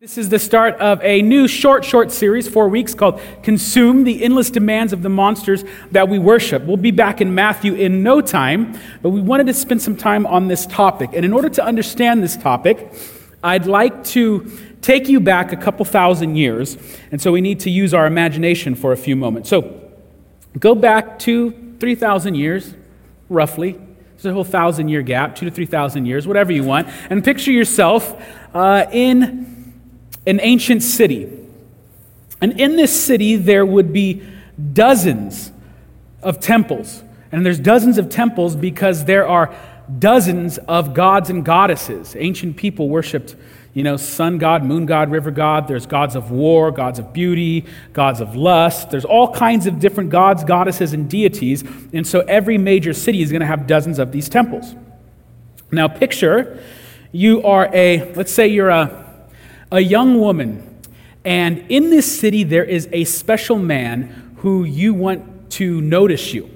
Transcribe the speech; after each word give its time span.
This 0.00 0.16
is 0.16 0.28
the 0.28 0.38
start 0.38 0.76
of 0.76 1.02
a 1.02 1.22
new 1.22 1.48
short, 1.48 1.84
short 1.84 2.12
series, 2.12 2.48
four 2.48 2.68
weeks, 2.68 2.94
called 2.94 3.20
Consumed 3.42 4.06
the 4.06 4.22
Endless 4.22 4.48
Demands 4.48 4.92
of 4.92 5.02
the 5.02 5.08
Monsters 5.08 5.64
That 5.90 6.08
We 6.08 6.20
Worship. 6.20 6.62
We'll 6.62 6.76
be 6.76 6.92
back 6.92 7.20
in 7.20 7.34
Matthew 7.34 7.74
in 7.74 8.04
no 8.04 8.20
time, 8.20 8.78
but 9.02 9.10
we 9.10 9.20
wanted 9.20 9.48
to 9.48 9.54
spend 9.54 9.82
some 9.82 9.96
time 9.96 10.24
on 10.24 10.46
this 10.46 10.66
topic. 10.66 11.10
And 11.14 11.24
in 11.24 11.32
order 11.32 11.48
to 11.48 11.64
understand 11.64 12.22
this 12.22 12.36
topic, 12.36 12.92
I'd 13.42 13.66
like 13.66 14.04
to 14.04 14.56
take 14.82 15.08
you 15.08 15.18
back 15.18 15.52
a 15.52 15.56
couple 15.56 15.84
thousand 15.84 16.36
years. 16.36 16.78
And 17.10 17.20
so 17.20 17.32
we 17.32 17.40
need 17.40 17.58
to 17.60 17.70
use 17.70 17.92
our 17.92 18.06
imagination 18.06 18.76
for 18.76 18.92
a 18.92 18.96
few 18.96 19.16
moments. 19.16 19.48
So 19.48 19.90
go 20.60 20.76
back 20.76 21.18
to 21.20 21.74
3,000 21.80 22.36
years, 22.36 22.72
roughly. 23.28 23.72
There's 24.12 24.26
a 24.26 24.32
whole 24.32 24.44
thousand 24.44 24.90
year 24.90 25.02
gap, 25.02 25.34
two 25.34 25.46
to 25.46 25.50
3,000 25.50 26.06
years, 26.06 26.24
whatever 26.24 26.52
you 26.52 26.62
want. 26.62 26.86
And 27.10 27.24
picture 27.24 27.50
yourself 27.50 28.14
uh, 28.54 28.86
in 28.92 29.57
an 30.28 30.40
ancient 30.42 30.82
city. 30.82 31.26
And 32.40 32.60
in 32.60 32.76
this 32.76 33.04
city, 33.04 33.36
there 33.36 33.64
would 33.64 33.92
be 33.92 34.22
dozens 34.72 35.50
of 36.22 36.38
temples. 36.38 37.02
And 37.32 37.44
there's 37.44 37.58
dozens 37.58 37.98
of 37.98 38.10
temples 38.10 38.54
because 38.54 39.06
there 39.06 39.26
are 39.26 39.54
dozens 39.98 40.58
of 40.58 40.92
gods 40.92 41.30
and 41.30 41.44
goddesses. 41.44 42.14
Ancient 42.16 42.58
people 42.58 42.90
worshiped, 42.90 43.36
you 43.72 43.82
know, 43.82 43.96
sun 43.96 44.36
god, 44.36 44.62
moon 44.64 44.84
god, 44.84 45.10
river 45.10 45.30
god. 45.30 45.66
There's 45.66 45.86
gods 45.86 46.14
of 46.14 46.30
war, 46.30 46.70
gods 46.70 46.98
of 46.98 47.14
beauty, 47.14 47.64
gods 47.94 48.20
of 48.20 48.36
lust. 48.36 48.90
There's 48.90 49.06
all 49.06 49.32
kinds 49.32 49.66
of 49.66 49.80
different 49.80 50.10
gods, 50.10 50.44
goddesses, 50.44 50.92
and 50.92 51.08
deities. 51.08 51.64
And 51.94 52.06
so 52.06 52.20
every 52.20 52.58
major 52.58 52.92
city 52.92 53.22
is 53.22 53.30
going 53.30 53.40
to 53.40 53.46
have 53.46 53.66
dozens 53.66 53.98
of 53.98 54.12
these 54.12 54.28
temples. 54.28 54.74
Now, 55.72 55.88
picture 55.88 56.62
you 57.12 57.42
are 57.44 57.70
a, 57.72 58.12
let's 58.12 58.32
say 58.32 58.48
you're 58.48 58.68
a 58.68 59.07
a 59.70 59.80
young 59.80 60.18
woman, 60.20 60.82
and 61.24 61.64
in 61.68 61.90
this 61.90 62.20
city 62.20 62.44
there 62.44 62.64
is 62.64 62.88
a 62.92 63.04
special 63.04 63.58
man 63.58 64.34
who 64.38 64.64
you 64.64 64.94
want 64.94 65.50
to 65.52 65.80
notice 65.80 66.32
you. 66.32 66.50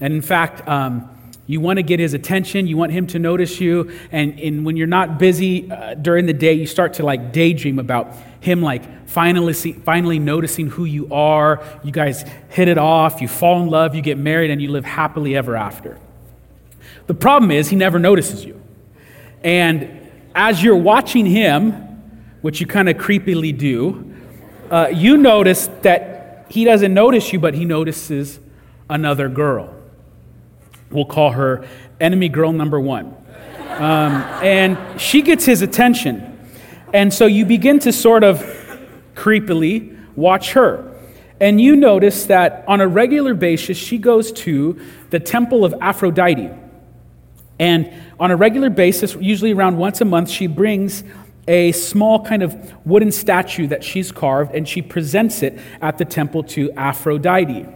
And 0.00 0.14
in 0.14 0.22
fact, 0.22 0.66
um, 0.68 1.08
you 1.46 1.60
want 1.60 1.78
to 1.78 1.82
get 1.82 2.00
his 2.00 2.14
attention, 2.14 2.66
you 2.66 2.76
want 2.76 2.92
him 2.92 3.06
to 3.08 3.18
notice 3.18 3.60
you, 3.60 3.92
and, 4.10 4.38
and 4.40 4.64
when 4.64 4.76
you're 4.76 4.86
not 4.86 5.18
busy 5.18 5.70
uh, 5.70 5.94
during 5.94 6.26
the 6.26 6.32
day, 6.32 6.54
you 6.54 6.66
start 6.66 6.94
to 6.94 7.02
like 7.04 7.32
daydream 7.32 7.78
about 7.78 8.14
him 8.40 8.62
like 8.62 9.08
finally, 9.08 9.52
see, 9.52 9.72
finally 9.72 10.18
noticing 10.18 10.68
who 10.68 10.84
you 10.84 11.12
are. 11.12 11.62
You 11.84 11.92
guys 11.92 12.24
hit 12.48 12.68
it 12.68 12.78
off, 12.78 13.20
you 13.20 13.28
fall 13.28 13.62
in 13.62 13.68
love, 13.68 13.94
you 13.94 14.02
get 14.02 14.18
married, 14.18 14.50
and 14.50 14.62
you 14.62 14.70
live 14.70 14.84
happily 14.84 15.36
ever 15.36 15.56
after. 15.56 15.98
The 17.06 17.14
problem 17.14 17.50
is, 17.50 17.68
he 17.68 17.76
never 17.76 17.98
notices 17.98 18.44
you. 18.44 18.60
And 19.44 20.10
as 20.34 20.62
you're 20.62 20.76
watching 20.76 21.26
him, 21.26 21.91
which 22.42 22.60
you 22.60 22.66
kind 22.66 22.88
of 22.88 22.96
creepily 22.96 23.56
do, 23.56 24.12
uh, 24.70 24.88
you 24.92 25.16
notice 25.16 25.68
that 25.82 26.46
he 26.48 26.64
doesn't 26.64 26.92
notice 26.92 27.32
you, 27.32 27.40
but 27.40 27.54
he 27.54 27.64
notices 27.64 28.38
another 28.90 29.28
girl. 29.28 29.74
We'll 30.90 31.06
call 31.06 31.32
her 31.32 31.66
enemy 32.00 32.28
girl 32.28 32.52
number 32.52 32.78
one. 32.78 33.16
Um, 33.68 34.12
and 34.42 35.00
she 35.00 35.22
gets 35.22 35.46
his 35.46 35.62
attention. 35.62 36.28
And 36.92 37.12
so 37.12 37.24
you 37.26 37.46
begin 37.46 37.78
to 37.80 37.92
sort 37.92 38.22
of 38.22 38.42
creepily 39.14 39.98
watch 40.14 40.52
her. 40.52 40.92
And 41.40 41.60
you 41.60 41.74
notice 41.74 42.26
that 42.26 42.64
on 42.68 42.80
a 42.80 42.86
regular 42.86 43.34
basis, 43.34 43.76
she 43.76 43.98
goes 43.98 44.30
to 44.32 44.80
the 45.10 45.18
temple 45.18 45.64
of 45.64 45.74
Aphrodite. 45.80 46.50
And 47.58 47.92
on 48.20 48.30
a 48.30 48.36
regular 48.36 48.70
basis, 48.70 49.14
usually 49.16 49.52
around 49.52 49.78
once 49.78 50.00
a 50.00 50.04
month, 50.04 50.28
she 50.30 50.46
brings 50.46 51.02
a 51.48 51.72
small 51.72 52.24
kind 52.24 52.42
of 52.42 52.72
wooden 52.86 53.10
statue 53.10 53.66
that 53.66 53.82
she's 53.82 54.12
carved, 54.12 54.54
and 54.54 54.68
she 54.68 54.82
presents 54.82 55.42
it 55.42 55.58
at 55.80 55.98
the 55.98 56.04
temple 56.04 56.42
to 56.44 56.70
Aphrodite. 56.72 57.66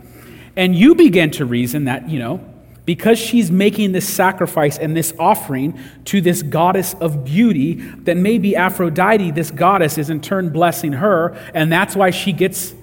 And 0.55 0.75
you 0.75 0.95
begin 0.95 1.31
to 1.33 1.45
reason 1.45 1.84
that, 1.84 2.08
you 2.08 2.19
know, 2.19 2.41
because 2.84 3.18
she's 3.18 3.51
making 3.51 3.91
this 3.91 4.08
sacrifice 4.08 4.79
and 4.79 4.96
this 4.96 5.13
offering 5.18 5.79
to 6.05 6.20
this 6.20 6.42
goddess 6.42 6.95
of 6.95 7.24
beauty, 7.24 7.74
that 7.74 8.17
maybe 8.17 8.55
Aphrodite, 8.55 9.33
this 9.33 9.51
goddess, 9.51 9.98
is 9.98 10.08
in 10.08 10.20
turn 10.20 10.51
blessing 10.51 10.92
her, 10.92 11.36
and 11.52 11.70
that's 11.70 11.96
why 11.96 12.11
she 12.11 12.33
gets 12.33 12.74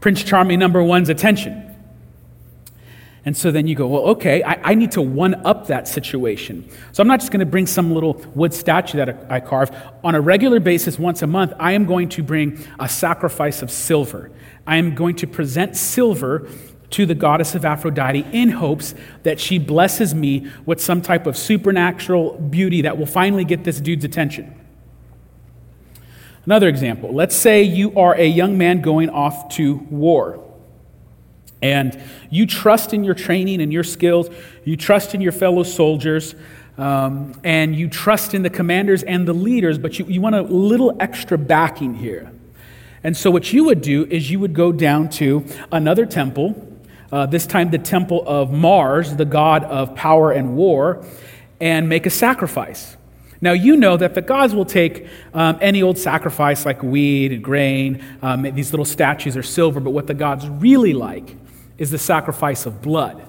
Prince 0.00 0.24
Charming 0.24 0.58
number 0.58 0.82
one's 0.82 1.10
attention. 1.10 1.73
And 3.26 3.34
so 3.36 3.50
then 3.50 3.66
you 3.66 3.74
go, 3.74 3.86
well, 3.86 4.02
okay, 4.02 4.42
I, 4.42 4.72
I 4.72 4.74
need 4.74 4.92
to 4.92 5.02
one 5.02 5.34
up 5.46 5.68
that 5.68 5.88
situation. 5.88 6.68
So 6.92 7.00
I'm 7.00 7.08
not 7.08 7.20
just 7.20 7.32
going 7.32 7.40
to 7.40 7.46
bring 7.46 7.66
some 7.66 7.94
little 7.94 8.14
wood 8.34 8.52
statue 8.52 8.98
that 8.98 9.30
I 9.30 9.40
carved. 9.40 9.74
On 10.02 10.14
a 10.14 10.20
regular 10.20 10.60
basis, 10.60 10.98
once 10.98 11.22
a 11.22 11.26
month, 11.26 11.54
I 11.58 11.72
am 11.72 11.86
going 11.86 12.10
to 12.10 12.22
bring 12.22 12.62
a 12.78 12.88
sacrifice 12.88 13.62
of 13.62 13.70
silver. 13.70 14.30
I 14.66 14.76
am 14.76 14.94
going 14.94 15.16
to 15.16 15.26
present 15.26 15.74
silver 15.74 16.48
to 16.90 17.06
the 17.06 17.14
goddess 17.14 17.54
of 17.54 17.64
Aphrodite 17.64 18.26
in 18.30 18.50
hopes 18.50 18.94
that 19.22 19.40
she 19.40 19.58
blesses 19.58 20.14
me 20.14 20.50
with 20.66 20.80
some 20.80 21.00
type 21.00 21.26
of 21.26 21.36
supernatural 21.36 22.38
beauty 22.38 22.82
that 22.82 22.98
will 22.98 23.06
finally 23.06 23.44
get 23.44 23.64
this 23.64 23.80
dude's 23.80 24.04
attention. 24.04 24.54
Another 26.44 26.68
example 26.68 27.12
let's 27.12 27.34
say 27.34 27.62
you 27.62 27.98
are 27.98 28.14
a 28.14 28.26
young 28.26 28.58
man 28.58 28.82
going 28.82 29.08
off 29.08 29.48
to 29.54 29.76
war. 29.90 30.44
And 31.64 31.98
you 32.28 32.44
trust 32.44 32.92
in 32.92 33.04
your 33.04 33.14
training 33.14 33.62
and 33.62 33.72
your 33.72 33.84
skills, 33.84 34.28
you 34.66 34.76
trust 34.76 35.14
in 35.14 35.22
your 35.22 35.32
fellow 35.32 35.62
soldiers, 35.62 36.34
um, 36.76 37.40
and 37.42 37.74
you 37.74 37.88
trust 37.88 38.34
in 38.34 38.42
the 38.42 38.50
commanders 38.50 39.02
and 39.02 39.26
the 39.26 39.32
leaders, 39.32 39.78
but 39.78 39.98
you, 39.98 40.04
you 40.04 40.20
want 40.20 40.34
a 40.34 40.42
little 40.42 40.94
extra 41.00 41.38
backing 41.38 41.94
here. 41.94 42.30
And 43.02 43.16
so, 43.16 43.30
what 43.30 43.50
you 43.54 43.64
would 43.64 43.80
do 43.80 44.04
is 44.04 44.30
you 44.30 44.40
would 44.40 44.52
go 44.52 44.72
down 44.72 45.08
to 45.10 45.46
another 45.72 46.04
temple, 46.04 46.54
uh, 47.10 47.24
this 47.24 47.46
time 47.46 47.70
the 47.70 47.78
temple 47.78 48.22
of 48.26 48.52
Mars, 48.52 49.16
the 49.16 49.24
god 49.24 49.64
of 49.64 49.94
power 49.94 50.32
and 50.32 50.56
war, 50.56 51.02
and 51.62 51.88
make 51.88 52.04
a 52.04 52.10
sacrifice. 52.10 52.94
Now, 53.40 53.52
you 53.52 53.78
know 53.78 53.96
that 53.96 54.14
the 54.14 54.22
gods 54.22 54.54
will 54.54 54.66
take 54.66 55.06
um, 55.32 55.56
any 55.62 55.82
old 55.82 55.96
sacrifice 55.96 56.66
like 56.66 56.82
wheat 56.82 57.32
and 57.32 57.42
grain, 57.42 58.04
um, 58.20 58.42
these 58.42 58.70
little 58.70 58.84
statues 58.84 59.34
are 59.34 59.42
silver, 59.42 59.80
but 59.80 59.92
what 59.92 60.06
the 60.06 60.14
gods 60.14 60.46
really 60.46 60.92
like 60.92 61.36
is 61.78 61.90
the 61.90 61.98
sacrifice 61.98 62.66
of 62.66 62.82
blood. 62.82 63.28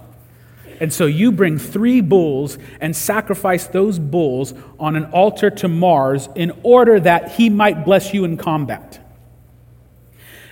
And 0.80 0.92
so 0.92 1.06
you 1.06 1.32
bring 1.32 1.58
three 1.58 2.02
bulls 2.02 2.58
and 2.82 2.96
sacrifice 2.96 3.68
those 3.68 3.98
bulls 3.98 4.54
on 4.80 4.96
an 4.96 5.06
altar 5.06 5.50
to 5.50 5.68
Mars 5.68 6.28
in 6.36 6.52
order 6.64 7.00
that 7.00 7.32
he 7.34 7.50
might 7.50 7.86
bless 7.86 8.14
you 8.14 8.26
in 8.26 8.38
combat. 8.38 9.02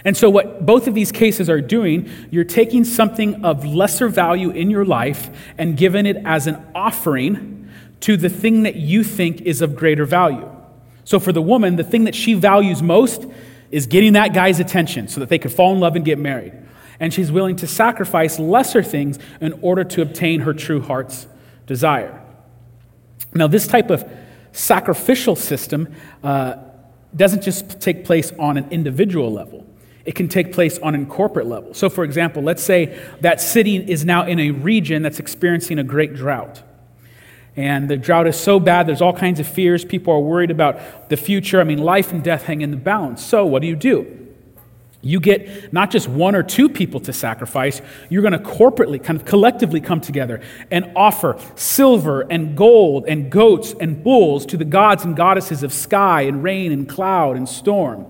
And 0.05 0.17
so, 0.17 0.29
what 0.29 0.65
both 0.65 0.87
of 0.87 0.93
these 0.93 1.13
cases 1.13 1.49
are 1.49 1.61
doing, 1.61 2.09
you're 2.29 2.43
taking 2.43 2.83
something 2.83 3.45
of 3.45 3.65
lesser 3.65 4.09
value 4.09 4.49
in 4.49 4.69
your 4.69 4.83
life 4.83 5.29
and 5.57 5.77
giving 5.77 6.05
it 6.05 6.17
as 6.25 6.45
an 6.45 6.61
offering 6.75 7.69
to 8.01 8.17
the 8.17 8.27
thing 8.27 8.63
that 8.63 8.75
you 8.75 9.05
think 9.05 9.39
is 9.41 9.61
of 9.61 9.77
greater 9.77 10.05
value. 10.05 10.49
So, 11.05 11.21
for 11.21 11.31
the 11.31 11.41
woman, 11.41 11.77
the 11.77 11.85
thing 11.85 12.03
that 12.03 12.15
she 12.15 12.33
values 12.33 12.83
most 12.83 13.25
is 13.71 13.87
getting 13.87 14.13
that 14.13 14.33
guy's 14.33 14.59
attention 14.59 15.07
so 15.07 15.21
that 15.21 15.29
they 15.29 15.39
could 15.39 15.53
fall 15.53 15.73
in 15.73 15.79
love 15.79 15.95
and 15.95 16.03
get 16.03 16.19
married 16.19 16.53
and 16.99 17.13
she's 17.13 17.31
willing 17.31 17.55
to 17.57 17.67
sacrifice 17.67 18.39
lesser 18.39 18.83
things 18.83 19.19
in 19.41 19.53
order 19.61 19.83
to 19.83 20.01
obtain 20.01 20.41
her 20.41 20.53
true 20.53 20.81
heart's 20.81 21.27
desire. 21.65 22.21
Now, 23.33 23.47
this 23.47 23.67
type 23.67 23.89
of 23.89 24.09
sacrificial 24.51 25.35
system 25.35 25.93
uh, 26.23 26.55
doesn't 27.15 27.41
just 27.41 27.79
take 27.81 28.05
place 28.05 28.31
on 28.37 28.57
an 28.57 28.69
individual 28.71 29.31
level. 29.31 29.65
It 30.05 30.15
can 30.15 30.27
take 30.27 30.51
place 30.51 30.77
on 30.79 30.95
a 30.95 31.05
corporate 31.05 31.47
level. 31.47 31.73
So, 31.73 31.89
for 31.89 32.03
example, 32.03 32.43
let's 32.43 32.63
say 32.63 32.99
that 33.21 33.39
city 33.39 33.77
is 33.77 34.03
now 34.03 34.25
in 34.25 34.39
a 34.39 34.51
region 34.51 35.01
that's 35.01 35.19
experiencing 35.19 35.79
a 35.79 35.83
great 35.83 36.13
drought. 36.13 36.61
And 37.55 37.89
the 37.89 37.97
drought 37.97 38.27
is 38.27 38.37
so 38.37 38.59
bad, 38.59 38.87
there's 38.87 39.01
all 39.01 39.13
kinds 39.13 39.39
of 39.39 39.47
fears. 39.47 39.85
People 39.85 40.13
are 40.13 40.19
worried 40.19 40.51
about 40.51 41.09
the 41.09 41.17
future. 41.17 41.61
I 41.61 41.63
mean, 41.63 41.77
life 41.77 42.11
and 42.11 42.23
death 42.23 42.43
hang 42.43 42.61
in 42.61 42.71
the 42.71 42.77
balance. 42.77 43.23
So, 43.23 43.45
what 43.45 43.61
do 43.61 43.67
you 43.67 43.75
do? 43.75 44.22
You 45.05 45.19
get 45.19 45.73
not 45.73 45.91
just 45.91 46.07
one 46.07 46.33
or 46.33 46.43
two 46.43 46.69
people 46.69 47.01
to 47.01 47.11
sacrifice, 47.11 47.81
you're 48.09 48.21
going 48.21 48.31
to 48.31 48.39
corporately, 48.39 49.03
kind 49.03 49.19
of 49.19 49.25
collectively 49.25 49.81
come 49.81 49.99
together 49.99 50.41
and 50.71 50.93
offer 50.95 51.37
silver 51.55 52.21
and 52.21 52.55
gold 52.55 53.03
and 53.05 53.29
goats 53.29 53.75
and 53.81 54.01
bulls 54.01 54.45
to 54.45 54.57
the 54.57 54.63
gods 54.63 55.03
and 55.03 55.13
goddesses 55.13 55.61
of 55.61 55.73
sky 55.73 56.21
and 56.21 56.41
rain 56.41 56.71
and 56.71 56.87
cloud 56.87 57.35
and 57.35 57.49
storm. 57.49 58.05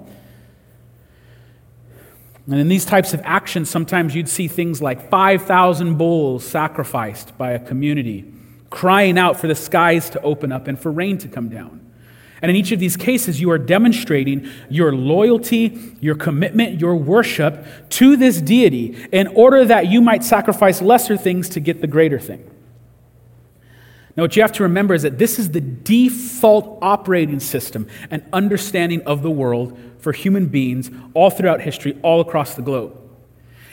And 2.45 2.59
in 2.59 2.67
these 2.67 2.85
types 2.85 3.15
of 3.15 3.21
actions, 3.23 3.71
sometimes 3.71 4.13
you'd 4.13 4.29
see 4.29 4.47
things 4.47 4.79
like 4.79 5.09
5,000 5.09 5.97
bulls 5.97 6.45
sacrificed 6.45 7.35
by 7.39 7.53
a 7.53 7.59
community, 7.59 8.31
crying 8.69 9.17
out 9.17 9.39
for 9.39 9.47
the 9.47 9.55
skies 9.55 10.11
to 10.11 10.21
open 10.21 10.51
up 10.51 10.67
and 10.67 10.79
for 10.79 10.91
rain 10.91 11.17
to 11.19 11.27
come 11.27 11.49
down. 11.49 11.82
And 12.43 12.49
in 12.49 12.57
each 12.57 12.73
of 12.73 12.79
these 12.79 12.97
cases, 12.97 13.39
you 13.39 13.49
are 13.51 13.57
demonstrating 13.57 14.49
your 14.69 14.93
loyalty, 14.93 15.95
your 16.01 16.15
commitment, 16.15 16.81
your 16.81 16.93
worship 16.93 17.65
to 17.91 18.17
this 18.17 18.41
deity 18.41 19.07
in 19.13 19.27
order 19.27 19.63
that 19.63 19.87
you 19.87 20.01
might 20.01 20.25
sacrifice 20.25 20.81
lesser 20.81 21.15
things 21.15 21.47
to 21.49 21.61
get 21.61 21.79
the 21.79 21.87
greater 21.87 22.19
thing. 22.19 22.43
Now, 24.17 24.23
what 24.23 24.35
you 24.35 24.41
have 24.41 24.51
to 24.53 24.63
remember 24.63 24.93
is 24.93 25.03
that 25.03 25.17
this 25.17 25.39
is 25.39 25.51
the 25.51 25.61
default 25.61 26.79
operating 26.81 27.39
system 27.39 27.87
and 28.11 28.21
understanding 28.33 29.01
of 29.03 29.23
the 29.23 29.31
world 29.31 29.79
for 29.99 30.11
human 30.11 30.47
beings 30.47 30.91
all 31.13 31.29
throughout 31.29 31.61
history, 31.61 31.97
all 32.03 32.19
across 32.19 32.55
the 32.55 32.61
globe. 32.61 32.99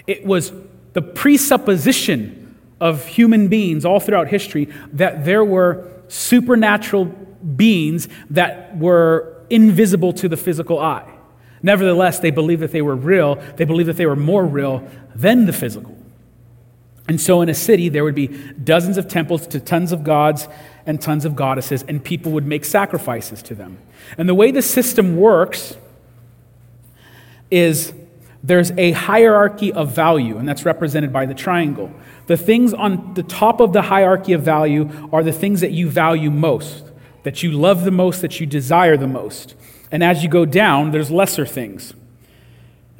It 0.06 0.25
was 0.25 0.52
the 0.93 1.02
presupposition 1.02 2.56
of 2.81 3.05
human 3.05 3.49
beings 3.49 3.84
all 3.84 3.99
throughout 3.99 4.28
history 4.28 4.69
that 4.93 5.25
there 5.25 5.44
were 5.44 5.90
supernatural 6.06 7.12
beings 7.57 8.09
that 8.31 8.77
were 8.77 9.37
invisible 9.51 10.13
to 10.15 10.29
the 10.29 10.37
physical 10.37 10.79
eye. 10.79 11.09
Nevertheless, 11.63 12.21
they 12.21 12.31
believed 12.31 12.63
that 12.63 12.73
they 12.73 12.83
were 12.83 12.97
real. 12.97 13.37
They 13.57 13.65
believed 13.65 13.89
that 13.89 13.97
they 13.97 14.07
were 14.07 14.17
more 14.17 14.45
real 14.45 14.89
than 15.15 15.47
the 15.47 15.53
physical. 15.53 15.97
And 17.09 17.21
so, 17.21 17.43
in 17.43 17.49
a 17.49 17.55
city, 17.55 17.89
there 17.89 18.05
would 18.05 18.15
be 18.15 18.29
dozens 18.29 18.97
of 18.97 19.09
temples 19.09 19.47
to 19.49 19.61
tons 19.61 19.91
of 19.91 20.05
gods 20.05 20.49
and 20.87 21.01
tons 21.01 21.25
of 21.25 21.35
goddesses, 21.35 21.85
and 21.89 22.03
people 22.03 22.33
would 22.33 22.47
make 22.47 22.65
sacrifices 22.65 23.43
to 23.43 23.55
them. 23.55 23.79
And 24.17 24.29
the 24.29 24.35
way 24.35 24.53
the 24.53 24.63
system 24.63 25.17
works 25.17 25.77
is 27.51 27.93
there's 28.43 28.71
a 28.73 28.93
hierarchy 28.93 29.73
of 29.73 29.93
value, 29.93 30.39
and 30.39 30.49
that's 30.49 30.65
represented 30.65 31.13
by 31.13 31.27
the 31.27 31.35
triangle. 31.35 31.93
The 32.27 32.37
things 32.37 32.73
on 32.73 33.15
the 33.15 33.23
top 33.23 33.61
of 33.61 33.73
the 33.73 33.83
hierarchy 33.83 34.33
of 34.33 34.43
value 34.43 34.89
are 35.13 35.23
the 35.23 35.33
things 35.33 35.61
that 35.61 35.73
you 35.73 35.91
value 35.91 36.31
most, 36.31 36.90
that 37.22 37.43
you 37.43 37.52
love 37.52 37.84
the 37.84 37.90
most, 37.90 38.22
that 38.22 38.40
you 38.40 38.46
desire 38.46 38.96
the 38.96 39.06
most. 39.06 39.55
And 39.93 40.02
as 40.05 40.22
you 40.22 40.28
go 40.28 40.44
down, 40.44 40.90
there's 40.90 41.11
lesser 41.11 41.44
things. 41.44 41.94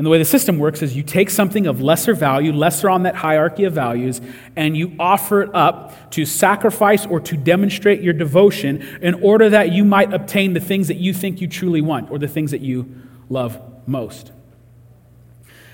And 0.01 0.07
the 0.07 0.11
way 0.11 0.17
the 0.17 0.25
system 0.25 0.59
works 0.59 0.81
is 0.81 0.97
you 0.97 1.03
take 1.03 1.29
something 1.29 1.67
of 1.67 1.83
lesser 1.83 2.15
value, 2.15 2.55
lesser 2.55 2.89
on 2.89 3.03
that 3.03 3.17
hierarchy 3.17 3.65
of 3.65 3.75
values, 3.75 4.23
and 4.57 4.75
you 4.75 4.97
offer 4.99 5.43
it 5.43 5.55
up 5.55 6.11
to 6.13 6.25
sacrifice 6.25 7.05
or 7.05 7.21
to 7.21 7.37
demonstrate 7.37 8.01
your 8.01 8.15
devotion 8.15 8.81
in 9.03 9.13
order 9.23 9.51
that 9.51 9.73
you 9.73 9.85
might 9.85 10.15
obtain 10.15 10.55
the 10.55 10.61
things 10.61 10.89
that 10.89 10.97
you 10.97 11.13
think 11.13 11.43
you 11.43 11.47
truly 11.47 11.83
want 11.83 12.11
or 12.11 12.19
the 12.19 12.29
things 12.29 12.51
that 12.51 12.63
you 12.63 12.91
love 13.29 13.61
most. 13.87 14.33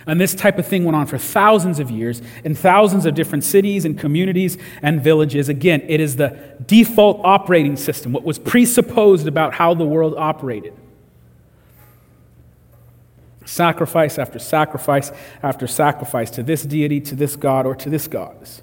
And 0.07 0.21
this 0.21 0.35
type 0.35 0.57
of 0.59 0.67
thing 0.67 0.85
went 0.85 0.95
on 0.95 1.07
for 1.07 1.19
thousands 1.19 1.81
of 1.81 1.91
years 1.91 2.23
in 2.45 2.55
thousands 2.55 3.07
of 3.07 3.15
different 3.15 3.43
cities 3.43 3.85
and 3.85 3.99
communities 3.99 4.57
and 4.81 5.03
villages. 5.03 5.49
Again, 5.49 5.83
it 5.89 6.01
is 6.01 6.15
the 6.17 6.39
default 6.65 7.21
operating 7.25 7.77
system, 7.77 8.13
what 8.13 8.23
was 8.23 8.39
presupposed 8.39 9.27
about 9.27 9.55
how 9.55 9.75
the 9.75 9.85
world 9.85 10.15
operated. 10.17 10.75
Sacrifice 13.45 14.19
after 14.19 14.39
sacrifice 14.39 15.11
after 15.43 15.67
sacrifice 15.67 16.31
to 16.31 16.43
this 16.43 16.63
deity, 16.63 17.01
to 17.01 17.17
this 17.17 17.35
god, 17.35 17.67
or 17.67 17.75
to 17.75 17.91
this 17.91 18.07
goddess. 18.07 18.63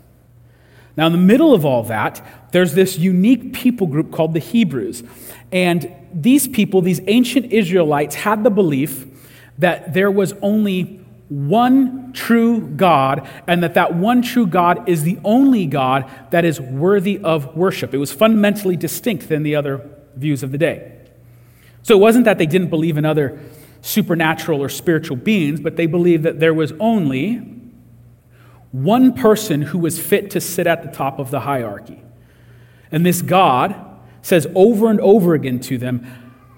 Now, 0.96 1.08
in 1.08 1.12
the 1.12 1.18
middle 1.18 1.54
of 1.54 1.66
all 1.66 1.84
that, 1.84 2.26
there's 2.52 2.74
this 2.74 2.98
unique 2.98 3.54
people 3.54 3.88
group 3.88 4.12
called 4.12 4.34
the 4.34 4.40
Hebrews. 4.40 5.04
And 5.52 5.94
these 6.14 6.48
people, 6.48 6.82
these 6.82 7.02
ancient 7.08 7.52
Israelites, 7.52 8.16
had 8.16 8.44
the 8.44 8.52
belief 8.52 9.08
that 9.58 9.94
there 9.94 10.12
was 10.12 10.34
only 10.42 11.03
one 11.34 12.14
true 12.14 12.62
God, 12.62 13.28
and 13.48 13.64
that 13.64 13.74
that 13.74 13.96
one 13.96 14.22
true 14.22 14.46
God 14.46 14.88
is 14.88 15.04
the 15.04 15.20
only 15.24 15.66
God 15.66 16.10
that 16.30 16.46
is 16.46 16.62
worthy 16.62 17.18
of 17.20 17.56
worship. 17.56 17.94
It 17.94 17.98
was 17.98 18.12
fundamentally 18.12 18.78
distinct 18.78 19.30
than 19.30 19.42
the 19.42 19.56
other 19.56 19.90
views 20.16 20.44
of 20.44 20.52
the 20.52 20.60
day. 20.60 20.96
So 21.82 21.96
it 21.96 22.00
wasn't 22.00 22.26
that 22.26 22.38
they 22.38 22.46
didn't 22.46 22.70
believe 22.70 22.98
in 22.98 23.06
other 23.06 23.40
supernatural 23.82 24.62
or 24.62 24.70
spiritual 24.70 25.18
beings, 25.18 25.60
but 25.60 25.76
they 25.76 25.88
believed 25.88 26.24
that 26.24 26.40
there 26.40 26.54
was 26.54 26.72
only 26.80 27.38
one 28.72 29.14
person 29.14 29.64
who 29.64 29.80
was 29.80 30.00
fit 30.00 30.30
to 30.32 30.40
sit 30.40 30.68
at 30.68 30.84
the 30.84 30.90
top 30.90 31.18
of 31.18 31.32
the 31.32 31.42
hierarchy. 31.42 32.02
And 32.92 33.04
this 33.04 33.24
God 33.24 33.76
says 34.22 34.48
over 34.54 34.90
and 34.90 35.02
over 35.02 35.34
again 35.34 35.60
to 35.62 35.80
them, 35.80 36.06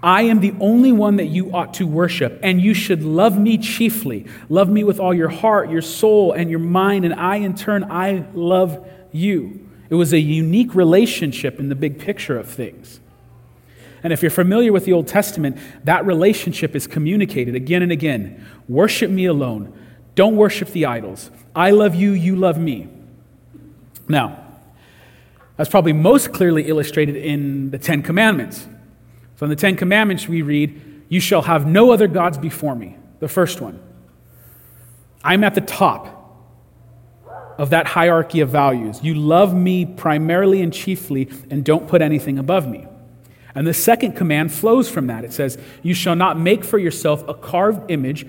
I 0.06 0.22
am 0.22 0.40
the 0.40 0.54
only 0.60 0.92
one 0.92 1.16
that 1.16 1.26
you 1.26 1.52
ought 1.52 1.74
to 1.76 1.88
worship, 1.88 2.40
and 2.44 2.62
you 2.62 2.76
should 2.76 3.04
love 3.04 3.40
me 3.40 3.58
chiefly. 3.58 4.28
Love 4.50 4.70
me 4.70 4.84
with 4.84 5.00
all 5.00 5.16
your 5.16 5.30
heart, 5.30 5.72
your 5.72 5.82
soul, 5.82 6.32
and 6.32 6.48
your 6.48 6.60
mind, 6.60 7.06
and 7.06 7.14
I, 7.16 7.38
in 7.38 7.56
turn, 7.56 7.84
I 7.86 8.28
love 8.36 8.88
you. 9.12 9.68
It 9.90 9.96
was 9.96 10.14
a 10.14 10.20
unique 10.20 10.76
relationship 10.76 11.60
in 11.60 11.70
the 11.70 11.76
big 11.76 11.98
picture 11.98 12.38
of 12.38 12.48
things. 12.48 13.00
And 14.04 14.14
if 14.14 14.22
you're 14.22 14.30
familiar 14.30 14.72
with 14.72 14.86
the 14.86 14.94
Old 14.94 15.08
Testament, 15.08 15.58
that 15.86 16.06
relationship 16.06 16.76
is 16.76 16.86
communicated 16.86 17.56
again 17.56 17.82
and 17.82 17.92
again. 17.92 18.46
Worship 18.70 19.10
me 19.10 19.26
alone. 19.26 19.74
Don't 20.14 20.36
worship 20.36 20.70
the 20.70 20.86
idols. 20.86 21.32
I 21.56 21.72
love 21.72 21.96
you, 21.96 22.12
you 22.12 22.36
love 22.36 22.60
me. 22.60 22.90
Now, 24.08 24.46
that's 25.58 25.72
probably 25.72 25.94
most 25.94 26.32
clearly 26.32 26.68
illustrated 26.68 27.16
in 27.16 27.72
the 27.72 27.80
Ten 27.80 28.04
Commandments. 28.04 28.68
So 29.38 29.46
in 29.46 29.50
the 29.50 29.56
Ten 29.56 29.76
Commandments, 29.76 30.28
we 30.28 30.42
read, 30.42 31.04
You 31.10 31.20
shall 31.20 31.44
have 31.44 31.66
no 31.66 31.92
other 31.92 32.08
gods 32.08 32.38
before 32.38 32.76
me. 32.76 32.98
The 33.20 33.28
first 33.28 33.62
one. 33.62 33.80
I'm 35.24 35.44
at 35.44 35.56
the 35.56 35.62
top 35.62 36.12
of 37.58 37.70
that 37.72 37.88
hierarchy 37.88 38.42
of 38.42 38.50
values. 38.50 39.00
You 39.02 39.16
love 39.16 39.54
me 39.54 39.86
primarily 39.86 40.62
and 40.62 40.74
chiefly, 40.74 41.30
and 41.50 41.64
don't 41.64 41.88
put 41.88 42.02
anything 42.02 42.38
above 42.38 42.68
me. 42.68 42.88
And 43.54 43.66
the 43.66 43.74
second 43.74 44.14
command 44.14 44.54
flows 44.54 44.90
from 44.90 45.08
that. 45.08 45.24
It 45.24 45.34
says, 45.34 45.58
You 45.82 45.94
shall 45.94 46.16
not 46.16 46.38
make 46.38 46.64
for 46.64 46.78
yourself 46.78 47.28
a 47.28 47.34
carved 47.34 47.90
image 47.90 48.28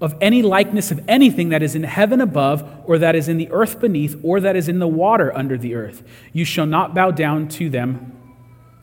of 0.00 0.16
any 0.20 0.40
likeness 0.40 0.90
of 0.90 1.00
anything 1.08 1.50
that 1.50 1.62
is 1.62 1.74
in 1.74 1.82
heaven 1.82 2.20
above, 2.20 2.64
or 2.86 2.96
that 2.98 3.14
is 3.14 3.28
in 3.28 3.36
the 3.36 3.50
earth 3.50 3.80
beneath, 3.80 4.16
or 4.22 4.40
that 4.40 4.56
is 4.56 4.68
in 4.68 4.78
the 4.78 4.88
water 4.88 5.36
under 5.36 5.58
the 5.58 5.74
earth. 5.74 6.02
You 6.32 6.44
shall 6.44 6.66
not 6.66 6.94
bow 6.94 7.10
down 7.10 7.48
to 7.48 7.68
them 7.68 8.16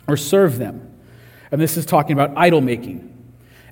or 0.08 0.16
serve 0.16 0.58
them. 0.58 0.94
And 1.52 1.62
this 1.62 1.78
is 1.78 1.86
talking 1.86 2.14
about 2.14 2.38
idol 2.38 2.62
making. 2.62 3.14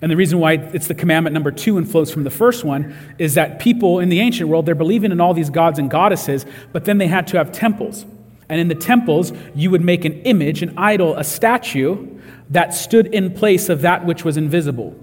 And 0.02 0.12
the 0.12 0.16
reason 0.16 0.40
why 0.40 0.54
it's 0.54 0.88
the 0.88 0.94
commandment 0.94 1.34
number 1.34 1.52
two 1.52 1.78
and 1.78 1.90
flows 1.90 2.12
from 2.12 2.24
the 2.24 2.30
first 2.30 2.64
one 2.64 2.96
is 3.18 3.34
that 3.36 3.60
people 3.60 4.00
in 4.00 4.10
the 4.10 4.20
ancient 4.20 4.50
world, 4.50 4.66
they're 4.66 4.76
believing 4.76 5.12
in 5.12 5.22
all 5.22 5.34
these 5.34 5.50
gods 5.50 5.80
and 5.80 5.90
goddesses, 5.90 6.46
but 6.74 6.86
then 6.86 6.98
they 6.98 7.08
had 7.08 7.28
to 7.28 7.38
have 7.38 7.52
temples. 7.52 8.06
And 8.50 8.60
in 8.62 8.68
the 8.68 8.76
temples, 8.76 9.34
you 9.56 9.72
would 9.72 9.84
make 9.84 10.06
an 10.06 10.14
image, 10.22 10.62
an 10.62 10.78
idol, 10.78 11.16
a 11.18 11.24
statue 11.24 12.20
that 12.50 12.74
stood 12.74 13.08
in 13.08 13.34
place 13.34 13.70
of 13.70 13.82
that 13.82 14.06
which 14.06 14.24
was 14.24 14.38
invisible. 14.38 14.96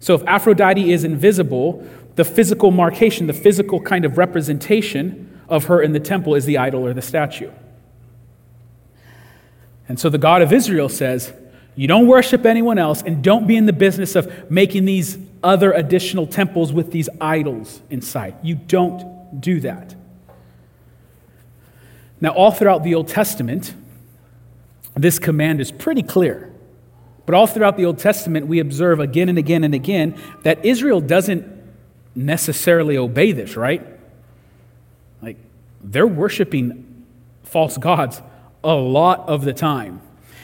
So 0.00 0.14
if 0.14 0.24
Aphrodite 0.26 0.92
is 0.92 1.04
invisible, 1.04 1.86
the 2.16 2.24
physical 2.24 2.70
markation, 2.70 3.26
the 3.26 3.32
physical 3.32 3.80
kind 3.80 4.04
of 4.04 4.18
representation 4.18 5.40
of 5.48 5.64
her 5.64 5.80
in 5.80 5.92
the 5.92 6.00
temple 6.00 6.34
is 6.34 6.44
the 6.44 6.58
idol 6.58 6.84
or 6.84 6.92
the 6.92 7.02
statue. 7.02 7.50
And 9.88 9.98
so 9.98 10.10
the 10.10 10.18
God 10.18 10.42
of 10.42 10.52
Israel 10.52 10.88
says, 10.88 11.32
you 11.78 11.86
don't 11.86 12.08
worship 12.08 12.44
anyone 12.44 12.76
else, 12.76 13.02
and 13.02 13.22
don't 13.22 13.46
be 13.46 13.54
in 13.54 13.66
the 13.66 13.72
business 13.72 14.16
of 14.16 14.50
making 14.50 14.84
these 14.84 15.16
other 15.44 15.70
additional 15.70 16.26
temples 16.26 16.72
with 16.72 16.90
these 16.90 17.08
idols 17.20 17.80
inside. 17.88 18.34
You 18.42 18.56
don't 18.56 19.40
do 19.40 19.60
that. 19.60 19.94
Now, 22.20 22.30
all 22.30 22.50
throughout 22.50 22.82
the 22.82 22.96
Old 22.96 23.06
Testament, 23.06 23.74
this 24.96 25.20
command 25.20 25.60
is 25.60 25.70
pretty 25.70 26.02
clear. 26.02 26.52
But 27.26 27.36
all 27.36 27.46
throughout 27.46 27.76
the 27.76 27.84
Old 27.84 28.00
Testament, 28.00 28.48
we 28.48 28.58
observe 28.58 28.98
again 28.98 29.28
and 29.28 29.38
again 29.38 29.62
and 29.62 29.72
again 29.72 30.20
that 30.42 30.64
Israel 30.64 31.00
doesn't 31.00 31.46
necessarily 32.16 32.96
obey 32.96 33.30
this, 33.30 33.54
right? 33.56 33.86
Like, 35.22 35.36
they're 35.80 36.08
worshiping 36.08 37.06
false 37.44 37.78
gods 37.78 38.20
a 38.64 38.74
lot 38.74 39.28
of 39.28 39.44
the 39.44 39.52
time. 39.52 40.02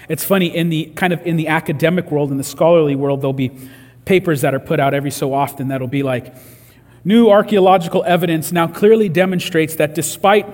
It's 0.08 0.24
funny, 0.24 0.54
in 0.54 0.68
the 0.68 0.86
kind 0.96 1.12
of 1.12 1.26
in 1.26 1.36
the 1.36 1.48
academic 1.48 2.10
world, 2.10 2.30
in 2.30 2.36
the 2.36 2.44
scholarly 2.44 2.94
world, 2.94 3.22
there'll 3.22 3.32
be 3.32 3.52
papers 4.04 4.42
that 4.42 4.54
are 4.54 4.60
put 4.60 4.80
out 4.80 4.94
every 4.94 5.10
so 5.10 5.32
often 5.32 5.68
that'll 5.68 5.88
be 5.88 6.02
like, 6.02 6.34
new 7.04 7.30
archaeological 7.30 8.04
evidence 8.04 8.52
now 8.52 8.66
clearly 8.66 9.08
demonstrates 9.08 9.76
that 9.76 9.94
despite 9.94 10.46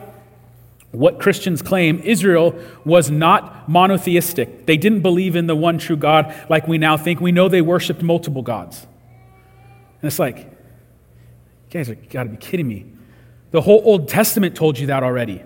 what 0.92 1.20
Christians 1.20 1.62
claim, 1.62 2.00
Israel 2.00 2.54
was 2.84 3.10
not 3.10 3.68
monotheistic. 3.68 4.66
They 4.66 4.76
didn't 4.76 5.02
believe 5.02 5.36
in 5.36 5.46
the 5.46 5.54
one 5.54 5.78
true 5.78 5.96
God 5.96 6.34
like 6.48 6.66
we 6.66 6.78
now 6.78 6.96
think. 6.96 7.20
We 7.20 7.32
know 7.32 7.48
they 7.48 7.62
worshiped 7.62 8.02
multiple 8.02 8.42
gods. 8.42 8.86
And 10.02 10.08
it's 10.08 10.18
like, 10.18 10.38
you 10.38 11.70
guys 11.70 11.88
have 11.88 12.08
got 12.08 12.24
to 12.24 12.30
be 12.30 12.36
kidding 12.36 12.66
me. 12.66 12.86
The 13.52 13.60
whole 13.60 13.82
Old 13.84 14.08
Testament 14.08 14.56
told 14.56 14.78
you 14.78 14.88
that 14.88 15.02
already. 15.02 15.42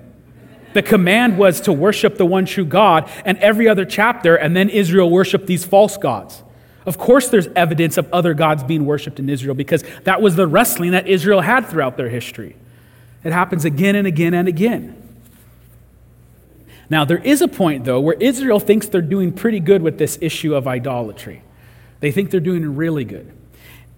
The 0.74 0.82
command 0.82 1.38
was 1.38 1.62
to 1.62 1.72
worship 1.72 2.16
the 2.16 2.26
one 2.26 2.44
true 2.44 2.64
God, 2.64 3.10
and 3.24 3.38
every 3.38 3.66
other 3.66 3.84
chapter, 3.84 4.36
and 4.36 4.54
then 4.54 4.68
Israel 4.68 5.08
worshiped 5.08 5.46
these 5.46 5.64
false 5.64 5.96
gods. 5.96 6.42
Of 6.84 6.98
course, 6.98 7.28
there's 7.28 7.46
evidence 7.56 7.96
of 7.96 8.12
other 8.12 8.34
gods 8.34 8.62
being 8.62 8.84
worshiped 8.84 9.18
in 9.18 9.30
Israel 9.30 9.54
because 9.54 9.82
that 10.02 10.20
was 10.20 10.36
the 10.36 10.46
wrestling 10.46 10.90
that 10.90 11.06
Israel 11.08 11.40
had 11.40 11.66
throughout 11.66 11.96
their 11.96 12.10
history. 12.10 12.56
It 13.22 13.32
happens 13.32 13.64
again 13.64 13.96
and 13.96 14.06
again 14.06 14.34
and 14.34 14.46
again. 14.46 15.00
Now, 16.90 17.06
there 17.06 17.18
is 17.18 17.40
a 17.40 17.48
point, 17.48 17.84
though, 17.84 18.00
where 18.00 18.16
Israel 18.20 18.60
thinks 18.60 18.86
they're 18.86 19.00
doing 19.00 19.32
pretty 19.32 19.60
good 19.60 19.80
with 19.80 19.96
this 19.96 20.18
issue 20.20 20.54
of 20.54 20.68
idolatry. 20.68 21.42
They 22.00 22.10
think 22.10 22.30
they're 22.30 22.40
doing 22.40 22.76
really 22.76 23.04
good. 23.04 23.32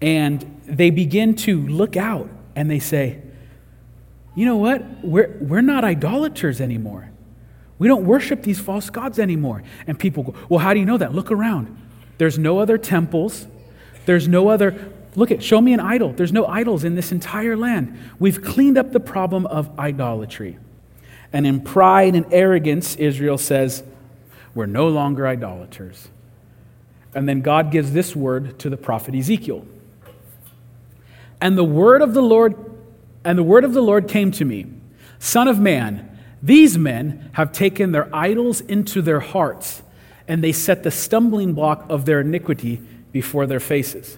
And 0.01 0.61
they 0.65 0.91
begin 0.91 1.35
to 1.35 1.59
look 1.67 1.97
out 1.97 2.29
and 2.55 2.71
they 2.71 2.79
say, 2.79 3.21
you 4.37 4.45
know 4.45 4.57
what? 4.57 5.03
We're, 5.03 5.35
we're 5.41 5.61
not 5.61 5.83
idolaters 5.83 6.61
anymore. 6.61 7.09
We 7.79 7.87
don't 7.87 8.05
worship 8.05 8.43
these 8.43 8.59
false 8.59 8.91
gods 8.91 9.17
anymore. 9.17 9.63
And 9.87 9.97
people 9.97 10.21
go, 10.21 10.35
Well, 10.47 10.59
how 10.59 10.75
do 10.75 10.79
you 10.79 10.85
know 10.85 10.99
that? 10.99 11.11
Look 11.11 11.31
around. 11.31 11.75
There's 12.19 12.37
no 12.37 12.59
other 12.59 12.77
temples. 12.77 13.47
There's 14.05 14.27
no 14.27 14.49
other. 14.49 14.91
Look 15.15 15.31
at, 15.31 15.41
show 15.41 15.59
me 15.59 15.73
an 15.73 15.79
idol. 15.79 16.13
There's 16.13 16.31
no 16.31 16.45
idols 16.45 16.83
in 16.83 16.93
this 16.93 17.11
entire 17.11 17.57
land. 17.57 17.97
We've 18.19 18.39
cleaned 18.39 18.77
up 18.77 18.91
the 18.91 18.99
problem 18.99 19.47
of 19.47 19.79
idolatry. 19.79 20.59
And 21.33 21.47
in 21.47 21.59
pride 21.61 22.13
and 22.13 22.31
arrogance, 22.31 22.95
Israel 22.95 23.39
says, 23.39 23.81
We're 24.53 24.67
no 24.67 24.87
longer 24.87 25.25
idolaters. 25.25 26.09
And 27.15 27.27
then 27.27 27.41
God 27.41 27.71
gives 27.71 27.91
this 27.91 28.15
word 28.15 28.59
to 28.59 28.69
the 28.69 28.77
prophet 28.77 29.15
Ezekiel. 29.15 29.65
And 31.41 31.57
the 31.57 31.63
word 31.63 32.03
of 32.03 32.13
the 32.13 32.21
Lord 32.21 32.66
and 33.27 33.37
the 33.37 33.43
word 33.43 33.65
of 33.65 33.73
the 33.73 33.81
Lord 33.81 34.07
came 34.07 34.31
to 34.31 34.45
me, 34.45 34.67
Son 35.19 35.49
of 35.49 35.59
man, 35.59 36.17
these 36.41 36.77
men 36.77 37.29
have 37.33 37.51
taken 37.51 37.91
their 37.91 38.09
idols 38.15 38.61
into 38.61 39.01
their 39.01 39.19
hearts, 39.19 39.83
and 40.29 40.41
they 40.41 40.53
set 40.53 40.83
the 40.83 40.91
stumbling 40.91 41.51
block 41.51 41.85
of 41.89 42.05
their 42.05 42.21
iniquity 42.21 42.81
before 43.11 43.45
their 43.45 43.59
faces. 43.59 44.17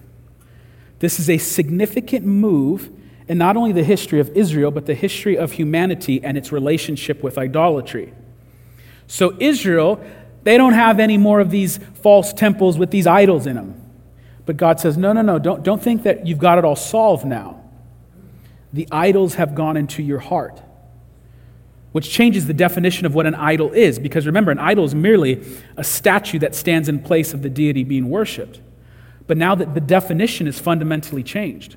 This 1.00 1.20
is 1.20 1.28
a 1.28 1.40
significant 1.40 2.24
move 2.24 2.92
in 3.28 3.40
not 3.40 3.58
only 3.58 3.72
the 3.72 3.84
history 3.84 4.20
of 4.20 4.30
Israel, 4.38 4.70
but 4.70 4.86
the 4.86 4.94
history 4.94 5.36
of 5.36 5.54
humanity 5.54 6.24
and 6.24 6.38
its 6.38 6.52
relationship 6.52 7.24
with 7.24 7.40
idolatry. 7.40 8.14
So, 9.08 9.36
Israel, 9.40 10.06
they 10.44 10.56
don't 10.56 10.74
have 10.74 11.00
any 11.00 11.18
more 11.18 11.40
of 11.40 11.50
these 11.50 11.80
false 11.96 12.32
temples 12.32 12.78
with 12.78 12.92
these 12.92 13.08
idols 13.08 13.48
in 13.48 13.56
them. 13.56 13.82
But 14.46 14.58
God 14.58 14.80
says, 14.80 14.98
no, 14.98 15.14
no, 15.14 15.24
no, 15.24 15.40
don't, 15.40 15.64
don't 15.64 15.82
think 15.82 16.04
that 16.04 16.28
you've 16.28 16.38
got 16.38 16.60
it 16.60 16.64
all 16.64 16.76
solved 16.76 17.26
now. 17.26 17.59
The 18.72 18.88
idols 18.92 19.36
have 19.36 19.56
gone 19.56 19.78
into 19.78 20.04
your 20.04 20.20
heart 20.20 20.62
which 21.92 22.10
changes 22.10 22.46
the 22.46 22.54
definition 22.54 23.06
of 23.06 23.16
what 23.16 23.26
an 23.26 23.36
idol 23.36 23.72
is. 23.72 24.00
Because 24.00 24.26
remember, 24.26 24.52
an 24.52 24.60
idol 24.60 24.86
is 24.86 24.94
merely 24.94 25.44
a 25.76 25.84
statue 25.84 26.40
that 26.40 26.56
stands 26.56 26.88
in 26.88 27.00
place 27.00 27.34
of 27.34 27.42
the 27.42 27.50
deity 27.50 27.84
being 27.84 28.10
worshiped. 28.10 28.62
But 29.28 29.38
now 29.38 29.56
that 29.56 29.74
the 29.74 29.82
definition 29.82 30.48
is 30.48 30.60
fundamentally 30.60 31.24
changed. 31.24 31.76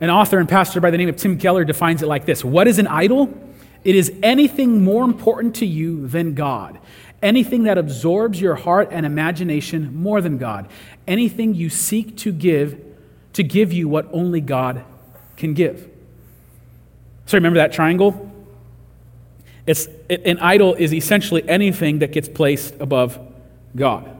An 0.00 0.10
author 0.10 0.38
and 0.38 0.48
pastor 0.48 0.80
by 0.80 0.90
the 0.90 0.98
name 0.98 1.08
of 1.08 1.16
Tim 1.16 1.38
Keller 1.38 1.64
defines 1.64 2.02
it 2.02 2.06
like 2.06 2.24
this 2.24 2.44
What 2.44 2.68
is 2.68 2.78
an 2.78 2.86
idol? 2.86 3.36
It 3.84 3.94
is 3.94 4.12
anything 4.22 4.82
more 4.84 5.04
important 5.04 5.56
to 5.56 5.66
you 5.66 6.08
than 6.08 6.34
God. 6.34 6.78
Anything 7.22 7.64
that 7.64 7.78
absorbs 7.78 8.40
your 8.40 8.54
heart 8.54 8.88
and 8.92 9.06
imagination 9.06 9.94
more 9.94 10.20
than 10.20 10.36
God. 10.36 10.68
Anything 11.06 11.54
you 11.54 11.68
seek 11.68 12.16
to 12.18 12.32
give 12.32 12.84
to 13.32 13.42
give 13.42 13.72
you 13.72 13.88
what 13.88 14.08
only 14.12 14.40
God 14.40 14.84
can 15.38 15.54
give. 15.54 15.88
So 17.24 17.38
remember 17.38 17.58
that 17.58 17.72
triangle? 17.72 18.30
It's, 19.66 19.86
an 20.08 20.38
idol 20.38 20.74
is 20.74 20.92
essentially 20.92 21.46
anything 21.48 22.00
that 22.00 22.12
gets 22.12 22.28
placed 22.28 22.74
above 22.80 23.18
God. 23.76 24.14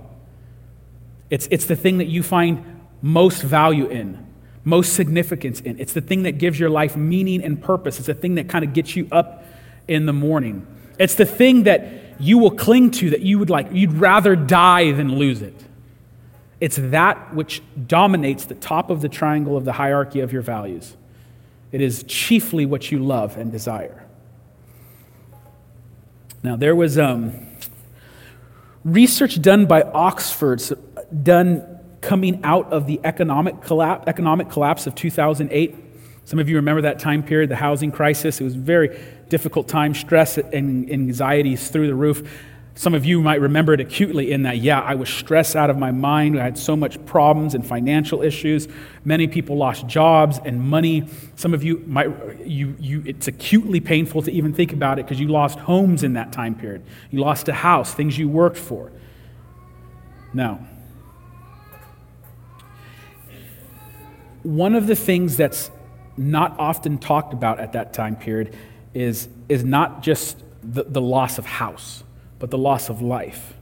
It's, 1.30 1.48
it's 1.50 1.66
the 1.66 1.76
thing 1.76 1.98
that 1.98 2.06
you 2.06 2.22
find 2.22 2.82
most 3.00 3.42
value 3.42 3.86
in, 3.86 4.26
most 4.64 4.94
significance 4.94 5.60
in. 5.60 5.78
It's 5.78 5.92
the 5.92 6.00
thing 6.00 6.24
that 6.24 6.32
gives 6.32 6.60
your 6.60 6.70
life 6.70 6.96
meaning 6.96 7.42
and 7.42 7.62
purpose. 7.62 7.98
It's 7.98 8.06
the 8.06 8.14
thing 8.14 8.36
that 8.36 8.48
kind 8.48 8.64
of 8.64 8.72
gets 8.72 8.94
you 8.94 9.08
up 9.10 9.44
in 9.86 10.06
the 10.06 10.12
morning. 10.12 10.66
It's 10.98 11.14
the 11.14 11.24
thing 11.26 11.64
that 11.64 12.20
you 12.20 12.38
will 12.38 12.50
cling 12.50 12.90
to 12.92 13.10
that 13.10 13.22
you 13.22 13.38
would 13.38 13.50
like, 13.50 13.68
you'd 13.72 13.94
rather 13.94 14.36
die 14.36 14.92
than 14.92 15.16
lose 15.16 15.40
it. 15.42 15.54
It's 16.60 16.76
that 16.76 17.34
which 17.34 17.62
dominates 17.86 18.44
the 18.44 18.54
top 18.54 18.90
of 18.90 19.00
the 19.00 19.08
triangle 19.08 19.56
of 19.56 19.64
the 19.64 19.72
hierarchy 19.72 20.20
of 20.20 20.32
your 20.32 20.42
values. 20.42 20.96
It 21.70 21.80
is 21.80 22.04
chiefly 22.04 22.66
what 22.66 22.90
you 22.90 22.98
love 22.98 23.36
and 23.36 23.52
desire. 23.52 24.04
Now, 26.42 26.56
there 26.56 26.74
was 26.74 26.98
um, 26.98 27.46
research 28.84 29.40
done 29.42 29.66
by 29.66 29.82
Oxford, 29.82 30.62
done 31.22 31.78
coming 32.00 32.40
out 32.44 32.72
of 32.72 32.86
the 32.86 33.00
economic 33.04 33.60
collapse, 33.60 34.06
economic 34.06 34.48
collapse 34.48 34.86
of 34.86 34.94
2008. 34.94 35.74
Some 36.24 36.38
of 36.38 36.48
you 36.48 36.56
remember 36.56 36.82
that 36.82 36.98
time 36.98 37.22
period, 37.22 37.50
the 37.50 37.56
housing 37.56 37.90
crisis. 37.90 38.40
It 38.40 38.44
was 38.44 38.54
a 38.54 38.58
very 38.58 38.98
difficult 39.28 39.68
time, 39.68 39.94
stress 39.94 40.38
and 40.38 40.90
anxieties 40.90 41.70
through 41.70 41.88
the 41.88 41.94
roof. 41.94 42.22
Some 42.78 42.94
of 42.94 43.04
you 43.04 43.20
might 43.20 43.40
remember 43.40 43.74
it 43.74 43.80
acutely 43.80 44.30
in 44.30 44.42
that, 44.42 44.58
yeah, 44.58 44.80
I 44.80 44.94
was 44.94 45.08
stressed 45.08 45.56
out 45.56 45.68
of 45.68 45.76
my 45.76 45.90
mind. 45.90 46.38
I 46.38 46.44
had 46.44 46.56
so 46.56 46.76
much 46.76 47.04
problems 47.06 47.56
and 47.56 47.66
financial 47.66 48.22
issues. 48.22 48.68
Many 49.04 49.26
people 49.26 49.56
lost 49.56 49.88
jobs 49.88 50.38
and 50.44 50.60
money. 50.60 51.08
Some 51.34 51.54
of 51.54 51.64
you 51.64 51.82
might, 51.88 52.06
you, 52.46 52.76
you, 52.78 53.02
it's 53.04 53.26
acutely 53.26 53.80
painful 53.80 54.22
to 54.22 54.30
even 54.30 54.52
think 54.52 54.72
about 54.72 55.00
it 55.00 55.06
because 55.06 55.18
you 55.18 55.26
lost 55.26 55.58
homes 55.58 56.04
in 56.04 56.12
that 56.12 56.30
time 56.30 56.54
period. 56.54 56.84
You 57.10 57.18
lost 57.18 57.48
a 57.48 57.52
house, 57.52 57.92
things 57.92 58.16
you 58.16 58.28
worked 58.28 58.58
for. 58.58 58.92
Now, 60.32 60.60
one 64.44 64.76
of 64.76 64.86
the 64.86 64.94
things 64.94 65.36
that's 65.36 65.72
not 66.16 66.54
often 66.60 66.98
talked 66.98 67.32
about 67.32 67.58
at 67.58 67.72
that 67.72 67.92
time 67.92 68.14
period 68.14 68.54
is, 68.94 69.26
is 69.48 69.64
not 69.64 70.00
just 70.00 70.40
the, 70.62 70.84
the 70.84 71.00
loss 71.00 71.38
of 71.38 71.44
house 71.44 72.04
but 72.38 72.50
the 72.50 72.58
loss 72.58 72.88
of 72.88 73.02
life. 73.02 73.54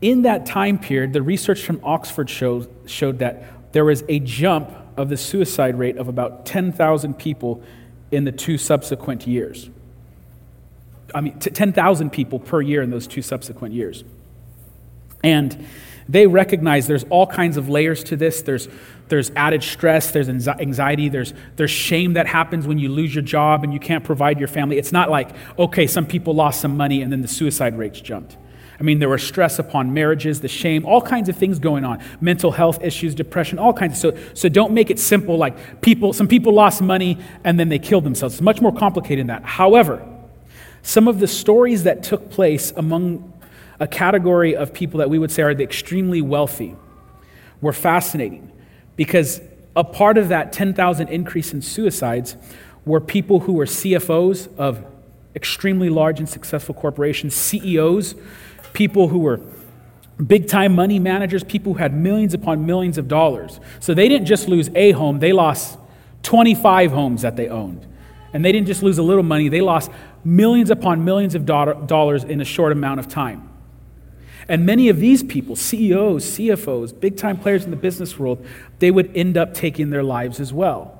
In 0.00 0.22
that 0.22 0.46
time 0.46 0.78
period, 0.78 1.12
the 1.12 1.22
research 1.22 1.62
from 1.62 1.80
Oxford 1.82 2.30
showed, 2.30 2.68
showed 2.86 3.18
that 3.18 3.72
there 3.72 3.84
was 3.84 4.02
a 4.08 4.18
jump 4.20 4.70
of 4.96 5.08
the 5.08 5.16
suicide 5.16 5.78
rate 5.78 5.96
of 5.96 6.08
about 6.08 6.46
10,000 6.46 7.14
people 7.14 7.62
in 8.10 8.24
the 8.24 8.32
two 8.32 8.58
subsequent 8.58 9.26
years. 9.26 9.70
I 11.14 11.20
mean, 11.20 11.38
10,000 11.38 12.10
people 12.10 12.38
per 12.38 12.60
year 12.60 12.82
in 12.82 12.90
those 12.90 13.06
two 13.06 13.22
subsequent 13.22 13.74
years. 13.74 14.04
And 15.22 15.66
they 16.08 16.26
recognize 16.26 16.86
there's 16.86 17.04
all 17.04 17.26
kinds 17.26 17.56
of 17.56 17.68
layers 17.68 18.02
to 18.04 18.16
this. 18.16 18.42
There's, 18.42 18.68
there's 19.08 19.30
added 19.36 19.62
stress, 19.62 20.10
there's 20.10 20.28
anxiety, 20.28 21.08
there's, 21.08 21.34
there's 21.56 21.70
shame 21.70 22.14
that 22.14 22.26
happens 22.26 22.66
when 22.66 22.78
you 22.78 22.88
lose 22.88 23.14
your 23.14 23.22
job 23.22 23.62
and 23.62 23.72
you 23.72 23.78
can't 23.78 24.02
provide 24.02 24.38
your 24.38 24.48
family. 24.48 24.78
It's 24.78 24.92
not 24.92 25.10
like, 25.10 25.30
okay, 25.58 25.86
some 25.86 26.06
people 26.06 26.34
lost 26.34 26.60
some 26.60 26.76
money 26.76 27.02
and 27.02 27.12
then 27.12 27.22
the 27.22 27.28
suicide 27.28 27.78
rates 27.78 28.00
jumped. 28.00 28.36
I 28.78 28.82
mean, 28.82 28.98
there 28.98 29.10
was 29.10 29.22
stress 29.22 29.58
upon 29.58 29.92
marriages, 29.92 30.40
the 30.40 30.48
shame, 30.48 30.86
all 30.86 31.02
kinds 31.02 31.28
of 31.28 31.36
things 31.36 31.58
going 31.58 31.84
on, 31.84 32.02
mental 32.20 32.50
health 32.50 32.82
issues, 32.82 33.14
depression, 33.14 33.58
all 33.58 33.74
kinds. 33.74 34.02
Of, 34.02 34.18
so, 34.18 34.32
so 34.34 34.48
don't 34.48 34.72
make 34.72 34.90
it 34.90 34.98
simple 34.98 35.36
like 35.36 35.82
people, 35.82 36.14
some 36.14 36.26
people 36.26 36.54
lost 36.54 36.80
money 36.80 37.18
and 37.44 37.60
then 37.60 37.68
they 37.68 37.78
killed 37.78 38.04
themselves. 38.04 38.36
It's 38.36 38.42
much 38.42 38.62
more 38.62 38.72
complicated 38.72 39.24
than 39.24 39.26
that. 39.26 39.44
However, 39.44 40.04
some 40.82 41.08
of 41.08 41.20
the 41.20 41.28
stories 41.28 41.84
that 41.84 42.02
took 42.02 42.30
place 42.30 42.72
among 42.74 43.29
a 43.80 43.88
category 43.88 44.54
of 44.54 44.72
people 44.72 44.98
that 44.98 45.08
we 45.08 45.18
would 45.18 45.32
say 45.32 45.42
are 45.42 45.54
the 45.54 45.64
extremely 45.64 46.20
wealthy 46.20 46.76
were 47.62 47.72
fascinating 47.72 48.52
because 48.96 49.40
a 49.74 49.82
part 49.82 50.18
of 50.18 50.28
that 50.28 50.52
10,000 50.52 51.08
increase 51.08 51.52
in 51.52 51.62
suicides 51.62 52.36
were 52.84 53.00
people 53.00 53.40
who 53.40 53.54
were 53.54 53.64
CFOs 53.64 54.54
of 54.58 54.84
extremely 55.34 55.88
large 55.88 56.18
and 56.18 56.28
successful 56.28 56.74
corporations, 56.74 57.34
CEOs, 57.34 58.14
people 58.72 59.08
who 59.08 59.20
were 59.20 59.40
big 60.26 60.48
time 60.48 60.74
money 60.74 60.98
managers, 60.98 61.42
people 61.42 61.72
who 61.72 61.78
had 61.78 61.94
millions 61.94 62.34
upon 62.34 62.66
millions 62.66 62.98
of 62.98 63.08
dollars. 63.08 63.60
So 63.78 63.94
they 63.94 64.08
didn't 64.08 64.26
just 64.26 64.48
lose 64.48 64.68
a 64.74 64.92
home, 64.92 65.20
they 65.20 65.32
lost 65.32 65.78
25 66.22 66.92
homes 66.92 67.22
that 67.22 67.36
they 67.36 67.48
owned. 67.48 67.86
And 68.32 68.44
they 68.44 68.52
didn't 68.52 68.66
just 68.66 68.82
lose 68.82 68.98
a 68.98 69.02
little 69.02 69.22
money, 69.22 69.48
they 69.48 69.62
lost 69.62 69.90
millions 70.24 70.70
upon 70.70 71.04
millions 71.04 71.34
of 71.34 71.46
dollars 71.46 72.24
in 72.24 72.40
a 72.40 72.44
short 72.44 72.72
amount 72.72 73.00
of 73.00 73.08
time. 73.08 73.49
And 74.48 74.66
many 74.66 74.88
of 74.88 74.98
these 74.98 75.22
people, 75.22 75.56
CEOs, 75.56 76.24
CFOs, 76.24 76.98
big 76.98 77.16
time 77.16 77.36
players 77.36 77.64
in 77.64 77.70
the 77.70 77.76
business 77.76 78.18
world, 78.18 78.44
they 78.78 78.90
would 78.90 79.14
end 79.16 79.36
up 79.36 79.54
taking 79.54 79.90
their 79.90 80.02
lives 80.02 80.40
as 80.40 80.52
well. 80.52 80.98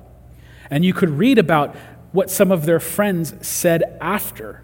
And 0.69 0.85
you 0.85 0.93
could 0.93 1.09
read 1.09 1.37
about 1.37 1.75
what 2.11 2.29
some 2.29 2.51
of 2.51 2.65
their 2.65 2.79
friends 2.79 3.33
said 3.45 3.97
after. 3.99 4.63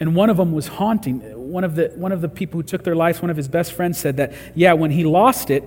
And 0.00 0.14
one 0.16 0.30
of 0.30 0.36
them 0.36 0.52
was 0.52 0.68
haunting. 0.68 1.20
One 1.50 1.64
of 1.64 1.76
the, 1.76 1.92
one 1.94 2.12
of 2.12 2.20
the 2.20 2.28
people 2.28 2.60
who 2.60 2.66
took 2.66 2.84
their 2.84 2.96
lives, 2.96 3.22
one 3.22 3.30
of 3.30 3.36
his 3.36 3.48
best 3.48 3.72
friends, 3.72 3.98
said 3.98 4.16
that, 4.16 4.32
yeah, 4.54 4.72
when 4.72 4.90
he 4.90 5.04
lost 5.04 5.50
it, 5.50 5.64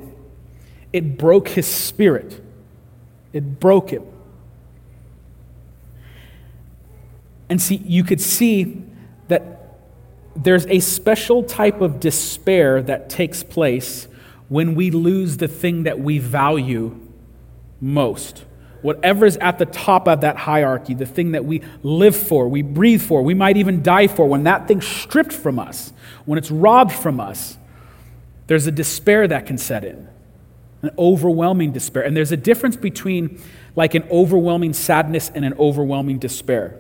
it 0.93 1.17
broke 1.17 1.49
his 1.49 1.67
spirit. 1.67 2.41
It 3.33 3.59
broke 3.59 3.91
him. 3.91 4.03
And 7.49 7.61
see, 7.61 7.75
you 7.75 8.03
could 8.03 8.21
see 8.21 8.83
that 9.27 9.56
there's 10.43 10.65
a 10.67 10.79
special 10.79 11.43
type 11.43 11.81
of 11.81 11.99
despair 11.99 12.81
that 12.83 13.09
takes 13.09 13.43
place 13.43 14.07
when 14.49 14.75
we 14.75 14.91
lose 14.91 15.37
the 15.37 15.47
thing 15.47 15.83
that 15.83 15.99
we 15.99 16.19
value 16.19 16.99
most. 17.81 18.45
Whatever's 18.81 19.37
at 19.37 19.57
the 19.57 19.65
top 19.65 20.07
of 20.07 20.21
that 20.21 20.37
hierarchy, 20.37 20.93
the 20.93 21.05
thing 21.05 21.31
that 21.31 21.43
we 21.43 21.61
live 21.83 22.15
for, 22.15 22.47
we 22.47 22.61
breathe 22.61 23.01
for, 23.01 23.21
we 23.21 23.33
might 23.33 23.57
even 23.57 23.81
die 23.81 24.07
for, 24.07 24.27
when 24.27 24.43
that 24.43 24.67
thing's 24.67 24.87
stripped 24.87 25.33
from 25.33 25.59
us, 25.59 25.91
when 26.25 26.37
it's 26.37 26.51
robbed 26.51 26.93
from 26.93 27.19
us, 27.19 27.57
there's 28.45 28.67
a 28.67 28.71
despair 28.71 29.27
that 29.27 29.45
can 29.45 29.57
set 29.57 29.83
in, 29.83 30.07
an 30.83 30.91
overwhelming 30.97 31.71
despair. 31.71 32.03
And 32.03 32.15
there's 32.15 32.31
a 32.31 32.37
difference 32.37 32.77
between 32.77 33.41
like 33.75 33.93
an 33.93 34.03
overwhelming 34.09 34.73
sadness 34.73 35.31
and 35.33 35.43
an 35.43 35.53
overwhelming 35.55 36.19
despair. 36.19 36.79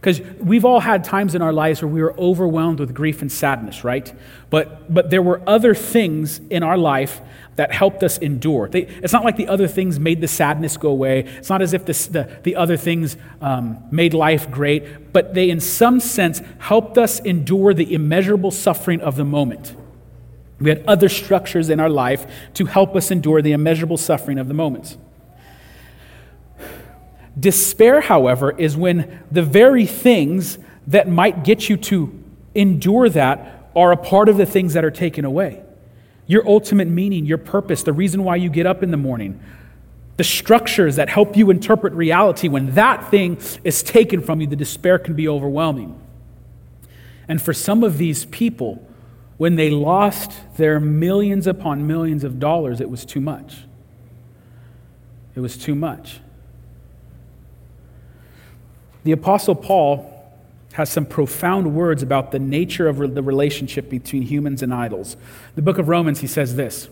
Because 0.00 0.22
we've 0.38 0.64
all 0.64 0.80
had 0.80 1.04
times 1.04 1.34
in 1.34 1.42
our 1.42 1.52
lives 1.52 1.82
where 1.82 1.88
we 1.88 2.00
were 2.00 2.18
overwhelmed 2.18 2.80
with 2.80 2.94
grief 2.94 3.20
and 3.20 3.30
sadness, 3.30 3.84
right? 3.84 4.10
But, 4.48 4.92
but 4.92 5.10
there 5.10 5.20
were 5.20 5.42
other 5.46 5.74
things 5.74 6.40
in 6.48 6.62
our 6.62 6.78
life 6.78 7.20
that 7.56 7.70
helped 7.70 8.02
us 8.02 8.16
endure. 8.16 8.70
They, 8.70 8.86
it's 9.02 9.12
not 9.12 9.24
like 9.24 9.36
the 9.36 9.48
other 9.48 9.68
things 9.68 10.00
made 10.00 10.22
the 10.22 10.28
sadness 10.28 10.78
go 10.78 10.88
away. 10.88 11.24
It's 11.36 11.50
not 11.50 11.60
as 11.60 11.74
if 11.74 11.84
the, 11.84 12.40
the 12.44 12.56
other 12.56 12.78
things 12.78 13.18
um, 13.42 13.84
made 13.90 14.14
life 14.14 14.50
great, 14.50 15.12
but 15.12 15.34
they, 15.34 15.50
in 15.50 15.60
some 15.60 16.00
sense, 16.00 16.40
helped 16.60 16.96
us 16.96 17.20
endure 17.20 17.74
the 17.74 17.92
immeasurable 17.92 18.52
suffering 18.52 19.02
of 19.02 19.16
the 19.16 19.24
moment. 19.26 19.76
We 20.58 20.70
had 20.70 20.82
other 20.86 21.10
structures 21.10 21.68
in 21.68 21.78
our 21.78 21.90
life 21.90 22.26
to 22.54 22.64
help 22.64 22.96
us 22.96 23.10
endure 23.10 23.42
the 23.42 23.52
immeasurable 23.52 23.98
suffering 23.98 24.38
of 24.38 24.48
the 24.48 24.54
moments. 24.54 24.96
Despair, 27.38 28.00
however, 28.00 28.50
is 28.58 28.76
when 28.76 29.20
the 29.30 29.42
very 29.42 29.86
things 29.86 30.58
that 30.86 31.08
might 31.08 31.44
get 31.44 31.68
you 31.68 31.76
to 31.76 32.12
endure 32.54 33.08
that 33.08 33.70
are 33.76 33.92
a 33.92 33.96
part 33.96 34.28
of 34.28 34.36
the 34.36 34.46
things 34.46 34.74
that 34.74 34.84
are 34.84 34.90
taken 34.90 35.24
away. 35.24 35.62
Your 36.26 36.46
ultimate 36.46 36.88
meaning, 36.88 37.26
your 37.26 37.38
purpose, 37.38 37.82
the 37.82 37.92
reason 37.92 38.24
why 38.24 38.36
you 38.36 38.50
get 38.50 38.66
up 38.66 38.82
in 38.82 38.90
the 38.90 38.96
morning, 38.96 39.40
the 40.16 40.24
structures 40.24 40.96
that 40.96 41.08
help 41.08 41.36
you 41.36 41.50
interpret 41.50 41.92
reality, 41.92 42.48
when 42.48 42.74
that 42.74 43.10
thing 43.10 43.38
is 43.64 43.82
taken 43.82 44.20
from 44.20 44.40
you, 44.40 44.46
the 44.46 44.56
despair 44.56 44.98
can 44.98 45.14
be 45.14 45.28
overwhelming. 45.28 46.00
And 47.28 47.40
for 47.40 47.52
some 47.52 47.84
of 47.84 47.98
these 47.98 48.24
people, 48.26 48.86
when 49.36 49.54
they 49.56 49.70
lost 49.70 50.32
their 50.56 50.80
millions 50.80 51.46
upon 51.46 51.86
millions 51.86 52.24
of 52.24 52.38
dollars, 52.38 52.80
it 52.80 52.90
was 52.90 53.04
too 53.04 53.20
much. 53.20 53.58
It 55.34 55.40
was 55.40 55.56
too 55.56 55.74
much. 55.74 56.20
The 59.04 59.12
Apostle 59.12 59.54
Paul 59.54 60.20
has 60.74 60.90
some 60.90 61.06
profound 61.06 61.74
words 61.74 62.02
about 62.02 62.30
the 62.32 62.38
nature 62.38 62.88
of 62.88 62.98
the 63.14 63.22
relationship 63.22 63.88
between 63.88 64.22
humans 64.22 64.62
and 64.62 64.72
idols. 64.72 65.14
In 65.14 65.20
the 65.56 65.62
book 65.62 65.78
of 65.78 65.88
Romans, 65.88 66.20
he 66.20 66.26
says 66.26 66.54
this 66.54 66.88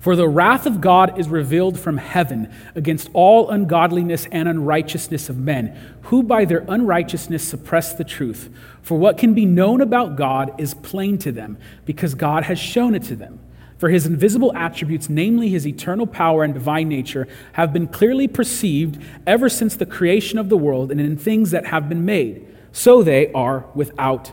For 0.00 0.16
the 0.16 0.28
wrath 0.28 0.66
of 0.66 0.80
God 0.80 1.18
is 1.18 1.28
revealed 1.28 1.78
from 1.78 1.98
heaven 1.98 2.52
against 2.74 3.10
all 3.12 3.50
ungodliness 3.50 4.26
and 4.32 4.48
unrighteousness 4.48 5.28
of 5.28 5.38
men, 5.38 5.78
who 6.02 6.22
by 6.22 6.44
their 6.44 6.64
unrighteousness 6.68 7.46
suppress 7.46 7.94
the 7.94 8.04
truth. 8.04 8.48
For 8.82 8.98
what 8.98 9.18
can 9.18 9.34
be 9.34 9.46
known 9.46 9.80
about 9.80 10.16
God 10.16 10.58
is 10.58 10.74
plain 10.74 11.18
to 11.18 11.30
them, 11.30 11.58
because 11.84 12.14
God 12.14 12.44
has 12.44 12.58
shown 12.58 12.94
it 12.94 13.02
to 13.04 13.14
them. 13.14 13.38
For 13.78 13.88
his 13.88 14.06
invisible 14.06 14.52
attributes, 14.56 15.08
namely 15.08 15.48
his 15.48 15.66
eternal 15.66 16.06
power 16.06 16.42
and 16.42 16.52
divine 16.52 16.88
nature, 16.88 17.28
have 17.52 17.72
been 17.72 17.86
clearly 17.86 18.26
perceived 18.26 19.00
ever 19.26 19.48
since 19.48 19.76
the 19.76 19.86
creation 19.86 20.38
of 20.38 20.48
the 20.48 20.56
world 20.56 20.90
and 20.90 21.00
in 21.00 21.16
things 21.16 21.52
that 21.52 21.66
have 21.66 21.88
been 21.88 22.04
made. 22.04 22.44
So 22.72 23.02
they 23.04 23.32
are 23.32 23.64
without 23.74 24.32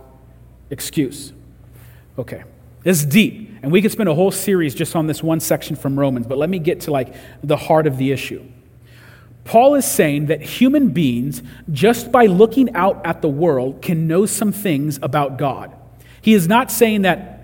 excuse. 0.72 1.32
Okay, 2.18 2.44
this 2.84 3.00
is 3.00 3.06
deep, 3.06 3.52
and 3.62 3.72
we 3.72 3.82
could 3.82 3.92
spend 3.92 4.10
a 4.10 4.16
whole 4.16 4.32
series 4.32 4.74
just 4.74 4.96
on 4.96 5.06
this 5.06 5.22
one 5.22 5.40
section 5.40 5.76
from 5.76 6.00
Romans, 6.00 6.26
but 6.26 6.38
let 6.38 6.50
me 6.50 6.60
get 6.60 6.82
to 6.82 6.92
like 6.92 7.14
the 7.44 7.58
heart 7.58 7.86
of 7.88 7.98
the 7.98 8.12
issue. 8.12 8.44
Paul 9.44 9.76
is 9.76 9.86
saying 9.86 10.28
that 10.28 10.42
human 10.42 10.90
beings, 10.90 11.44
just 11.72 12.12
by 12.12 12.26
looking 12.26 12.74
out 12.74 13.06
at 13.06 13.22
the 13.22 13.30
world, 13.30 13.84
can 13.84 14.08
know 14.08 14.26
some 14.26 14.52
things 14.52 14.98
about 15.04 15.38
God. 15.38 15.76
He 16.22 16.34
is 16.34 16.48
not 16.48 16.72
saying 16.72 17.04
that 17.04 17.35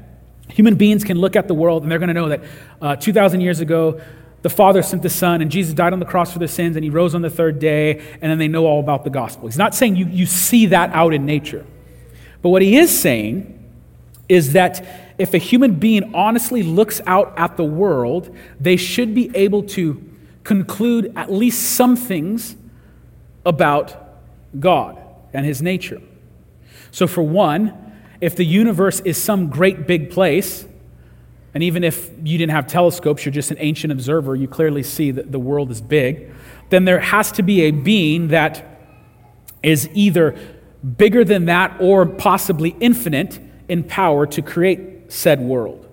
Human 0.54 0.76
beings 0.76 1.04
can 1.04 1.18
look 1.18 1.36
at 1.36 1.48
the 1.48 1.54
world 1.54 1.84
and 1.84 1.92
they're 1.92 2.00
going 2.00 2.10
to 2.10 2.14
know 2.14 2.30
that 2.30 2.44
uh, 2.82 2.96
2,000 2.96 3.42
years 3.42 3.60
ago, 3.60 4.02
the 4.42 4.50
Father 4.50 4.82
sent 4.82 5.04
the 5.04 5.10
Son, 5.10 5.42
and 5.42 5.52
Jesus 5.52 5.74
died 5.74 5.94
on 5.94 6.00
the 6.00 6.06
cross 6.06 6.34
for 6.34 6.40
their 6.40 6.48
sins, 6.48 6.76
and 6.76 6.84
he 6.84 6.90
rose 6.90 7.14
on 7.14 7.22
the 7.22 7.30
third 7.30 7.60
day, 7.60 8.00
and 8.00 8.24
then 8.24 8.40
they 8.40 8.48
know 8.48 8.66
all 8.66 8.80
about 8.80 9.04
the 9.04 9.10
gospel. 9.10 9.48
He's 9.48 9.58
not 9.58 9.76
saying 9.76 9.96
you, 9.96 10.08
you 10.08 10.26
see 10.26 10.68
that 10.68 10.92
out 10.94 11.14
in 11.14 11.26
nature. 11.26 11.66
But 12.42 12.50
what 12.50 12.64
he 12.64 12.76
is 12.78 12.98
saying 12.98 13.60
is 14.28 14.54
that 14.54 15.14
if 15.20 15.36
a 15.36 15.38
human 15.38 15.76
being 15.76 16.16
honestly 16.16 16.64
looks 16.64 17.02
out 17.06 17.38
at 17.38 17.56
the 17.58 17.64
world, 17.64 18.36
they 18.60 18.78
should 18.78 19.14
be 19.14 19.30
able 19.36 19.62
to 19.64 20.04
conclude 20.44 21.14
at 21.16 21.32
least 21.32 21.76
some 21.76 21.96
things 21.96 22.56
about 23.46 23.96
God 24.60 24.98
and 25.34 25.46
his 25.46 25.62
nature. 25.62 26.02
So, 26.90 27.08
for 27.08 27.22
one, 27.22 27.81
if 28.22 28.36
the 28.36 28.46
universe 28.46 29.00
is 29.02 29.22
some 29.22 29.50
great 29.50 29.88
big 29.88 30.12
place, 30.12 30.66
and 31.54 31.64
even 31.64 31.84
if 31.84 32.10
you 32.24 32.38
didn't 32.38 32.52
have 32.52 32.68
telescopes, 32.68 33.26
you're 33.26 33.34
just 33.34 33.52
an 33.52 33.58
ancient 33.60 33.92
observer, 33.92 34.36
you 34.36 34.48
clearly 34.48 34.84
see 34.84 35.12
that 35.12 35.32
the 35.32 35.40
world 35.40 35.72
is 35.72 35.82
big, 35.82 36.32
then 36.70 36.86
there 36.86 37.00
has 37.00 37.32
to 37.34 37.44
be 37.44 37.64
a 37.64 37.72
being 37.72 38.30
that 38.30 38.64
is 39.62 39.90
either 39.94 40.38
bigger 40.98 41.24
than 41.24 41.46
that 41.46 41.76
or 41.82 42.06
possibly 42.06 42.76
infinite 42.80 43.40
in 43.68 43.84
power 43.84 44.26
to 44.28 44.42
create 44.42 45.12
said 45.12 45.42
world. 45.42 45.88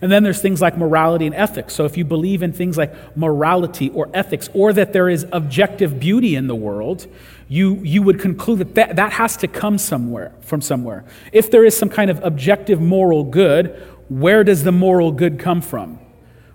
And 0.00 0.10
then 0.10 0.22
there's 0.22 0.40
things 0.40 0.60
like 0.60 0.76
morality 0.76 1.26
and 1.26 1.34
ethics. 1.34 1.74
So 1.74 1.84
if 1.84 1.96
you 1.96 2.04
believe 2.04 2.42
in 2.42 2.52
things 2.52 2.76
like 2.76 3.16
morality 3.16 3.90
or 3.90 4.08
ethics, 4.12 4.48
or 4.52 4.72
that 4.72 4.92
there 4.92 5.08
is 5.08 5.26
objective 5.30 6.00
beauty 6.00 6.34
in 6.34 6.46
the 6.46 6.54
world, 6.54 7.06
you, 7.48 7.76
you 7.82 8.02
would 8.02 8.20
conclude 8.20 8.58
that, 8.58 8.74
that 8.74 8.96
that 8.96 9.12
has 9.12 9.36
to 9.38 9.48
come 9.48 9.78
somewhere 9.78 10.32
from 10.40 10.60
somewhere. 10.60 11.04
If 11.32 11.50
there 11.50 11.64
is 11.64 11.76
some 11.76 11.88
kind 11.88 12.10
of 12.10 12.22
objective 12.24 12.80
moral 12.80 13.24
good, 13.24 13.80
where 14.08 14.44
does 14.44 14.64
the 14.64 14.72
moral 14.72 15.12
good 15.12 15.38
come 15.38 15.60
from? 15.60 15.98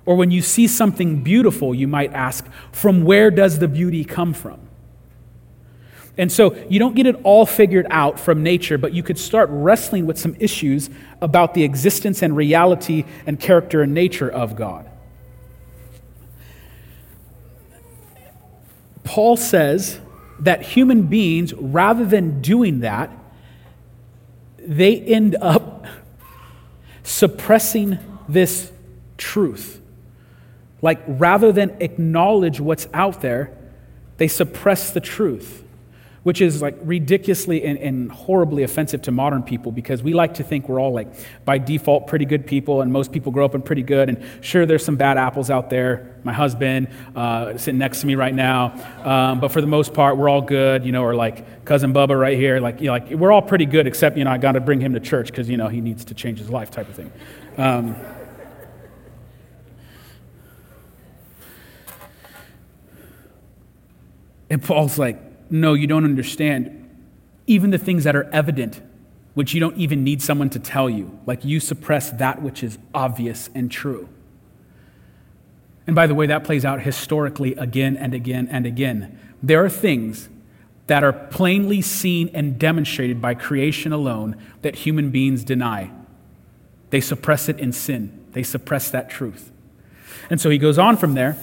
Or 0.06 0.16
when 0.16 0.32
you 0.32 0.42
see 0.42 0.68
something 0.68 1.22
beautiful, 1.22 1.76
you 1.76 1.88
might 1.88 2.14
ask, 2.14 2.46
from 2.72 3.04
where 3.04 3.30
does 3.30 3.60
the 3.60 3.68
beauty 3.68 4.04
come 4.04 4.34
from? 4.34 4.60
And 6.18 6.32
so 6.32 6.54
you 6.68 6.80
don't 6.80 6.96
get 6.96 7.06
it 7.06 7.16
all 7.24 7.46
figured 7.46 7.88
out 7.90 8.20
from 8.20 8.44
nature, 8.44 8.78
but 8.78 8.94
you 8.94 9.04
could 9.04 9.18
start 9.18 9.48
wrestling 9.52 10.06
with 10.06 10.18
some 10.18 10.36
issues 10.40 10.90
about 11.22 11.54
the 11.54 11.64
existence 11.64 12.22
and 12.22 12.36
reality 12.36 13.06
and 13.26 13.40
character 13.40 13.84
and 13.84 13.94
nature 13.94 14.30
of 14.30 14.56
God. 14.56 14.90
Paul 19.06 19.38
says 19.38 20.00
that 20.40 20.62
human 20.62 21.04
beings, 21.04 21.54
rather 21.54 22.06
than 22.06 22.42
doing 22.42 22.80
that, 22.80 23.12
they 24.58 25.00
end 25.00 25.36
up 25.42 25.86
suppressing 27.04 27.98
this 28.28 28.72
truth. 29.18 29.82
Like, 30.82 31.02
rather 31.08 31.52
than 31.52 31.76
acknowledge 31.80 32.60
what's 32.60 32.88
out 32.94 33.22
there, 33.22 33.58
they 34.18 34.28
suppress 34.28 34.92
the 34.92 35.02
truth 35.02 35.64
which 36.30 36.42
is 36.42 36.62
like 36.62 36.78
ridiculously 36.84 37.64
and, 37.64 37.80
and, 37.80 38.12
horribly 38.12 38.62
offensive 38.62 39.02
to 39.02 39.12
modern 39.12 39.42
people 39.42 39.72
because 39.72 40.04
we 40.04 40.14
like 40.14 40.36
to 40.36 40.44
think 40.44 40.70
we're 40.70 40.80
all 40.80 40.94
like 40.94 41.08
by 41.44 41.58
default 41.58 42.06
pretty 42.06 42.24
good 42.24 42.46
people 42.46 42.84
and 42.84 42.94
most 42.94 43.12
people 43.12 43.32
grow 43.32 43.46
up 43.46 43.56
in 43.56 43.64
pretty 43.64 43.82
good. 43.82 44.10
And 44.10 44.24
sure 44.42 44.68
there's 44.68 44.86
some 44.86 44.96
bad 44.96 45.18
apples 45.18 45.50
out 45.50 45.72
there. 45.72 46.20
My 46.24 46.32
husband 46.32 46.90
uh, 47.16 47.58
sitting 47.58 47.80
next 47.80 48.02
to 48.02 48.06
me 48.06 48.14
right 48.14 48.36
now. 48.36 48.74
Um, 49.04 49.40
but 49.40 49.52
for 49.52 49.60
the 49.60 49.66
most 49.66 49.96
part 49.96 50.18
we're 50.18 50.30
all 50.30 50.44
good 50.44 50.86
you 50.86 50.92
know 50.92 51.04
or 51.04 51.16
like 51.16 51.66
cousin 51.66 51.96
bubba 51.96 52.16
right 52.20 52.38
here. 52.38 52.60
Like, 52.60 52.80
you 52.80 52.86
know, 52.86 52.92
like 52.92 53.10
we're 53.10 53.32
all 53.32 53.42
pretty 53.42 53.66
good 53.66 53.88
except 53.88 54.16
you 54.16 54.24
know 54.24 54.30
i 54.30 54.38
got 54.38 54.52
to 54.52 54.60
bring 54.60 54.80
him 54.80 54.94
to 54.94 55.00
church 55.00 55.32
because 55.32 55.50
you 55.50 55.58
know 55.58 55.68
he 55.68 55.82
needs 55.82 56.06
to 56.06 56.14
change 56.14 56.38
his 56.38 56.52
life 56.52 56.70
type 56.70 56.88
of 56.90 56.96
thing. 56.96 57.12
Um, 57.58 57.96
and 64.52 64.62
paul's 64.62 65.00
like 65.00 65.29
no, 65.50 65.74
you 65.74 65.88
don't 65.88 66.06
understand. 66.06 66.76
Even 67.48 67.72
the 67.72 67.78
things 67.78 68.04
that 68.04 68.16
are 68.16 68.30
evident, 68.32 68.82
which 69.34 69.54
you 69.54 69.60
don't 69.60 69.78
even 69.78 70.04
need 70.04 70.22
someone 70.22 70.50
to 70.52 70.60
tell 70.60 70.90
you, 70.90 71.20
like 71.26 71.44
you 71.44 71.60
suppress 71.60 72.12
that 72.12 72.42
which 72.42 72.64
is 72.64 72.78
obvious 72.94 73.50
and 73.56 73.72
true. 73.72 74.10
And 75.88 75.96
by 75.96 76.06
the 76.06 76.14
way, 76.14 76.28
that 76.28 76.44
plays 76.44 76.66
out 76.66 76.82
historically 76.82 77.56
again 77.56 77.98
and 77.98 78.14
again 78.14 78.48
and 78.52 78.68
again. 78.68 79.18
There 79.42 79.64
are 79.64 79.70
things 79.70 80.30
that 80.86 81.04
are 81.04 81.14
plainly 81.14 81.82
seen 81.82 82.30
and 82.34 82.60
demonstrated 82.60 83.22
by 83.22 83.34
creation 83.34 83.92
alone 83.92 84.36
that 84.62 84.76
human 84.76 85.10
beings 85.10 85.44
deny. 85.44 85.92
They 86.90 87.02
suppress 87.02 87.50
it 87.50 87.60
in 87.60 87.72
sin, 87.72 88.26
they 88.34 88.44
suppress 88.44 88.92
that 88.92 89.10
truth. 89.10 89.52
And 90.30 90.40
so 90.40 90.50
he 90.50 90.58
goes 90.58 90.78
on 90.78 90.98
from 90.98 91.14
there 91.16 91.38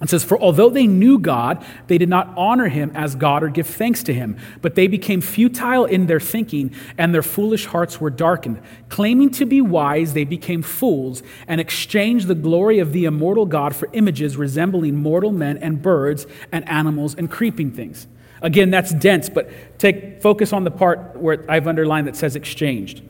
it 0.00 0.08
says, 0.08 0.22
For 0.22 0.38
although 0.40 0.70
they 0.70 0.86
knew 0.86 1.18
God, 1.18 1.64
they 1.88 1.98
did 1.98 2.08
not 2.08 2.32
honor 2.36 2.68
him 2.68 2.92
as 2.94 3.16
God 3.16 3.42
or 3.42 3.48
give 3.48 3.66
thanks 3.66 4.04
to 4.04 4.14
him, 4.14 4.36
but 4.62 4.76
they 4.76 4.86
became 4.86 5.20
futile 5.20 5.86
in 5.86 6.06
their 6.06 6.20
thinking, 6.20 6.72
and 6.96 7.12
their 7.12 7.22
foolish 7.22 7.66
hearts 7.66 8.00
were 8.00 8.10
darkened. 8.10 8.62
Claiming 8.88 9.30
to 9.30 9.44
be 9.44 9.60
wise, 9.60 10.12
they 10.12 10.24
became 10.24 10.62
fools 10.62 11.22
and 11.48 11.60
exchanged 11.60 12.28
the 12.28 12.36
glory 12.36 12.78
of 12.78 12.92
the 12.92 13.06
immortal 13.06 13.44
God 13.44 13.74
for 13.74 13.88
images 13.92 14.36
resembling 14.36 14.94
mortal 14.94 15.32
men 15.32 15.58
and 15.58 15.82
birds 15.82 16.26
and 16.52 16.68
animals 16.68 17.16
and 17.16 17.28
creeping 17.28 17.72
things. 17.72 18.06
Again, 18.40 18.70
that's 18.70 18.94
dense, 18.94 19.28
but 19.28 19.50
take 19.78 20.22
focus 20.22 20.52
on 20.52 20.62
the 20.62 20.70
part 20.70 21.16
where 21.16 21.44
I've 21.50 21.66
underlined 21.66 22.06
that 22.06 22.14
says 22.14 22.36
exchanged. 22.36 23.02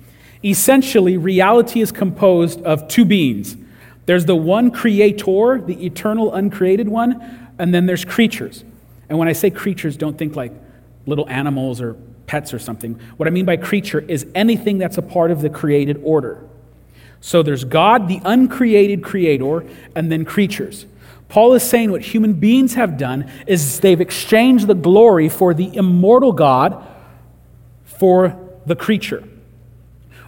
Essentially, 0.42 1.18
reality 1.18 1.83
is 1.83 1.92
composed 1.92 2.62
of 2.62 2.88
two 2.88 3.05
beings 3.05 3.59
there's 4.09 4.25
the 4.25 4.35
one 4.35 4.71
creator, 4.71 5.61
the 5.61 5.85
eternal, 5.85 6.33
uncreated 6.33 6.88
one, 6.88 7.53
and 7.59 7.75
then 7.75 7.85
there's 7.85 8.07
creatures. 8.07 8.64
And 9.11 9.18
when 9.18 9.29
I 9.29 9.35
say 9.35 9.51
creatures, 9.51 9.99
don't 9.99 10.16
think 10.16 10.35
like 10.35 10.51
little 11.05 11.29
animals 11.29 11.83
or 11.83 11.92
pets 12.27 12.55
or 12.55 12.59
something. 12.59 12.99
What 13.18 13.27
I 13.27 13.31
mean 13.31 13.44
by 13.44 13.59
creature 13.59 14.01
is 14.01 14.27
anything 14.35 14.79
that's 14.79 14.97
a 14.97 15.03
part 15.03 15.31
of 15.31 15.42
the 15.42 15.51
created 15.51 16.01
order. 16.03 16.42
So 17.21 17.42
there's 17.42 17.64
God, 17.64 18.09
the 18.09 18.23
uncreated 18.25 19.05
creator, 19.05 19.66
and 19.94 20.11
then 20.11 20.25
creatures. 20.25 20.87
Paul 21.29 21.53
is 21.53 21.62
saying 21.62 21.90
what 21.90 22.01
human 22.01 22.33
beings 22.33 22.77
have 22.77 22.97
done 22.97 23.31
is 23.47 23.81
they've 23.81 24.01
exchanged 24.01 24.68
the 24.68 24.75
glory 24.75 25.29
for 25.29 25.53
the 25.53 25.77
immortal 25.77 26.33
God 26.33 26.83
for 27.85 28.40
the 28.64 28.75
creature. 28.75 29.23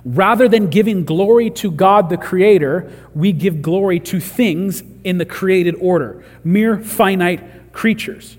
Rather 0.04 0.48
than 0.48 0.68
giving 0.68 1.04
glory 1.04 1.50
to 1.50 1.70
God 1.70 2.08
the 2.08 2.16
Creator, 2.16 2.90
we 3.14 3.32
give 3.32 3.60
glory 3.60 4.00
to 4.00 4.18
things 4.20 4.82
in 5.04 5.18
the 5.18 5.26
created 5.26 5.74
order, 5.80 6.24
mere 6.42 6.78
finite 6.78 7.72
creatures. 7.72 8.36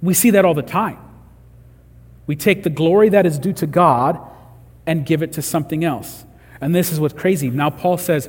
We 0.00 0.14
see 0.14 0.30
that 0.30 0.44
all 0.44 0.54
the 0.54 0.62
time. 0.62 0.98
We 2.26 2.36
take 2.36 2.62
the 2.62 2.70
glory 2.70 3.08
that 3.10 3.26
is 3.26 3.38
due 3.38 3.54
to 3.54 3.66
God 3.66 4.20
and 4.86 5.04
give 5.04 5.22
it 5.22 5.32
to 5.34 5.42
something 5.42 5.84
else. 5.84 6.24
And 6.60 6.74
this 6.74 6.92
is 6.92 7.00
what's 7.00 7.14
crazy. 7.14 7.50
Now, 7.50 7.70
Paul 7.70 7.98
says, 7.98 8.28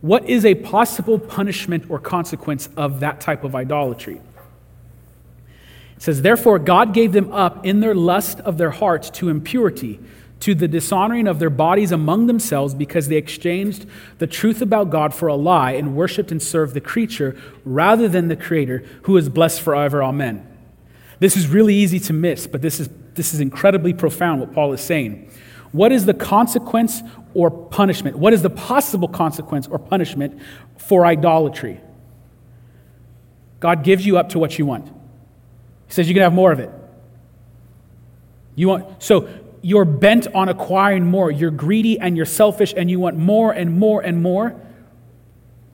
What 0.00 0.28
is 0.28 0.44
a 0.44 0.54
possible 0.54 1.18
punishment 1.18 1.90
or 1.90 1.98
consequence 1.98 2.68
of 2.76 3.00
that 3.00 3.20
type 3.20 3.44
of 3.44 3.54
idolatry? 3.54 4.20
It 5.96 6.02
says, 6.02 6.22
Therefore, 6.22 6.58
God 6.58 6.92
gave 6.92 7.12
them 7.12 7.32
up 7.32 7.64
in 7.64 7.80
their 7.80 7.94
lust 7.94 8.40
of 8.40 8.58
their 8.58 8.70
hearts 8.70 9.10
to 9.10 9.28
impurity, 9.28 10.00
to 10.46 10.54
the 10.54 10.68
dishonoring 10.68 11.26
of 11.26 11.40
their 11.40 11.50
bodies 11.50 11.90
among 11.90 12.28
themselves, 12.28 12.72
because 12.72 13.08
they 13.08 13.16
exchanged 13.16 13.84
the 14.18 14.28
truth 14.28 14.62
about 14.62 14.90
God 14.90 15.12
for 15.12 15.26
a 15.26 15.34
lie 15.34 15.72
and 15.72 15.96
worshiped 15.96 16.30
and 16.30 16.40
served 16.40 16.72
the 16.72 16.80
creature 16.80 17.36
rather 17.64 18.08
than 18.08 18.28
the 18.28 18.36
Creator, 18.36 18.84
who 19.02 19.16
is 19.16 19.28
blessed 19.28 19.60
forever. 19.60 20.04
Amen. 20.04 20.46
This 21.18 21.36
is 21.36 21.48
really 21.48 21.74
easy 21.74 21.98
to 21.98 22.12
miss, 22.12 22.46
but 22.46 22.62
this 22.62 22.78
is, 22.78 22.88
this 23.14 23.34
is 23.34 23.40
incredibly 23.40 23.92
profound 23.92 24.38
what 24.38 24.52
Paul 24.52 24.72
is 24.72 24.80
saying. 24.80 25.28
What 25.72 25.90
is 25.90 26.06
the 26.06 26.14
consequence 26.14 27.02
or 27.34 27.50
punishment? 27.50 28.16
What 28.16 28.32
is 28.32 28.42
the 28.42 28.50
possible 28.50 29.08
consequence 29.08 29.66
or 29.66 29.80
punishment 29.80 30.40
for 30.78 31.04
idolatry? 31.04 31.80
God 33.58 33.82
gives 33.82 34.06
you 34.06 34.16
up 34.16 34.28
to 34.28 34.38
what 34.38 34.60
you 34.60 34.64
want. 34.64 34.86
He 34.86 34.92
says 35.92 36.06
you 36.06 36.14
can 36.14 36.22
have 36.22 36.32
more 36.32 36.52
of 36.52 36.60
it. 36.60 36.70
You 38.54 38.68
want 38.68 39.02
so 39.02 39.28
you're 39.66 39.84
bent 39.84 40.28
on 40.32 40.48
acquiring 40.48 41.04
more. 41.04 41.28
You're 41.28 41.50
greedy 41.50 41.98
and 41.98 42.16
you're 42.16 42.24
selfish 42.24 42.72
and 42.76 42.88
you 42.88 43.00
want 43.00 43.16
more 43.16 43.50
and 43.50 43.76
more 43.76 44.00
and 44.00 44.22
more. 44.22 44.54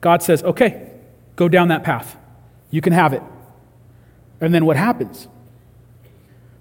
God 0.01 0.23
says, 0.23 0.43
"Okay, 0.43 0.87
go 1.35 1.47
down 1.47 1.67
that 1.67 1.83
path. 1.83 2.17
You 2.71 2.81
can 2.81 2.91
have 2.91 3.13
it." 3.13 3.21
And 4.41 4.51
then 4.51 4.65
what 4.65 4.77
happens? 4.77 5.27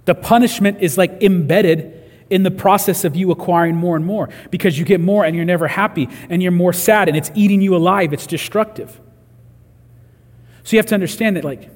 The 0.05 0.14
punishment 0.14 0.83
is 0.83 0.99
like 0.99 1.23
embedded 1.23 1.95
in 2.29 2.42
the 2.42 2.51
process 2.51 3.03
of 3.03 3.16
you 3.16 3.31
acquiring 3.31 3.77
more 3.77 3.97
and 3.97 4.05
more 4.05 4.29
because 4.51 4.79
you 4.79 4.85
get 4.85 5.01
more 5.01 5.25
and 5.25 5.35
you're 5.35 5.47
never 5.47 5.68
happy 5.68 6.11
and 6.29 6.42
you're 6.42 6.53
more 6.53 6.75
sad 6.75 7.09
and 7.09 7.16
it's 7.16 7.31
eating 7.35 7.62
you 7.62 7.75
alive. 7.75 8.12
It's 8.12 8.27
destructive. 8.27 9.01
So 10.64 10.77
you 10.77 10.79
have 10.79 10.87
to 10.87 10.95
understand 10.95 11.37
that, 11.37 11.45
like, 11.45 11.71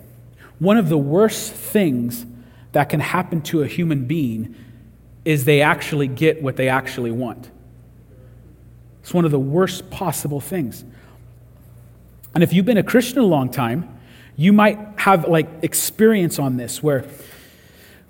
one 0.58 0.76
of 0.76 0.90
the 0.90 0.98
worst 0.98 1.54
things 1.54 2.26
that 2.72 2.90
can 2.90 3.00
happen 3.00 3.40
to 3.40 3.62
a 3.62 3.66
human 3.66 4.04
being 4.04 4.54
is 5.26 5.44
they 5.44 5.60
actually 5.60 6.06
get 6.06 6.40
what 6.40 6.56
they 6.56 6.68
actually 6.68 7.10
want. 7.10 7.50
It's 9.02 9.12
one 9.12 9.24
of 9.24 9.32
the 9.32 9.40
worst 9.40 9.90
possible 9.90 10.40
things. 10.40 10.84
And 12.32 12.44
if 12.44 12.52
you've 12.52 12.64
been 12.64 12.78
a 12.78 12.84
Christian 12.84 13.18
a 13.18 13.26
long 13.26 13.50
time, 13.50 13.98
you 14.36 14.52
might 14.52 14.78
have 14.98 15.26
like 15.26 15.48
experience 15.62 16.38
on 16.38 16.56
this 16.56 16.80
where 16.80 17.04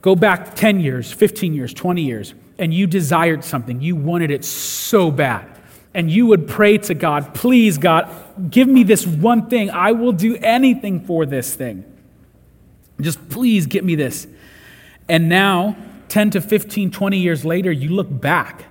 go 0.03 0.15
back 0.15 0.55
10 0.55 0.81
years, 0.81 1.11
15 1.11 1.55
years, 1.55 1.73
20 1.73 2.03
years, 2.03 2.35
and 2.59 2.73
you 2.73 2.87
desired 2.87 3.45
something. 3.45 3.81
You 3.81 3.97
wanted 3.97 4.31
it 4.31 4.45
so 4.45 5.11
bad. 5.11 5.49
And 5.95 6.11
you 6.11 6.27
would 6.27 6.47
pray 6.47 6.77
to 6.77 6.95
God, 6.95 7.33
please, 7.33 7.79
God, 7.79 8.11
give 8.51 8.69
me 8.69 8.83
this 8.83 9.07
one 9.07 9.49
thing. 9.49 9.71
I 9.71 9.93
will 9.93 10.13
do 10.13 10.37
anything 10.37 11.01
for 11.07 11.25
this 11.25 11.55
thing. 11.55 11.85
Just 13.01 13.31
please 13.31 13.67
get 13.67 13.85
me 13.85 13.95
this. 13.95 14.27
And 15.09 15.31
now, 15.31 15.77
10 16.09 16.31
to 16.31 16.41
15, 16.41 16.91
20 16.91 17.19
years 17.19 17.45
later, 17.45 17.71
you 17.71 17.91
look 17.91 18.09
back 18.09 18.67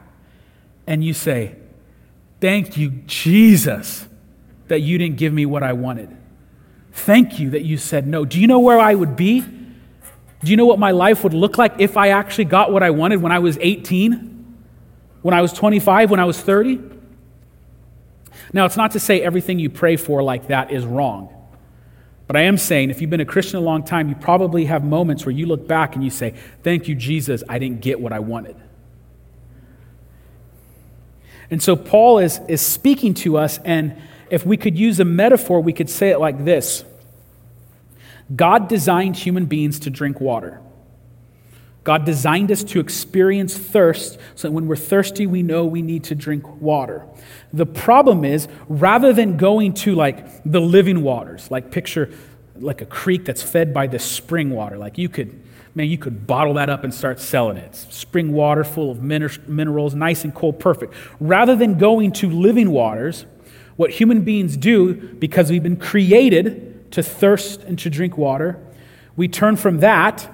and 0.87 1.03
you 1.03 1.13
say, 1.13 1.55
Thank 2.41 2.77
you, 2.77 2.91
Jesus, 3.07 4.07
that 4.67 4.81
you 4.81 4.97
didn't 4.97 5.17
give 5.17 5.33
me 5.33 5.45
what 5.45 5.63
I 5.63 5.73
wanted. 5.73 6.15
Thank 6.91 7.39
you 7.39 7.49
that 7.51 7.63
you 7.63 7.77
said 7.77 8.07
no. 8.07 8.23
Do 8.25 8.39
you 8.39 8.47
know 8.47 8.59
where 8.59 8.79
I 8.79 8.93
would 8.93 9.15
be? 9.15 9.41
Do 9.41 10.51
you 10.51 10.57
know 10.57 10.65
what 10.65 10.79
my 10.79 10.91
life 10.91 11.23
would 11.23 11.33
look 11.33 11.57
like 11.57 11.73
if 11.79 11.97
I 11.97 12.09
actually 12.09 12.45
got 12.45 12.71
what 12.71 12.83
I 12.83 12.91
wanted 12.91 13.21
when 13.21 13.31
I 13.31 13.39
was 13.39 13.57
18? 13.59 14.55
When 15.21 15.33
I 15.33 15.41
was 15.41 15.53
25? 15.53 16.11
When 16.11 16.19
I 16.19 16.25
was 16.25 16.39
30? 16.39 16.81
Now, 18.53 18.65
it's 18.65 18.77
not 18.77 18.91
to 18.91 18.99
say 18.99 19.21
everything 19.21 19.59
you 19.59 19.69
pray 19.69 19.97
for 19.97 20.21
like 20.21 20.47
that 20.47 20.71
is 20.71 20.85
wrong. 20.85 21.34
But 22.27 22.35
I 22.35 22.41
am 22.41 22.57
saying, 22.57 22.89
if 22.89 23.01
you've 23.01 23.09
been 23.09 23.21
a 23.21 23.25
Christian 23.25 23.57
a 23.57 23.61
long 23.61 23.83
time, 23.83 24.09
you 24.09 24.15
probably 24.15 24.65
have 24.65 24.83
moments 24.83 25.25
where 25.25 25.33
you 25.33 25.45
look 25.45 25.67
back 25.67 25.95
and 25.95 26.03
you 26.03 26.09
say, 26.09 26.33
Thank 26.63 26.87
you, 26.87 26.95
Jesus, 26.95 27.43
I 27.47 27.59
didn't 27.59 27.81
get 27.81 27.99
what 27.99 28.11
I 28.11 28.19
wanted. 28.19 28.55
And 31.51 31.61
so 31.61 31.75
Paul 31.75 32.19
is, 32.19 32.39
is 32.47 32.61
speaking 32.61 33.13
to 33.15 33.37
us, 33.37 33.59
and 33.59 33.95
if 34.29 34.45
we 34.45 34.57
could 34.57 34.77
use 34.77 34.99
a 34.99 35.05
metaphor, 35.05 35.61
we 35.61 35.73
could 35.73 35.89
say 35.89 36.09
it 36.09 36.19
like 36.19 36.43
this 36.43 36.83
God 38.35 38.67
designed 38.67 39.15
human 39.15 39.45
beings 39.45 39.79
to 39.81 39.89
drink 39.89 40.19
water. 40.19 40.61
God 41.83 42.03
designed 42.03 42.51
us 42.51 42.63
to 42.63 42.79
experience 42.79 43.55
thirst 43.55 44.17
so 44.33 44.47
that 44.47 44.51
when 44.51 44.65
we're 44.65 44.75
thirsty, 44.75 45.27
we 45.27 45.43
know 45.43 45.65
we 45.65 45.83
need 45.83 46.05
to 46.05 46.15
drink 46.15 46.59
water. 46.59 47.05
The 47.55 47.65
problem 47.65 48.25
is, 48.25 48.49
rather 48.67 49.13
than 49.13 49.37
going 49.37 49.73
to 49.75 49.95
like 49.95 50.43
the 50.43 50.59
living 50.59 51.01
waters, 51.03 51.49
like 51.49 51.71
picture 51.71 52.11
like 52.57 52.81
a 52.81 52.85
creek 52.85 53.23
that's 53.23 53.41
fed 53.41 53.73
by 53.73 53.87
the 53.87 53.97
spring 53.97 54.49
water, 54.49 54.77
like 54.77 54.97
you 54.97 55.07
could, 55.07 55.41
man, 55.73 55.87
you 55.87 55.97
could 55.97 56.27
bottle 56.27 56.55
that 56.55 56.69
up 56.69 56.83
and 56.83 56.93
start 56.93 57.17
selling 57.17 57.55
it. 57.55 57.73
Spring 57.73 58.33
water 58.33 58.65
full 58.65 58.91
of 58.91 59.01
minerals, 59.01 59.95
nice 59.95 60.25
and 60.25 60.35
cold, 60.35 60.59
perfect. 60.59 60.93
Rather 61.21 61.55
than 61.55 61.77
going 61.77 62.11
to 62.11 62.29
living 62.29 62.71
waters, 62.71 63.25
what 63.77 63.89
human 63.89 64.21
beings 64.23 64.57
do, 64.57 64.93
because 64.93 65.49
we've 65.49 65.63
been 65.63 65.77
created 65.77 66.91
to 66.91 67.01
thirst 67.01 67.61
and 67.61 67.79
to 67.79 67.89
drink 67.89 68.17
water, 68.17 68.59
we 69.15 69.29
turn 69.29 69.55
from 69.55 69.79
that 69.79 70.29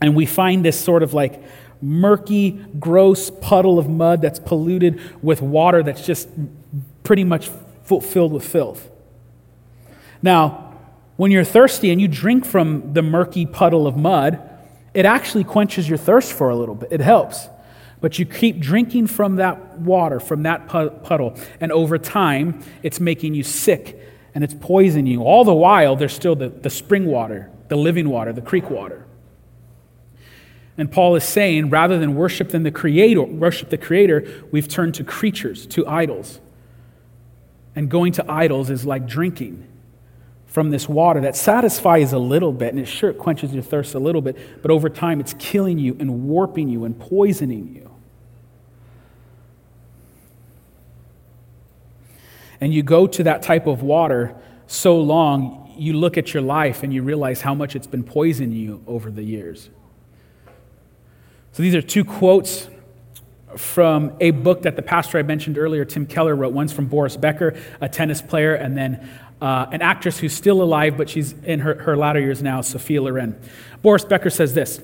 and 0.00 0.16
we 0.16 0.24
find 0.24 0.64
this 0.64 0.80
sort 0.80 1.02
of 1.02 1.12
like 1.12 1.42
murky, 1.82 2.52
gross 2.78 3.30
puddle 3.30 3.78
of 3.78 3.88
mud 3.88 4.22
that's 4.22 4.38
polluted 4.38 5.00
with 5.22 5.40
water 5.40 5.82
that's 5.82 6.04
just 6.04 6.28
pretty 7.02 7.24
much 7.24 7.50
filled 7.84 8.32
with 8.32 8.44
filth. 8.44 8.90
Now, 10.22 10.74
when 11.16 11.30
you're 11.30 11.44
thirsty 11.44 11.90
and 11.90 12.00
you 12.00 12.08
drink 12.08 12.44
from 12.44 12.92
the 12.92 13.02
murky 13.02 13.46
puddle 13.46 13.86
of 13.86 13.96
mud, 13.96 14.40
it 14.94 15.04
actually 15.04 15.44
quenches 15.44 15.88
your 15.88 15.98
thirst 15.98 16.32
for 16.32 16.50
a 16.50 16.56
little 16.56 16.74
bit. 16.74 16.92
It 16.92 17.00
helps. 17.00 17.48
But 18.00 18.18
you 18.18 18.24
keep 18.24 18.60
drinking 18.60 19.08
from 19.08 19.36
that 19.36 19.78
water, 19.78 20.20
from 20.20 20.44
that 20.44 20.66
puddle, 20.68 21.36
and 21.60 21.70
over 21.70 21.98
time, 21.98 22.62
it's 22.82 22.98
making 22.98 23.34
you 23.34 23.42
sick 23.42 23.98
and 24.34 24.42
it's 24.42 24.54
poisoning 24.54 25.06
you. 25.06 25.22
All 25.22 25.44
the 25.44 25.54
while, 25.54 25.96
there's 25.96 26.14
still 26.14 26.34
the, 26.36 26.48
the 26.48 26.70
spring 26.70 27.06
water, 27.06 27.50
the 27.68 27.76
living 27.76 28.08
water, 28.08 28.32
the 28.32 28.40
creek 28.40 28.70
water. 28.70 29.04
And 30.80 30.90
Paul 30.90 31.14
is 31.14 31.24
saying, 31.24 31.68
rather 31.68 31.98
than 31.98 32.14
worship 32.14 32.48
than 32.48 32.62
the 32.62 32.70
creator, 32.70 33.22
worship 33.22 33.68
the 33.68 33.76
creator, 33.76 34.26
we've 34.50 34.66
turned 34.66 34.94
to 34.94 35.04
creatures, 35.04 35.66
to 35.66 35.86
idols. 35.86 36.40
And 37.76 37.90
going 37.90 38.12
to 38.12 38.24
idols 38.32 38.70
is 38.70 38.86
like 38.86 39.06
drinking 39.06 39.68
from 40.46 40.70
this 40.70 40.88
water 40.88 41.20
that 41.20 41.36
satisfies 41.36 42.14
a 42.14 42.18
little 42.18 42.50
bit, 42.50 42.70
and 42.70 42.78
it 42.78 42.86
sure 42.86 43.12
quenches 43.12 43.52
your 43.52 43.62
thirst 43.62 43.94
a 43.94 43.98
little 43.98 44.22
bit, 44.22 44.62
but 44.62 44.70
over 44.70 44.88
time 44.88 45.20
it's 45.20 45.34
killing 45.38 45.78
you 45.78 45.98
and 46.00 46.24
warping 46.24 46.70
you 46.70 46.86
and 46.86 46.98
poisoning 46.98 47.74
you. 47.76 47.90
And 52.58 52.72
you 52.72 52.82
go 52.82 53.06
to 53.06 53.22
that 53.24 53.42
type 53.42 53.66
of 53.66 53.82
water 53.82 54.34
so 54.66 54.98
long, 54.98 55.74
you 55.76 55.92
look 55.92 56.16
at 56.16 56.32
your 56.32 56.42
life 56.42 56.82
and 56.82 56.94
you 56.94 57.02
realize 57.02 57.42
how 57.42 57.54
much 57.54 57.76
it's 57.76 57.86
been 57.86 58.02
poisoning 58.02 58.52
you 58.52 58.82
over 58.86 59.10
the 59.10 59.22
years. 59.22 59.68
So 61.52 61.62
these 61.62 61.74
are 61.74 61.82
two 61.82 62.04
quotes 62.04 62.68
from 63.56 64.12
a 64.20 64.30
book 64.30 64.62
that 64.62 64.76
the 64.76 64.82
pastor 64.82 65.18
I 65.18 65.22
mentioned 65.22 65.58
earlier, 65.58 65.84
Tim 65.84 66.06
Keller, 66.06 66.36
wrote. 66.36 66.52
One's 66.52 66.72
from 66.72 66.86
Boris 66.86 67.16
Becker, 67.16 67.60
a 67.80 67.88
tennis 67.88 68.22
player, 68.22 68.54
and 68.54 68.76
then 68.76 69.08
uh, 69.40 69.66
an 69.72 69.82
actress 69.82 70.18
who's 70.18 70.32
still 70.32 70.62
alive, 70.62 70.96
but 70.96 71.08
she's 71.08 71.32
in 71.44 71.60
her, 71.60 71.74
her 71.82 71.96
latter 71.96 72.20
years 72.20 72.42
now, 72.42 72.60
Sophia 72.60 73.02
Loren. 73.02 73.40
Boris 73.82 74.04
Becker 74.04 74.30
says 74.30 74.54
this 74.54 74.80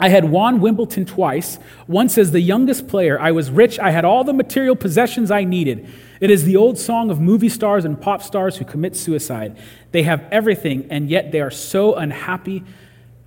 I 0.00 0.08
had 0.08 0.30
won 0.30 0.60
Wimbledon 0.60 1.04
twice. 1.04 1.58
Once 1.86 2.18
as 2.18 2.32
the 2.32 2.40
youngest 2.40 2.88
player, 2.88 3.20
I 3.20 3.30
was 3.30 3.50
rich. 3.50 3.78
I 3.78 3.92
had 3.92 4.04
all 4.04 4.24
the 4.24 4.32
material 4.32 4.74
possessions 4.74 5.30
I 5.30 5.44
needed. 5.44 5.88
It 6.20 6.30
is 6.30 6.44
the 6.44 6.56
old 6.56 6.78
song 6.78 7.10
of 7.10 7.20
movie 7.20 7.48
stars 7.48 7.84
and 7.84 8.00
pop 8.00 8.22
stars 8.22 8.56
who 8.56 8.64
commit 8.64 8.96
suicide. 8.96 9.56
They 9.92 10.02
have 10.02 10.26
everything, 10.32 10.88
and 10.90 11.08
yet 11.08 11.30
they 11.30 11.40
are 11.40 11.50
so 11.50 11.94
unhappy 11.94 12.64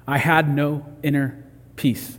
I 0.05 0.17
had 0.17 0.53
no 0.53 0.85
inner 1.01 1.41
peace. 1.77 2.17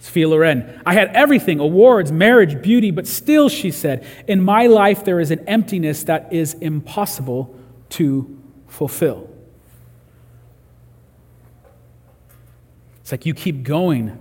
Sophia 0.00 0.28
Loren, 0.28 0.80
I 0.86 0.94
had 0.94 1.08
everything 1.08 1.60
awards, 1.60 2.10
marriage, 2.10 2.62
beauty, 2.62 2.90
but 2.90 3.06
still, 3.06 3.50
she 3.50 3.70
said, 3.70 4.06
in 4.26 4.42
my 4.42 4.66
life 4.66 5.04
there 5.04 5.20
is 5.20 5.30
an 5.30 5.46
emptiness 5.46 6.04
that 6.04 6.32
is 6.32 6.54
impossible 6.54 7.54
to 7.90 8.38
fulfill. 8.66 9.28
It's 13.02 13.12
like 13.12 13.26
you 13.26 13.34
keep 13.34 13.62
going 13.62 14.18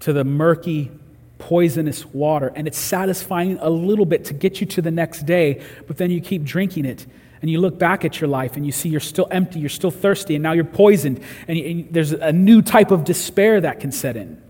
to 0.00 0.12
the 0.12 0.24
murky, 0.24 0.90
poisonous 1.38 2.04
water, 2.04 2.52
and 2.54 2.66
it's 2.66 2.78
satisfying 2.78 3.58
a 3.62 3.70
little 3.70 4.06
bit 4.06 4.26
to 4.26 4.34
get 4.34 4.60
you 4.60 4.66
to 4.66 4.82
the 4.82 4.90
next 4.90 5.24
day, 5.24 5.62
but 5.86 5.96
then 5.96 6.10
you 6.10 6.20
keep 6.20 6.44
drinking 6.44 6.84
it. 6.84 7.06
And 7.40 7.50
you 7.50 7.60
look 7.60 7.78
back 7.78 8.04
at 8.04 8.20
your 8.20 8.28
life 8.28 8.56
and 8.56 8.66
you 8.66 8.72
see 8.72 8.88
you're 8.88 9.00
still 9.00 9.28
empty, 9.30 9.58
you're 9.58 9.68
still 9.68 9.90
thirsty, 9.90 10.34
and 10.34 10.42
now 10.42 10.52
you're 10.52 10.64
poisoned, 10.64 11.22
and, 11.48 11.58
and 11.58 11.88
there's 11.92 12.12
a 12.12 12.32
new 12.32 12.60
type 12.60 12.90
of 12.90 13.04
despair 13.04 13.60
that 13.60 13.80
can 13.80 13.92
set 13.92 14.16
in. 14.16 14.42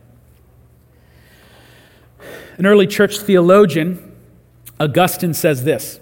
An 2.59 2.66
early 2.66 2.87
church 2.87 3.19
theologian, 3.19 4.12
Augustine, 4.81 5.35
says 5.35 5.64
this 5.64 6.01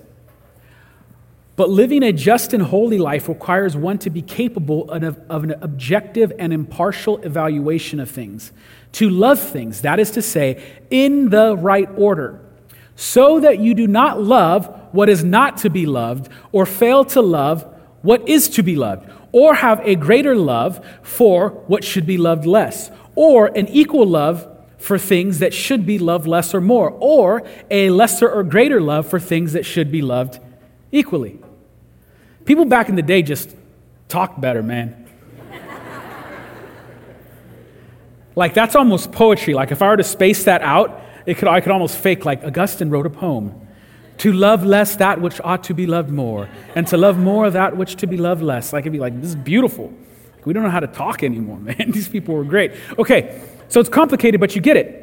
but 1.57 1.71
living 1.71 2.03
a 2.03 2.12
just 2.12 2.53
and 2.53 2.62
holy 2.62 2.99
life 2.99 3.29
requires 3.29 3.77
one 3.77 3.99
to 3.99 4.11
be 4.11 4.23
capable 4.23 4.90
of, 4.90 5.19
of, 5.31 5.45
an 5.45 5.53
objective 5.61 6.33
and 6.38 6.53
impartial 6.53 7.19
evaluation 7.19 8.01
of 8.01 8.11
things, 8.11 8.53
to 8.93 9.09
love 9.09 9.38
things, 9.38 9.83
that 9.83 10.01
is 10.01 10.11
to 10.12 10.23
say, 10.23 10.62
in 10.90 11.29
the 11.31 11.57
right 11.57 11.88
order, 11.97 12.40
so 12.97 13.38
that 13.40 13.61
you 13.61 13.75
do 13.75 13.87
not 13.87 14.21
love 14.21 14.67
what 14.93 15.09
is 15.09 15.23
not 15.23 15.59
to 15.59 15.71
be 15.71 15.87
loved, 15.87 16.29
or 16.51 16.67
fail 16.67 17.05
to 17.05 17.23
love 17.23 17.62
what 18.03 18.29
is 18.29 18.49
to 18.49 18.62
be 18.62 18.75
loved, 18.75 19.09
or 19.31 19.55
have 19.55 19.81
a 19.85 19.95
greater 19.95 20.35
love 20.35 20.85
for 21.03 21.51
what 21.69 21.85
should 21.85 22.07
be 22.07 22.19
loved 22.19 22.47
less, 22.47 22.90
or 23.14 23.47
an 23.57 23.69
equal 23.69 24.07
love 24.07 24.49
for 24.85 24.99
things 24.99 25.38
that 25.38 25.55
should 25.55 25.87
be 25.87 25.99
loved 25.99 26.27
less 26.27 26.55
or 26.55 26.61
more, 26.61 26.90
or 27.01 27.42
a 27.70 27.88
lesser 27.88 28.31
or 28.31 28.42
greater 28.42 28.83
love 28.83 29.09
for 29.09 29.18
things 29.18 29.55
that 29.55 29.64
should 29.64 29.90
be 29.90 30.03
loved 30.03 30.38
equally. 30.92 31.38
People 32.44 32.66
back 32.66 32.90
in 32.90 32.94
the 32.94 33.03
day 33.03 33.23
just 33.23 33.57
talked 34.09 34.38
better, 34.42 34.62
man. 34.62 35.09
like, 38.37 38.53
that's 38.53 38.77
almost 38.77 39.11
poetry. 39.11 39.55
Like, 39.55 39.73
if 39.73 39.81
I 39.81 39.88
were 39.88 39.97
to 39.97 40.05
space 40.05 40.44
that 40.44 40.61
out, 40.61 41.01
it 41.25 41.38
could, 41.38 41.49
I 41.49 41.62
could 41.62 41.73
almost 41.73 41.97
fake, 41.97 42.27
like, 42.27 42.44
Augustine 42.44 42.90
wrote 42.90 43.07
a 43.07 43.11
poem. 43.11 43.59
To 44.18 44.35
love 44.35 44.66
less 44.66 44.97
that 44.97 45.18
which 45.18 45.40
ought 45.42 45.64
to 45.64 45.75
be 45.75 45.87
loved 45.87 46.11
more, 46.11 46.47
and 46.75 46.87
to 46.88 46.99
love 46.99 47.16
more 47.16 47.49
that 47.49 47.79
which 47.79 47.97
to 47.97 48.07
be 48.07 48.18
loved 48.18 48.42
less. 48.42 48.75
Like, 48.75 48.83
it'd 48.83 48.92
be 48.92 48.99
like, 48.99 49.18
this 49.18 49.31
is 49.31 49.37
beautiful. 49.37 49.94
We 50.45 50.53
don't 50.53 50.63
know 50.63 50.71
how 50.71 50.81
to 50.81 50.87
talk 50.87 51.23
anymore, 51.23 51.59
man. 51.61 51.91
These 51.91 52.09
people 52.09 52.35
were 52.35 52.45
great. 52.45 52.73
Okay, 52.99 53.41
so 53.69 53.81
it's 53.81 53.89
complicated, 53.89 54.41
but 54.41 54.55
you 54.55 54.61
get 54.61 54.77
it. 54.77 55.01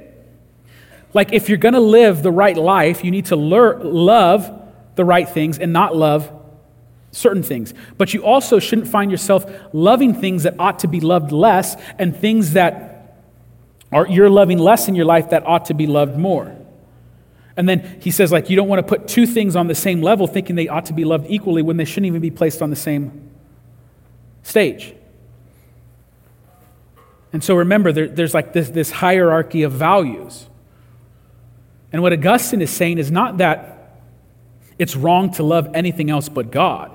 Like, 1.14 1.34
if 1.34 1.50
you're 1.50 1.58
going 1.58 1.74
to 1.74 1.82
live 1.82 2.24
the 2.24 2.32
right 2.32 2.56
life, 2.56 3.04
you 3.04 3.12
need 3.12 3.26
to 3.26 3.36
lear- 3.36 3.80
love 3.80 4.50
the 4.96 5.04
right 5.04 5.28
things 5.28 5.60
and 5.60 5.74
not 5.74 5.96
love 5.96 6.32
certain 7.12 7.44
things. 7.44 7.74
But 7.98 8.14
you 8.14 8.24
also 8.24 8.60
shouldn't 8.60 8.88
find 8.88 9.12
yourself 9.12 9.46
loving 9.74 10.14
things 10.14 10.44
that 10.44 10.56
ought 10.58 10.80
to 10.80 10.88
be 10.88 11.02
loved 11.02 11.32
less 11.32 11.76
and 12.00 12.16
things 12.16 12.54
that 12.54 13.18
are 13.92 14.08
you're 14.08 14.30
loving 14.30 14.58
less 14.58 14.88
in 14.88 14.96
your 14.96 15.06
life 15.06 15.32
that 15.32 15.46
ought 15.46 15.66
to 15.66 15.74
be 15.74 15.86
loved 15.86 16.18
more. 16.18 16.56
And 17.58 17.68
then 17.68 18.00
he 18.02 18.12
says, 18.12 18.32
like, 18.32 18.50
you 18.50 18.56
don't 18.56 18.70
want 18.70 18.80
to 18.80 18.88
put 18.88 19.10
two 19.10 19.28
things 19.28 19.58
on 19.58 19.68
the 19.68 19.76
same 19.76 20.02
level 20.02 20.26
thinking 20.26 20.56
they 20.56 20.70
ought 20.70 20.86
to 20.86 20.94
be 20.94 21.04
loved 21.04 21.26
equally 21.30 21.62
when 21.62 21.76
they 21.76 21.84
shouldn't 21.84 22.06
even 22.08 22.22
be 22.22 22.32
placed 22.32 22.62
on 22.62 22.70
the 22.70 22.78
same 22.78 23.30
stage. 24.44 24.96
And 27.34 27.44
so 27.44 27.56
remember, 27.56 27.92
there, 27.92 28.08
there's 28.08 28.34
like 28.34 28.54
this, 28.54 28.70
this 28.70 28.92
hierarchy 28.92 29.64
of 29.64 29.72
values. 29.72 30.48
And 31.94 32.02
what 32.02 32.14
Augustine 32.14 32.62
is 32.62 32.70
saying 32.70 32.98
is 32.98 33.12
not 33.12 33.38
that 33.38 34.00
it's 34.78 34.96
wrong 34.96 35.32
to 35.34 35.44
love 35.44 35.70
anything 35.74 36.10
else 36.10 36.30
but 36.30 36.52
God. 36.52 36.92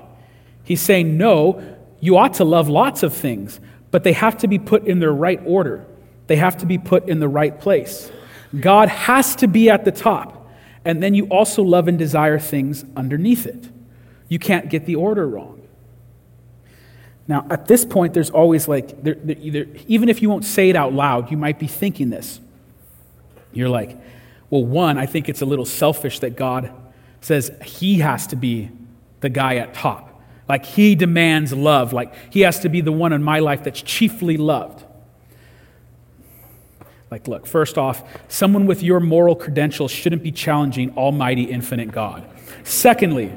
He's 0.63 0.81
saying, 0.81 1.17
no, 1.17 1.77
you 1.99 2.17
ought 2.17 2.35
to 2.35 2.43
love 2.43 2.67
lots 2.67 3.03
of 3.03 3.13
things, 3.13 3.59
but 3.91 4.03
they 4.03 4.13
have 4.13 4.37
to 4.39 4.47
be 4.47 4.59
put 4.59 4.85
in 4.85 4.99
their 4.99 5.13
right 5.13 5.41
order. 5.45 5.85
They 6.27 6.35
have 6.35 6.57
to 6.57 6.65
be 6.65 6.77
put 6.77 7.07
in 7.07 7.19
the 7.19 7.27
right 7.27 7.57
place. 7.59 8.11
God 8.59 8.89
has 8.89 9.35
to 9.37 9.47
be 9.47 9.69
at 9.69 9.85
the 9.85 9.91
top, 9.91 10.49
and 10.83 11.01
then 11.01 11.13
you 11.13 11.25
also 11.27 11.63
love 11.63 11.87
and 11.87 11.97
desire 11.97 12.39
things 12.39 12.85
underneath 12.95 13.45
it. 13.45 13.69
You 14.27 14.39
can't 14.39 14.69
get 14.69 14.85
the 14.85 14.95
order 14.95 15.27
wrong. 15.27 15.56
Now, 17.27 17.45
at 17.49 17.67
this 17.67 17.83
point, 17.83 18.13
there's 18.13 18.29
always 18.29 18.67
like, 18.67 19.03
there, 19.03 19.15
there, 19.15 19.35
either, 19.39 19.67
even 19.87 20.07
if 20.07 20.21
you 20.21 20.29
won't 20.29 20.45
say 20.45 20.69
it 20.69 20.75
out 20.75 20.93
loud, 20.93 21.29
you 21.29 21.37
might 21.37 21.59
be 21.59 21.67
thinking 21.67 22.09
this. 22.09 22.39
You're 23.51 23.69
like, 23.69 23.97
well, 24.49 24.63
one, 24.63 24.97
I 24.97 25.05
think 25.05 25.27
it's 25.27 25.41
a 25.41 25.45
little 25.45 25.65
selfish 25.65 26.19
that 26.19 26.35
God 26.35 26.71
says 27.19 27.51
he 27.63 27.99
has 27.99 28.27
to 28.27 28.35
be 28.35 28.69
the 29.19 29.29
guy 29.29 29.57
at 29.57 29.73
top. 29.73 30.21
Like 30.47 30.65
he 30.65 30.95
demands 30.95 31.51
love. 31.51 31.91
Like 31.91 32.13
he 32.31 32.41
has 32.41 32.59
to 32.59 32.69
be 32.69 32.79
the 32.79 32.91
one 32.91 33.11
in 33.11 33.23
my 33.23 33.39
life 33.39 33.63
that's 33.63 33.81
chiefly 33.81 34.37
loved. 34.37 34.85
Like, 37.09 37.27
look, 37.27 37.47
first 37.47 37.77
off, 37.77 38.03
someone 38.27 38.65
with 38.65 38.83
your 38.83 38.99
moral 38.99 39.35
credentials 39.35 39.91
shouldn't 39.91 40.23
be 40.23 40.31
challenging 40.31 40.95
Almighty, 40.97 41.43
infinite 41.43 41.91
God. 41.91 42.25
Secondly, 42.63 43.31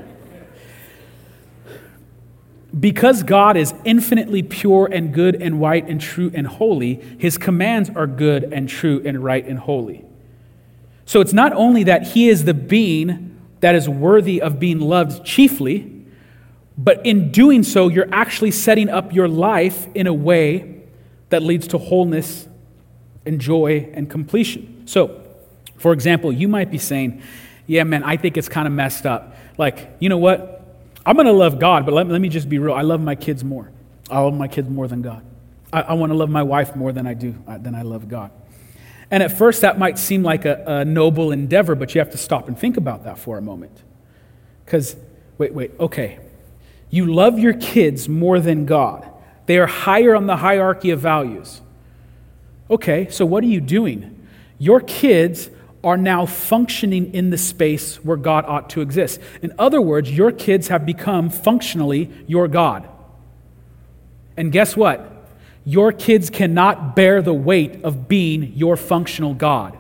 because 2.79 3.23
God 3.23 3.57
is 3.57 3.75
infinitely 3.85 4.43
pure 4.43 4.89
and 4.91 5.13
good 5.13 5.35
and 5.35 5.61
right 5.61 5.87
and 5.87 6.01
true 6.01 6.31
and 6.35 6.47
holy, 6.47 6.95
his 7.19 7.37
commands 7.37 7.91
are 7.91 8.07
good 8.07 8.45
and 8.45 8.69
true 8.69 9.03
and 9.05 9.23
right 9.25 9.45
and 9.45 9.59
holy. 9.59 10.05
So 11.05 11.21
it's 11.21 11.33
not 11.33 11.53
only 11.53 11.85
that 11.85 12.09
he 12.09 12.29
is 12.29 12.45
the 12.45 12.55
being 12.55 13.37
that 13.61 13.75
is 13.75 13.89
worthy 13.89 14.41
of 14.41 14.61
being 14.61 14.79
loved 14.79 15.25
chiefly, 15.25 16.05
but 16.79 17.05
in 17.05 17.33
doing 17.33 17.63
so, 17.63 17.89
you're 17.89 18.09
actually 18.13 18.53
setting 18.53 18.89
up 18.89 19.13
your 19.13 19.29
life 19.29 19.89
in 19.95 20.07
a 20.07 20.15
way 20.15 20.83
that 21.31 21.43
leads 21.43 21.67
to 21.69 21.79
wholeness 21.79 22.49
and 23.27 23.41
joy 23.41 23.91
and 23.93 24.09
completion. 24.09 24.87
So, 24.87 25.21
for 25.77 25.93
example, 25.93 26.33
you 26.33 26.49
might 26.49 26.71
be 26.71 26.79
saying, 26.79 27.23
Yeah, 27.67 27.85
man, 27.85 28.03
I 28.03 28.17
think 28.17 28.37
it's 28.37 28.49
kind 28.49 28.67
of 28.67 28.73
messed 28.73 29.05
up. 29.05 29.37
Like, 29.59 29.97
you 29.99 30.09
know 30.09 30.19
what? 30.19 30.60
I'm 31.11 31.17
going 31.17 31.27
to 31.27 31.33
love 31.33 31.59
God, 31.59 31.85
but 31.85 31.93
let, 31.93 32.07
let, 32.07 32.21
me 32.21 32.29
just 32.29 32.49
be 32.49 32.61
real. 32.61 32.73
I 32.73 32.83
love 32.83 33.01
my 33.01 33.17
kids 33.17 33.43
more. 33.43 33.69
I 34.09 34.21
love 34.21 34.33
my 34.33 34.47
kids 34.47 34.71
more 34.71 34.87
than 34.87 35.03
God. 35.03 35.25
I, 35.73 35.81
I 35.81 35.93
want 35.95 36.13
to 36.13 36.17
love 36.17 36.31
my 36.31 36.45
wife 36.45 36.77
more 36.77 36.93
than 36.93 37.05
I 37.05 37.15
do, 37.15 37.35
uh, 37.49 37.59
than 37.59 37.75
I 37.75 37.83
love 37.83 38.07
God. 38.09 38.31
And 39.11 39.21
at 39.21 39.37
first, 39.37 39.63
that 39.63 39.77
might 39.77 39.99
seem 39.99 40.23
like 40.23 40.45
a, 40.45 40.63
a 40.65 40.85
noble 40.85 41.33
endeavor, 41.33 41.75
but 41.75 41.97
you 41.97 42.01
have 42.01 42.11
to 42.11 42.17
stop 42.17 42.47
and 42.47 42.57
think 42.57 42.77
about 42.77 43.03
that 43.07 43.19
for 43.19 43.39
a 43.39 43.43
moment. 43.43 43.77
Because, 44.65 44.95
wait, 45.37 45.53
wait, 45.53 45.73
okay, 45.81 46.21
you 46.91 47.13
love 47.13 47.41
your 47.41 47.55
kids 47.55 48.09
more 48.09 48.39
than 48.39 48.65
God. 48.65 49.05
They 49.47 49.59
are 49.59 49.67
higher 49.67 50.15
on 50.15 50.29
the 50.29 50.37
hierarchy 50.37 50.91
of 50.91 51.01
values. 51.01 51.61
Okay, 52.71 53.11
so 53.11 53.27
what 53.27 53.43
are 53.43 53.49
you 53.49 53.61
doing? 53.61 54.29
Your 54.61 54.79
kids 54.81 55.51
are 55.83 55.97
now 55.97 56.27
functioning 56.27 57.15
in 57.15 57.31
the 57.31 57.39
space 57.39 57.97
where 58.05 58.17
God 58.17 58.45
ought 58.47 58.71
to 58.71 58.81
exist. 58.81 59.21
In 59.41 59.53
other 59.59 59.81
words, 59.81 60.11
your 60.11 60.31
kids 60.31 60.69
have 60.69 60.85
become 60.85 61.31
functionally 61.31 62.11
your 62.27 62.49
God. 62.49 62.89
And 64.37 64.53
guess 64.53 64.77
what? 64.77 65.07
Your 65.65 65.93
kids 65.93 66.31
cannot 66.31 66.97
bear 66.97 67.23
the 67.23 67.35
weight 67.35 67.83
of 67.85 68.09
being 68.09 68.53
your 68.55 68.77
functional 68.77 69.35
God. 69.35 69.77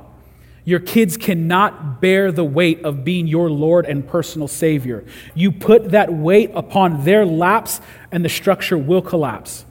Your 0.65 0.81
kids 0.81 1.17
cannot 1.17 2.01
bear 2.01 2.31
the 2.31 2.45
weight 2.45 2.85
of 2.85 3.03
being 3.03 3.27
your 3.27 3.51
Lord 3.51 3.87
and 3.87 4.07
personal 4.07 4.47
Savior. 4.47 5.05
You 5.35 5.53
put 5.53 5.91
that 5.91 6.13
weight 6.13 6.51
upon 6.55 7.05
their 7.05 7.25
laps, 7.25 7.81
and 8.13 8.25
the 8.25 8.29
structure 8.29 8.77
will 8.77 9.03
collapse. 9.03 9.65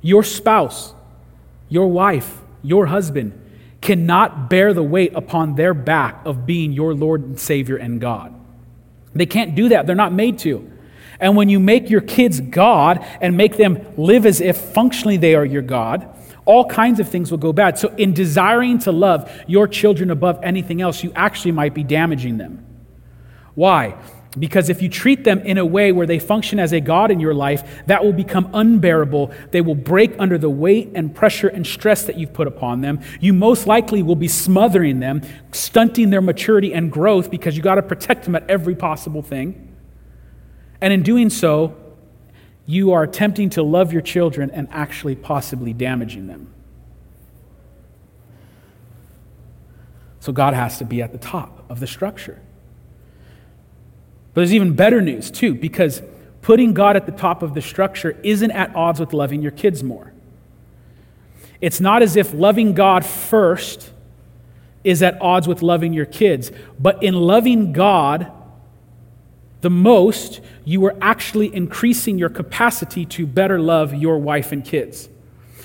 Your 0.00 0.22
spouse, 0.22 0.94
your 1.68 1.88
wife, 1.88 2.40
your 2.62 2.86
husband 2.86 3.38
cannot 3.84 4.48
bear 4.48 4.72
the 4.72 4.82
weight 4.82 5.12
upon 5.14 5.54
their 5.56 5.74
back 5.74 6.22
of 6.24 6.46
being 6.46 6.72
your 6.72 6.94
Lord 6.94 7.22
and 7.22 7.38
Savior 7.38 7.76
and 7.76 8.00
God. 8.00 8.34
They 9.14 9.26
can't 9.26 9.54
do 9.54 9.68
that, 9.68 9.86
they're 9.86 9.94
not 9.94 10.12
made 10.12 10.38
to. 10.40 10.70
And 11.20 11.36
when 11.36 11.48
you 11.48 11.60
make 11.60 11.90
your 11.90 12.00
kids 12.00 12.40
God 12.40 13.04
and 13.20 13.36
make 13.36 13.56
them 13.56 13.86
live 13.96 14.26
as 14.26 14.40
if 14.40 14.56
functionally 14.56 15.18
they 15.18 15.34
are 15.34 15.44
your 15.44 15.62
God, 15.62 16.08
all 16.46 16.64
kinds 16.64 16.98
of 16.98 17.08
things 17.08 17.30
will 17.30 17.38
go 17.38 17.52
bad. 17.52 17.78
So, 17.78 17.88
in 17.96 18.14
desiring 18.14 18.78
to 18.80 18.92
love 18.92 19.30
your 19.46 19.68
children 19.68 20.10
above 20.10 20.40
anything 20.42 20.80
else, 20.80 21.04
you 21.04 21.12
actually 21.14 21.52
might 21.52 21.74
be 21.74 21.84
damaging 21.84 22.38
them. 22.38 22.66
Why? 23.54 23.96
Because 24.38 24.68
if 24.68 24.82
you 24.82 24.88
treat 24.88 25.22
them 25.22 25.40
in 25.40 25.58
a 25.58 25.64
way 25.64 25.92
where 25.92 26.06
they 26.06 26.18
function 26.18 26.58
as 26.58 26.72
a 26.72 26.80
God 26.80 27.10
in 27.10 27.20
your 27.20 27.34
life, 27.34 27.84
that 27.86 28.04
will 28.04 28.12
become 28.12 28.50
unbearable. 28.52 29.32
They 29.52 29.60
will 29.60 29.76
break 29.76 30.14
under 30.18 30.38
the 30.38 30.50
weight 30.50 30.90
and 30.94 31.14
pressure 31.14 31.46
and 31.46 31.64
stress 31.64 32.04
that 32.04 32.18
you've 32.18 32.32
put 32.32 32.48
upon 32.48 32.80
them. 32.80 33.00
You 33.20 33.32
most 33.32 33.66
likely 33.66 34.02
will 34.02 34.16
be 34.16 34.26
smothering 34.26 34.98
them, 34.98 35.22
stunting 35.52 36.10
their 36.10 36.20
maturity 36.20 36.74
and 36.74 36.90
growth 36.90 37.30
because 37.30 37.56
you 37.56 37.62
got 37.62 37.76
to 37.76 37.82
protect 37.82 38.24
them 38.24 38.34
at 38.34 38.48
every 38.50 38.74
possible 38.74 39.22
thing. 39.22 39.72
And 40.80 40.92
in 40.92 41.02
doing 41.02 41.30
so, 41.30 41.76
you 42.66 42.92
are 42.92 43.04
attempting 43.04 43.50
to 43.50 43.62
love 43.62 43.92
your 43.92 44.02
children 44.02 44.50
and 44.50 44.66
actually 44.70 45.14
possibly 45.14 45.72
damaging 45.72 46.26
them. 46.26 46.52
So 50.18 50.32
God 50.32 50.54
has 50.54 50.78
to 50.78 50.84
be 50.84 51.02
at 51.02 51.12
the 51.12 51.18
top 51.18 51.64
of 51.68 51.80
the 51.80 51.86
structure. 51.86 52.40
But 54.34 54.40
there's 54.40 54.54
even 54.54 54.74
better 54.74 55.00
news, 55.00 55.30
too, 55.30 55.54
because 55.54 56.02
putting 56.42 56.74
God 56.74 56.96
at 56.96 57.06
the 57.06 57.12
top 57.12 57.42
of 57.42 57.54
the 57.54 57.62
structure 57.62 58.18
isn't 58.22 58.50
at 58.50 58.74
odds 58.74 59.00
with 59.00 59.12
loving 59.12 59.40
your 59.40 59.52
kids 59.52 59.82
more. 59.82 60.12
It's 61.60 61.80
not 61.80 62.02
as 62.02 62.16
if 62.16 62.34
loving 62.34 62.74
God 62.74 63.06
first 63.06 63.90
is 64.82 65.02
at 65.02 65.20
odds 65.22 65.48
with 65.48 65.62
loving 65.62 65.94
your 65.94 66.04
kids, 66.04 66.52
but 66.78 67.02
in 67.02 67.14
loving 67.14 67.72
God, 67.72 68.30
the 69.62 69.70
most, 69.70 70.42
you 70.66 70.84
are 70.84 70.94
actually 71.00 71.54
increasing 71.54 72.18
your 72.18 72.28
capacity 72.28 73.06
to 73.06 73.26
better 73.26 73.58
love 73.58 73.94
your 73.94 74.18
wife 74.18 74.52
and 74.52 74.62
kids. 74.62 75.08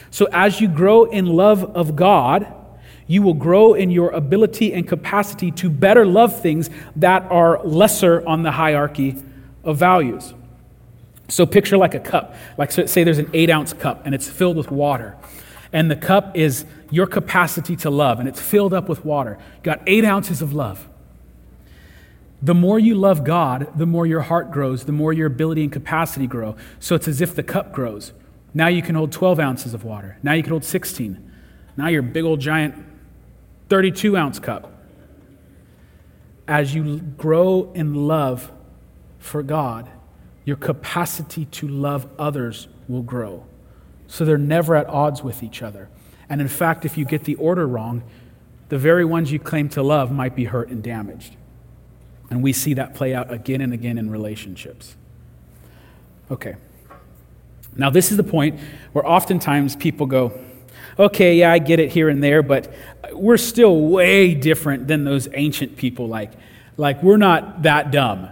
So, 0.10 0.28
as 0.32 0.62
you 0.62 0.70
grow 0.70 1.04
in 1.04 1.26
love 1.26 1.64
of 1.76 1.98
God, 1.98 2.48
you 3.10 3.24
will 3.24 3.34
grow 3.34 3.74
in 3.74 3.90
your 3.90 4.12
ability 4.12 4.72
and 4.72 4.88
capacity 4.88 5.50
to 5.50 5.68
better 5.68 6.06
love 6.06 6.40
things 6.42 6.70
that 6.96 7.24
are 7.32 7.60
lesser 7.66 8.26
on 8.28 8.44
the 8.44 8.52
hierarchy 8.52 9.16
of 9.64 9.78
values. 9.78 10.36
So, 11.28 11.48
picture 11.48 11.76
like 11.76 11.96
a 11.96 12.00
cup. 12.00 12.36
Like, 12.56 12.72
say 12.72 13.04
there's 13.04 13.18
an 13.18 13.32
eight 13.34 13.50
ounce 13.50 13.74
cup 13.74 14.06
and 14.06 14.14
it's 14.14 14.30
filled 14.30 14.58
with 14.58 14.70
water. 14.70 15.18
And 15.74 15.90
the 15.90 15.96
cup 15.96 16.38
is 16.38 16.66
your 16.92 17.08
capacity 17.08 17.76
to 17.78 17.90
love, 17.90 18.20
and 18.20 18.30
it's 18.30 18.42
filled 18.42 18.74
up 18.74 18.88
with 18.88 19.04
water. 19.04 19.38
You 19.58 19.64
got 19.64 19.82
eight 19.88 20.06
ounces 20.06 20.44
of 20.44 20.54
love. 20.54 20.88
The 22.44 22.56
more 22.56 22.78
you 22.78 22.94
love 22.94 23.24
God, 23.24 23.72
the 23.76 23.88
more 23.88 24.06
your 24.06 24.22
heart 24.22 24.52
grows, 24.52 24.86
the 24.86 24.92
more 24.92 25.14
your 25.14 25.28
ability 25.28 25.64
and 25.64 25.72
capacity 25.72 26.28
grow. 26.28 26.56
So 26.80 26.94
it's 26.96 27.08
as 27.08 27.22
if 27.22 27.36
the 27.36 27.44
cup 27.44 27.74
grows. 27.74 28.14
Now 28.54 28.68
you 28.68 28.84
can 28.84 28.94
hold 28.94 29.12
12 29.12 29.40
ounces 29.40 29.74
of 29.74 29.84
water. 29.84 30.18
Now 30.22 30.34
you 30.34 30.44
can 30.44 30.52
hold 30.52 30.64
16. 30.64 31.32
Now 31.76 31.88
you're 31.88 32.02
a 32.02 32.04
big 32.04 32.24
old 32.24 32.40
giant 32.40 32.89
32 33.70 34.18
ounce 34.18 34.40
cup. 34.40 34.74
As 36.48 36.74
you 36.74 36.98
grow 36.98 37.72
in 37.74 38.08
love 38.08 38.52
for 39.20 39.44
God, 39.44 39.88
your 40.46 40.58
capacity 40.58 41.46
to 41.46 41.68
love 41.68 42.10
others 42.18 42.68
will 42.88 43.04
grow. 43.04 43.46
So 44.08 44.26
they're 44.26 44.38
never 44.38 44.76
at 44.76 44.88
odds 44.88 45.22
with 45.22 45.44
each 45.44 45.62
other. 45.62 45.90
And 46.28 46.42
in 46.42 46.48
fact, 46.48 46.86
if 46.86 46.98
you 46.98 47.06
get 47.06 47.24
the 47.24 47.36
order 47.36 47.68
wrong, 47.68 48.04
the 48.70 48.78
very 48.78 49.06
ones 49.06 49.32
you 49.32 49.40
claim 49.40 49.70
to 49.70 49.84
love 49.84 50.12
might 50.12 50.36
be 50.36 50.46
hurt 50.46 50.70
and 50.70 50.82
damaged. 50.82 51.36
And 52.32 52.42
we 52.42 52.54
see 52.54 52.74
that 52.76 52.96
play 52.96 53.14
out 53.14 53.32
again 53.32 53.62
and 53.62 53.74
again 53.74 53.98
in 53.98 54.10
relationships. 54.10 54.96
Okay. 56.32 56.56
Now, 57.76 57.90
this 57.90 58.12
is 58.12 58.18
the 58.18 58.24
point 58.24 58.60
where 58.92 59.06
oftentimes 59.06 59.76
people 59.76 60.06
go, 60.06 60.40
okay, 61.00 61.36
yeah, 61.36 61.52
I 61.52 61.60
get 61.60 61.80
it 61.80 61.92
here 61.92 62.10
and 62.10 62.22
there, 62.22 62.44
but 62.44 62.72
we're 63.14 63.38
still 63.38 63.80
way 63.80 64.36
different 64.36 64.88
than 64.88 65.06
those 65.06 65.28
ancient 65.34 65.78
people. 65.78 66.08
Like, 66.08 66.34
like 66.78 67.02
we're 67.02 67.18
not 67.18 67.64
that 67.64 67.92
dumb. 67.92 68.30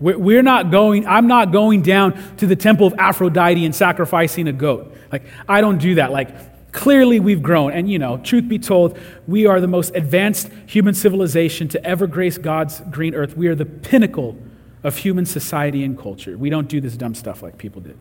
We're 0.00 0.42
not 0.42 0.70
going, 0.70 1.06
I'm 1.06 1.26
not 1.26 1.52
going 1.52 1.82
down 1.82 2.36
to 2.38 2.46
the 2.46 2.56
temple 2.56 2.86
of 2.86 2.94
Aphrodite 2.98 3.66
and 3.66 3.74
sacrificing 3.74 4.48
a 4.48 4.52
goat. 4.52 4.96
Like, 5.12 5.24
I 5.46 5.60
don't 5.60 5.76
do 5.76 5.96
that. 5.96 6.10
Like, 6.10 6.30
Clearly, 6.72 7.18
we've 7.18 7.42
grown. 7.42 7.72
And, 7.72 7.90
you 7.90 7.98
know, 7.98 8.18
truth 8.18 8.48
be 8.48 8.58
told, 8.58 8.98
we 9.26 9.46
are 9.46 9.60
the 9.60 9.66
most 9.66 9.94
advanced 9.94 10.50
human 10.66 10.94
civilization 10.94 11.68
to 11.68 11.84
ever 11.84 12.06
grace 12.06 12.38
God's 12.38 12.80
green 12.90 13.14
earth. 13.14 13.36
We 13.36 13.48
are 13.48 13.54
the 13.54 13.66
pinnacle 13.66 14.36
of 14.84 14.96
human 14.96 15.26
society 15.26 15.82
and 15.82 15.98
culture. 15.98 16.38
We 16.38 16.48
don't 16.48 16.68
do 16.68 16.80
this 16.80 16.96
dumb 16.96 17.14
stuff 17.14 17.42
like 17.42 17.58
people 17.58 17.80
did. 17.80 17.98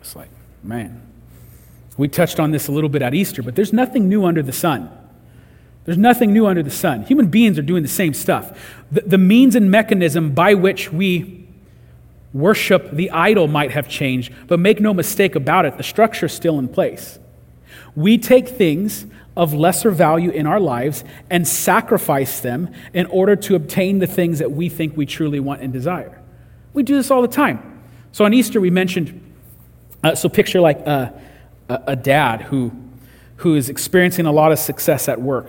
It's 0.00 0.14
like, 0.14 0.30
man. 0.62 1.11
We 1.96 2.08
touched 2.08 2.40
on 2.40 2.50
this 2.50 2.68
a 2.68 2.72
little 2.72 2.90
bit 2.90 3.02
at 3.02 3.14
Easter, 3.14 3.42
but 3.42 3.54
there's 3.54 3.72
nothing 3.72 4.08
new 4.08 4.24
under 4.24 4.42
the 4.42 4.52
sun. 4.52 4.90
There's 5.84 5.98
nothing 5.98 6.32
new 6.32 6.46
under 6.46 6.62
the 6.62 6.70
sun. 6.70 7.02
Human 7.02 7.26
beings 7.26 7.58
are 7.58 7.62
doing 7.62 7.82
the 7.82 7.88
same 7.88 8.14
stuff. 8.14 8.58
The, 8.90 9.02
the 9.02 9.18
means 9.18 9.54
and 9.54 9.70
mechanism 9.70 10.32
by 10.32 10.54
which 10.54 10.92
we 10.92 11.42
Worship, 12.32 12.90
the 12.92 13.10
idol 13.10 13.46
might 13.46 13.72
have 13.72 13.88
changed, 13.88 14.32
but 14.46 14.58
make 14.58 14.80
no 14.80 14.94
mistake 14.94 15.34
about 15.34 15.66
it, 15.66 15.76
the 15.76 15.82
structure 15.82 16.26
is 16.26 16.32
still 16.32 16.58
in 16.58 16.68
place. 16.68 17.18
We 17.94 18.16
take 18.16 18.48
things 18.48 19.04
of 19.36 19.52
lesser 19.52 19.90
value 19.90 20.30
in 20.30 20.46
our 20.46 20.60
lives 20.60 21.04
and 21.28 21.46
sacrifice 21.46 22.40
them 22.40 22.72
in 22.94 23.06
order 23.06 23.36
to 23.36 23.54
obtain 23.54 23.98
the 23.98 24.06
things 24.06 24.38
that 24.38 24.50
we 24.50 24.70
think 24.70 24.96
we 24.96 25.04
truly 25.04 25.40
want 25.40 25.60
and 25.60 25.72
desire. 25.72 26.20
We 26.72 26.82
do 26.82 26.96
this 26.96 27.10
all 27.10 27.20
the 27.20 27.28
time. 27.28 27.82
So 28.12 28.24
on 28.24 28.32
Easter, 28.32 28.60
we 28.60 28.70
mentioned, 28.70 29.20
uh, 30.02 30.14
so 30.14 30.30
picture 30.30 30.60
like 30.60 30.86
a, 31.72 31.92
a 31.92 31.96
dad 31.96 32.42
who, 32.42 32.72
who 33.36 33.54
is 33.54 33.68
experiencing 33.68 34.26
a 34.26 34.32
lot 34.32 34.52
of 34.52 34.58
success 34.58 35.08
at 35.08 35.20
work, 35.20 35.48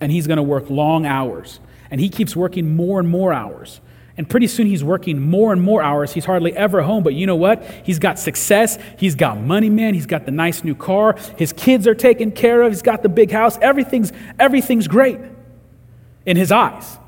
and 0.00 0.10
he's 0.10 0.26
going 0.26 0.38
to 0.38 0.42
work 0.42 0.68
long 0.70 1.06
hours, 1.06 1.60
and 1.90 2.00
he 2.00 2.08
keeps 2.08 2.34
working 2.34 2.76
more 2.76 2.98
and 3.00 3.08
more 3.08 3.32
hours. 3.32 3.80
And 4.16 4.28
pretty 4.28 4.48
soon 4.48 4.66
he's 4.66 4.84
working 4.84 5.18
more 5.18 5.50
and 5.50 5.62
more 5.62 5.82
hours. 5.82 6.12
He's 6.12 6.26
hardly 6.26 6.54
ever 6.54 6.82
home. 6.82 7.02
But 7.02 7.14
you 7.14 7.26
know 7.26 7.36
what? 7.36 7.64
He's 7.84 7.98
got 7.98 8.18
success. 8.18 8.78
He's 8.98 9.14
got 9.14 9.40
money, 9.40 9.70
man. 9.70 9.94
He's 9.94 10.04
got 10.04 10.26
the 10.26 10.30
nice 10.30 10.62
new 10.62 10.74
car. 10.74 11.16
His 11.38 11.54
kids 11.54 11.86
are 11.86 11.94
taken 11.94 12.30
care 12.30 12.60
of. 12.60 12.70
He's 12.70 12.82
got 12.82 13.02
the 13.02 13.08
big 13.08 13.30
house. 13.30 13.56
Everything's, 13.62 14.12
everything's 14.38 14.88
great 14.88 15.18
in 16.26 16.36
his 16.36 16.52
eyes. 16.52 16.98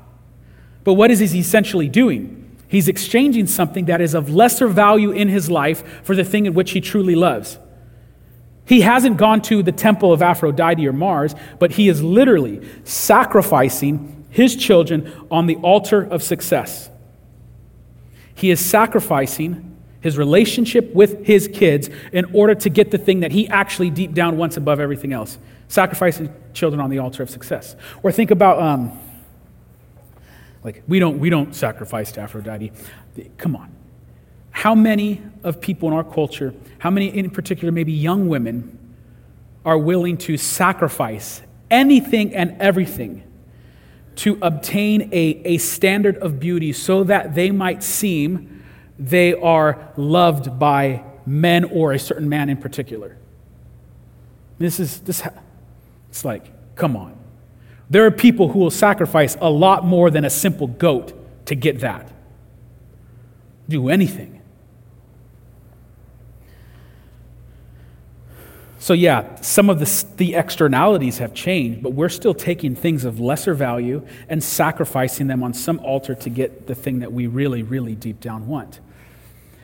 But 0.83 0.93
what 0.93 1.11
is 1.11 1.19
he 1.19 1.39
essentially 1.39 1.87
doing? 1.87 2.57
He's 2.67 2.87
exchanging 2.87 3.45
something 3.45 3.85
that 3.85 4.01
is 4.01 4.15
of 4.15 4.31
lesser 4.31 4.67
value 4.67 5.11
in 5.11 5.27
his 5.27 5.51
life 5.51 6.03
for 6.03 6.15
the 6.15 6.23
thing 6.23 6.47
in 6.47 6.55
which 6.55 6.71
he 6.71 6.81
truly 6.81 7.13
loves. 7.13 7.59
He 8.65 8.81
hasn't 8.81 9.17
gone 9.17 9.41
to 9.43 9.61
the 9.61 9.71
temple 9.71 10.13
of 10.13 10.21
Aphrodite 10.21 10.87
or 10.87 10.93
Mars, 10.93 11.35
but 11.59 11.71
he 11.71 11.89
is 11.89 12.01
literally 12.01 12.67
sacrificing 12.83 14.25
his 14.29 14.55
children 14.55 15.11
on 15.29 15.47
the 15.47 15.55
altar 15.57 16.01
of 16.01 16.23
success. 16.23 16.89
He 18.35 18.51
is 18.51 18.63
sacrificing 18.63 19.77
his 20.01 20.17
relationship 20.17 20.93
with 20.93 21.25
his 21.25 21.47
kids 21.47 21.89
in 22.11 22.25
order 22.33 22.55
to 22.55 22.69
get 22.69 22.91
the 22.91 22.97
thing 22.97 23.21
that 23.21 23.31
he 23.31 23.47
actually 23.47 23.89
deep 23.89 24.13
down 24.13 24.37
wants 24.37 24.57
above 24.57 24.79
everything 24.79 25.13
else 25.13 25.37
sacrificing 25.73 26.31
children 26.53 26.79
on 26.79 26.89
the 26.89 26.99
altar 26.99 27.23
of 27.23 27.29
success. 27.29 27.75
Or 28.03 28.11
think 28.11 28.29
about, 28.31 28.61
um, 28.61 28.99
like, 30.63 30.83
we 30.87 30.99
don't, 30.99 31.19
we 31.19 31.29
don't 31.29 31.55
sacrifice 31.55 32.11
to 32.13 32.21
Aphrodite. 32.21 32.71
Come 33.37 33.55
on. 33.55 33.71
How 34.63 34.75
many 34.75 35.21
of 35.43 35.59
people 35.59 35.89
in 35.89 35.93
our 35.93 36.05
culture, 36.05 36.53
how 36.77 36.89
many 36.89 37.07
in 37.07 37.29
particular, 37.31 37.69
maybe 37.69 37.91
young 37.91 38.29
women, 38.29 38.95
are 39.65 39.77
willing 39.77 40.15
to 40.19 40.37
sacrifice 40.37 41.41
anything 41.69 42.33
and 42.33 42.55
everything 42.61 43.23
to 44.15 44.39
obtain 44.41 45.09
a, 45.11 45.41
a 45.43 45.57
standard 45.57 46.15
of 46.15 46.39
beauty 46.39 46.71
so 46.71 47.03
that 47.03 47.35
they 47.35 47.51
might 47.51 47.83
seem 47.83 48.63
they 48.97 49.33
are 49.33 49.91
loved 49.97 50.57
by 50.57 51.03
men 51.25 51.65
or 51.65 51.91
a 51.91 51.99
certain 51.99 52.29
man 52.29 52.47
in 52.47 52.55
particular. 52.55 53.17
This 54.59 54.79
is 54.79 55.01
this 55.01 55.27
it's 56.09 56.23
like, 56.23 56.75
come 56.75 56.95
on. 56.95 57.19
There 57.89 58.05
are 58.05 58.11
people 58.11 58.47
who 58.53 58.59
will 58.59 58.71
sacrifice 58.71 59.35
a 59.41 59.49
lot 59.49 59.83
more 59.83 60.09
than 60.09 60.23
a 60.23 60.29
simple 60.29 60.67
goat 60.67 61.11
to 61.47 61.53
get 61.53 61.81
that. 61.81 62.09
Do 63.67 63.89
anything. 63.89 64.32
So, 68.83 68.93
yeah, 68.93 69.39
some 69.39 69.69
of 69.69 69.79
the, 69.79 70.05
the 70.17 70.35
externalities 70.35 71.19
have 71.19 71.33
changed, 71.33 71.81
but 71.81 71.93
we're 71.93 72.09
still 72.09 72.33
taking 72.33 72.75
things 72.75 73.05
of 73.05 73.17
lesser 73.17 73.53
value 73.53 74.05
and 74.27 74.43
sacrificing 74.43 75.27
them 75.27 75.41
on 75.41 75.53
some 75.53 75.79
altar 75.79 76.15
to 76.15 76.29
get 76.29 76.67
the 76.67 76.75
thing 76.75 76.99
that 76.99 77.13
we 77.13 77.25
really, 77.25 77.63
really 77.63 77.95
deep 77.95 78.19
down 78.19 78.45
want. 78.45 78.81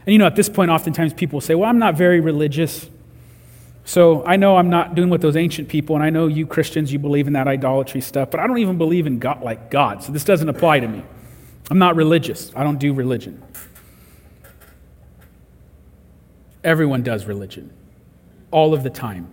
And 0.05 0.13
you 0.13 0.19
know, 0.19 0.25
at 0.25 0.38
this 0.38 0.47
point, 0.47 0.71
oftentimes 0.71 1.13
people 1.13 1.41
say, 1.41 1.53
Well, 1.53 1.69
I'm 1.69 1.79
not 1.79 1.95
very 1.95 2.21
religious. 2.21 2.89
So 3.84 4.25
I 4.25 4.38
know 4.38 4.55
I'm 4.55 4.69
not 4.69 4.95
doing 4.95 5.10
what 5.10 5.19
those 5.19 5.35
ancient 5.35 5.67
people, 5.67 5.98
and 5.98 6.06
I 6.06 6.10
know 6.12 6.27
you 6.27 6.48
Christians, 6.48 6.93
you 6.93 7.00
believe 7.00 7.27
in 7.27 7.33
that 7.33 7.50
idolatry 7.50 8.00
stuff, 8.00 8.31
but 8.31 8.39
I 8.39 8.48
don't 8.48 8.60
even 8.60 8.77
believe 8.77 9.06
in 9.06 9.19
God 9.19 9.43
like 9.43 9.69
God, 9.69 10.02
so 10.02 10.13
this 10.13 10.23
doesn't 10.23 10.48
apply 10.48 10.79
to 10.79 10.87
me. 10.87 11.04
I'm 11.69 11.77
not 11.77 11.98
religious. 11.98 12.54
I 12.56 12.63
don't 12.63 12.79
do 12.79 12.93
religion. 12.93 13.43
Everyone 16.63 17.04
does 17.04 17.25
religion 17.25 17.73
all 18.52 18.73
of 18.73 18.83
the 18.83 18.89
time. 18.89 19.27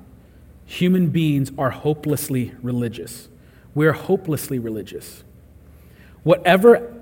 Human 0.65 1.09
beings 1.09 1.53
are 1.57 1.71
hopelessly 1.71 2.53
religious. 2.63 3.29
We're 3.75 3.93
hopelessly 3.93 4.59
religious. 4.59 5.23
Whatever 6.23 6.93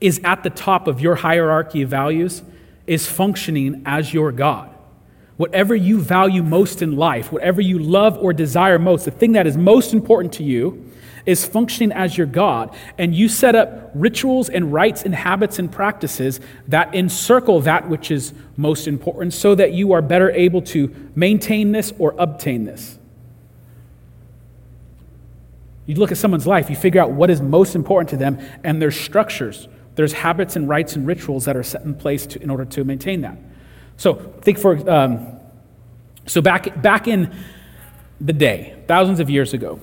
is 0.00 0.20
at 0.24 0.42
the 0.42 0.50
top 0.50 0.86
of 0.86 1.00
your 1.00 1.16
hierarchy 1.16 1.82
of 1.82 1.90
values 1.90 2.42
is 2.86 3.06
functioning 3.06 3.82
as 3.84 4.14
your 4.14 4.32
God. 4.32 4.70
whatever 5.36 5.74
you 5.74 6.00
value 6.00 6.42
most 6.42 6.82
in 6.82 6.96
life, 6.96 7.30
whatever 7.30 7.60
you 7.60 7.78
love 7.78 8.16
or 8.18 8.32
desire 8.32 8.78
most, 8.78 9.04
the 9.04 9.10
thing 9.10 9.32
that 9.32 9.46
is 9.46 9.56
most 9.56 9.92
important 9.92 10.32
to 10.34 10.42
you, 10.42 10.90
is 11.26 11.44
functioning 11.44 11.92
as 11.92 12.16
your 12.16 12.26
God. 12.26 12.74
And 12.96 13.14
you 13.14 13.28
set 13.28 13.54
up 13.54 13.90
rituals 13.94 14.48
and 14.48 14.72
rites 14.72 15.02
and 15.02 15.14
habits 15.14 15.58
and 15.58 15.70
practices 15.70 16.40
that 16.68 16.94
encircle 16.94 17.60
that 17.62 17.88
which 17.88 18.10
is 18.10 18.32
most 18.56 18.86
important 18.86 19.34
so 19.34 19.54
that 19.56 19.72
you 19.72 19.92
are 19.92 20.00
better 20.00 20.30
able 20.30 20.62
to 20.62 20.94
maintain 21.14 21.72
this 21.72 21.92
or 21.98 22.14
obtain 22.16 22.64
this. 22.64 22.98
You 25.86 25.96
look 25.96 26.10
at 26.10 26.18
someone's 26.18 26.46
life, 26.46 26.68
you 26.70 26.76
figure 26.76 27.00
out 27.00 27.12
what 27.12 27.30
is 27.30 27.40
most 27.40 27.74
important 27.74 28.10
to 28.10 28.16
them, 28.16 28.38
and 28.64 28.82
there's 28.82 28.98
structures, 28.98 29.68
there's 29.94 30.12
habits 30.12 30.56
and 30.56 30.68
rites 30.68 30.96
and 30.96 31.06
rituals 31.06 31.44
that 31.44 31.56
are 31.56 31.62
set 31.62 31.82
in 31.82 31.94
place 31.94 32.26
to, 32.26 32.42
in 32.42 32.50
order 32.50 32.64
to 32.64 32.84
maintain 32.84 33.20
that. 33.20 33.38
So 33.96 34.14
think 34.42 34.58
for 34.58 34.90
um, 34.90 35.38
so 36.26 36.40
back 36.40 36.82
back 36.82 37.06
in 37.06 37.34
the 38.20 38.32
day, 38.32 38.82
thousands 38.88 39.20
of 39.20 39.30
years 39.30 39.54
ago, 39.54 39.80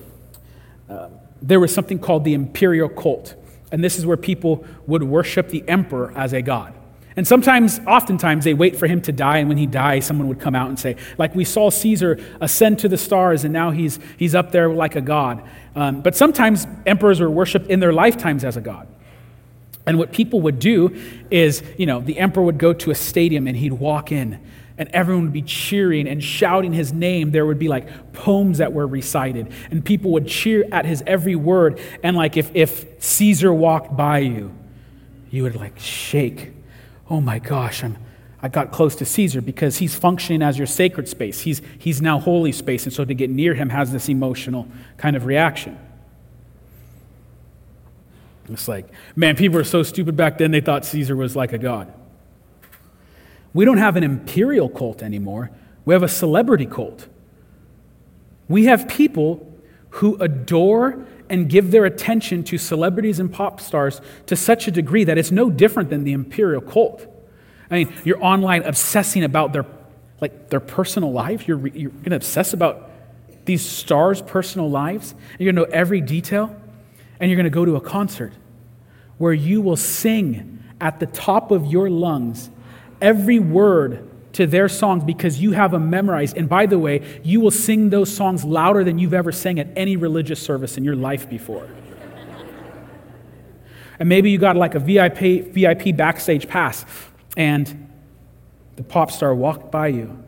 uh, 0.90 1.08
there 1.46 1.60
was 1.60 1.74
something 1.74 1.98
called 1.98 2.24
the 2.24 2.34
imperial 2.34 2.88
cult, 2.88 3.34
and 3.70 3.84
this 3.84 3.98
is 3.98 4.06
where 4.06 4.16
people 4.16 4.64
would 4.86 5.02
worship 5.02 5.48
the 5.50 5.62
emperor 5.68 6.12
as 6.16 6.32
a 6.32 6.40
god. 6.40 6.74
And 7.16 7.28
sometimes, 7.28 7.80
oftentimes, 7.86 8.44
they 8.44 8.54
wait 8.54 8.76
for 8.76 8.86
him 8.86 9.00
to 9.02 9.12
die, 9.12 9.38
and 9.38 9.48
when 9.48 9.58
he 9.58 9.66
dies, 9.66 10.04
someone 10.06 10.26
would 10.28 10.40
come 10.40 10.54
out 10.54 10.68
and 10.68 10.78
say, 10.78 10.96
like 11.18 11.34
we 11.34 11.44
saw 11.44 11.70
Caesar 11.70 12.18
ascend 12.40 12.80
to 12.80 12.88
the 12.88 12.96
stars, 12.96 13.44
and 13.44 13.52
now 13.52 13.70
he's, 13.70 14.00
he's 14.18 14.34
up 14.34 14.52
there 14.52 14.68
like 14.72 14.96
a 14.96 15.00
god. 15.00 15.44
Um, 15.76 16.00
but 16.00 16.16
sometimes 16.16 16.66
emperors 16.86 17.20
were 17.20 17.30
worshipped 17.30 17.68
in 17.68 17.78
their 17.78 17.92
lifetimes 17.92 18.42
as 18.42 18.56
a 18.56 18.60
god. 18.60 18.88
And 19.86 19.98
what 19.98 20.12
people 20.12 20.40
would 20.40 20.58
do 20.58 20.98
is, 21.30 21.62
you 21.76 21.84
know, 21.84 22.00
the 22.00 22.18
emperor 22.18 22.42
would 22.42 22.58
go 22.58 22.72
to 22.72 22.90
a 22.90 22.94
stadium 22.94 23.46
and 23.46 23.56
he'd 23.56 23.74
walk 23.74 24.10
in 24.10 24.40
and 24.76 24.88
everyone 24.88 25.24
would 25.24 25.32
be 25.32 25.42
cheering 25.42 26.08
and 26.08 26.22
shouting 26.22 26.72
his 26.72 26.92
name. 26.92 27.30
There 27.30 27.46
would 27.46 27.58
be 27.58 27.68
like 27.68 28.12
poems 28.12 28.58
that 28.58 28.72
were 28.72 28.86
recited, 28.86 29.52
and 29.70 29.84
people 29.84 30.10
would 30.12 30.26
cheer 30.26 30.64
at 30.72 30.84
his 30.84 31.02
every 31.06 31.36
word. 31.36 31.80
And 32.02 32.16
like 32.16 32.36
if, 32.36 32.50
if 32.54 33.02
Caesar 33.02 33.52
walked 33.52 33.96
by 33.96 34.18
you, 34.18 34.52
you 35.30 35.42
would 35.44 35.56
like 35.56 35.78
shake. 35.78 36.52
Oh 37.08 37.20
my 37.20 37.38
gosh, 37.38 37.84
I'm, 37.84 37.98
I 38.42 38.48
got 38.48 38.72
close 38.72 38.96
to 38.96 39.04
Caesar 39.04 39.40
because 39.40 39.78
he's 39.78 39.94
functioning 39.94 40.42
as 40.42 40.58
your 40.58 40.66
sacred 40.66 41.08
space. 41.08 41.40
He's, 41.40 41.62
he's 41.78 42.02
now 42.02 42.18
holy 42.18 42.52
space. 42.52 42.84
And 42.84 42.92
so 42.92 43.04
to 43.04 43.14
get 43.14 43.30
near 43.30 43.54
him 43.54 43.70
has 43.70 43.92
this 43.92 44.08
emotional 44.08 44.68
kind 44.96 45.16
of 45.16 45.24
reaction. 45.24 45.78
It's 48.48 48.68
like, 48.68 48.86
man, 49.16 49.36
people 49.36 49.56
were 49.56 49.64
so 49.64 49.82
stupid 49.82 50.16
back 50.16 50.38
then, 50.38 50.50
they 50.50 50.60
thought 50.60 50.84
Caesar 50.84 51.16
was 51.16 51.34
like 51.34 51.52
a 51.52 51.58
god. 51.58 51.92
We 53.54 53.64
don't 53.64 53.78
have 53.78 53.96
an 53.96 54.02
imperial 54.02 54.68
cult 54.68 55.02
anymore, 55.02 55.50
we 55.86 55.94
have 55.94 56.02
a 56.02 56.08
celebrity 56.08 56.66
cult. 56.66 57.08
We 58.46 58.66
have 58.66 58.88
people 58.88 59.50
who 59.88 60.16
adore 60.16 61.06
and 61.30 61.48
give 61.48 61.70
their 61.70 61.86
attention 61.86 62.44
to 62.44 62.58
celebrities 62.58 63.18
and 63.18 63.32
pop 63.32 63.58
stars 63.58 64.02
to 64.26 64.36
such 64.36 64.68
a 64.68 64.70
degree 64.70 65.04
that 65.04 65.16
it's 65.16 65.30
no 65.30 65.48
different 65.48 65.88
than 65.88 66.04
the 66.04 66.12
imperial 66.12 66.60
cult. 66.60 67.06
I 67.70 67.84
mean, 67.84 67.94
you're 68.04 68.22
online 68.22 68.64
obsessing 68.64 69.24
about 69.24 69.54
their 69.54 69.64
like 70.20 70.48
their 70.48 70.60
personal 70.60 71.12
life. 71.12 71.48
You're, 71.48 71.66
you're 71.68 71.90
going 71.90 72.10
to 72.10 72.16
obsess 72.16 72.52
about 72.52 72.90
these 73.44 73.64
stars' 73.66 74.22
personal 74.22 74.70
lives. 74.70 75.14
You're 75.38 75.52
going 75.52 75.66
to 75.66 75.70
know 75.70 75.76
every 75.76 76.00
detail 76.00 76.54
and 77.20 77.30
you're 77.30 77.36
going 77.36 77.44
to 77.44 77.50
go 77.50 77.64
to 77.64 77.76
a 77.76 77.80
concert 77.80 78.32
where 79.18 79.32
you 79.32 79.60
will 79.60 79.76
sing 79.76 80.62
at 80.80 81.00
the 81.00 81.06
top 81.06 81.50
of 81.50 81.66
your 81.66 81.90
lungs 81.90 82.50
every 83.04 83.38
word 83.38 84.10
to 84.32 84.46
their 84.46 84.68
songs 84.68 85.04
because 85.04 85.40
you 85.40 85.52
have 85.52 85.70
them 85.70 85.90
memorized. 85.90 86.36
And 86.36 86.48
by 86.48 86.66
the 86.66 86.78
way, 86.78 87.20
you 87.22 87.40
will 87.40 87.52
sing 87.52 87.90
those 87.90 88.14
songs 88.14 88.44
louder 88.44 88.82
than 88.82 88.98
you've 88.98 89.14
ever 89.14 89.30
sang 89.30 89.60
at 89.60 89.68
any 89.76 89.96
religious 89.96 90.42
service 90.42 90.76
in 90.76 90.82
your 90.82 90.96
life 90.96 91.28
before. 91.30 91.68
and 94.00 94.08
maybe 94.08 94.30
you 94.30 94.38
got 94.38 94.56
like 94.56 94.74
a 94.74 94.80
VIP, 94.80 95.52
VIP 95.52 95.96
backstage 95.96 96.48
pass, 96.48 96.84
and 97.36 97.88
the 98.74 98.82
pop 98.82 99.12
star 99.12 99.34
walked 99.34 99.70
by 99.70 99.86
you. 99.88 100.20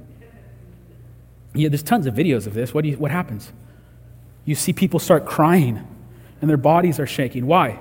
Yeah, 1.53 1.68
there's 1.70 1.83
tons 1.83 2.07
of 2.07 2.14
videos 2.14 2.47
of 2.47 2.55
this. 2.55 2.72
What, 2.72 2.83
do 2.83 2.91
you, 2.91 2.97
what 2.97 3.11
happens? 3.11 3.53
You 4.45 4.55
see 4.55 4.72
people 4.72 5.01
start 5.01 5.27
crying, 5.27 5.85
and 6.41 6.49
their 6.49 6.57
bodies 6.57 7.01
are 7.01 7.07
shaking. 7.07 7.47
Why? 7.47 7.81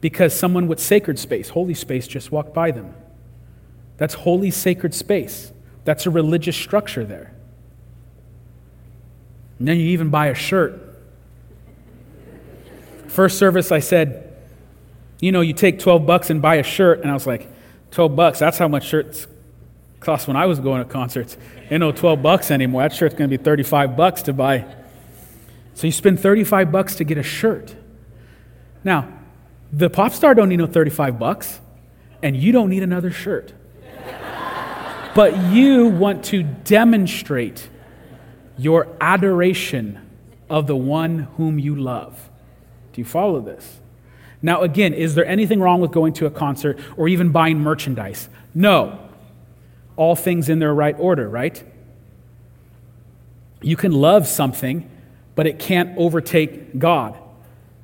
because 0.00 0.32
someone 0.34 0.66
with 0.66 0.80
sacred 0.80 1.18
space, 1.18 1.50
holy 1.50 1.74
space, 1.74 2.06
just 2.06 2.32
walked 2.32 2.54
by 2.54 2.70
them. 2.70 2.94
That's 4.00 4.14
holy, 4.14 4.50
sacred 4.50 4.94
space. 4.94 5.52
That's 5.84 6.06
a 6.06 6.10
religious 6.10 6.56
structure 6.56 7.04
there. 7.04 7.34
And 9.58 9.68
then 9.68 9.76
you 9.76 9.88
even 9.88 10.08
buy 10.08 10.28
a 10.28 10.34
shirt. 10.34 10.80
First 13.08 13.36
service, 13.36 13.70
I 13.70 13.80
said, 13.80 14.34
you 15.20 15.32
know, 15.32 15.42
you 15.42 15.52
take 15.52 15.78
12 15.78 16.06
bucks 16.06 16.30
and 16.30 16.40
buy 16.40 16.54
a 16.54 16.62
shirt. 16.62 17.02
And 17.02 17.10
I 17.10 17.12
was 17.12 17.26
like, 17.26 17.46
12 17.90 18.16
bucks, 18.16 18.38
that's 18.38 18.56
how 18.56 18.68
much 18.68 18.86
shirts 18.86 19.26
cost 20.00 20.26
when 20.26 20.36
I 20.36 20.46
was 20.46 20.60
going 20.60 20.82
to 20.82 20.90
concerts. 20.90 21.36
Ain't 21.70 21.80
no 21.80 21.92
12 21.92 22.22
bucks 22.22 22.50
anymore. 22.50 22.80
That 22.80 22.94
shirt's 22.94 23.14
going 23.14 23.28
to 23.28 23.36
be 23.36 23.44
35 23.44 23.98
bucks 23.98 24.22
to 24.22 24.32
buy. 24.32 24.64
So 25.74 25.86
you 25.86 25.92
spend 25.92 26.20
35 26.20 26.72
bucks 26.72 26.94
to 26.96 27.04
get 27.04 27.18
a 27.18 27.22
shirt. 27.22 27.74
Now, 28.82 29.12
the 29.70 29.90
pop 29.90 30.12
star 30.12 30.34
don't 30.34 30.48
need 30.48 30.56
no 30.56 30.66
35 30.66 31.18
bucks, 31.18 31.60
and 32.22 32.34
you 32.34 32.50
don't 32.50 32.70
need 32.70 32.82
another 32.82 33.10
shirt. 33.10 33.52
But 35.14 35.36
you 35.50 35.86
want 35.86 36.24
to 36.26 36.42
demonstrate 36.42 37.68
your 38.56 38.88
adoration 39.00 39.98
of 40.48 40.66
the 40.66 40.76
one 40.76 41.28
whom 41.36 41.58
you 41.58 41.76
love. 41.76 42.28
Do 42.92 43.00
you 43.00 43.04
follow 43.04 43.40
this? 43.40 43.80
Now, 44.42 44.62
again, 44.62 44.94
is 44.94 45.14
there 45.14 45.26
anything 45.26 45.60
wrong 45.60 45.80
with 45.80 45.92
going 45.92 46.12
to 46.14 46.26
a 46.26 46.30
concert 46.30 46.78
or 46.96 47.08
even 47.08 47.30
buying 47.30 47.60
merchandise? 47.60 48.28
No. 48.54 48.98
All 49.96 50.16
things 50.16 50.48
in 50.48 50.58
their 50.58 50.74
right 50.74 50.96
order, 50.98 51.28
right? 51.28 51.62
You 53.60 53.76
can 53.76 53.92
love 53.92 54.26
something, 54.26 54.90
but 55.34 55.46
it 55.46 55.58
can't 55.58 55.96
overtake 55.98 56.78
God. 56.78 57.18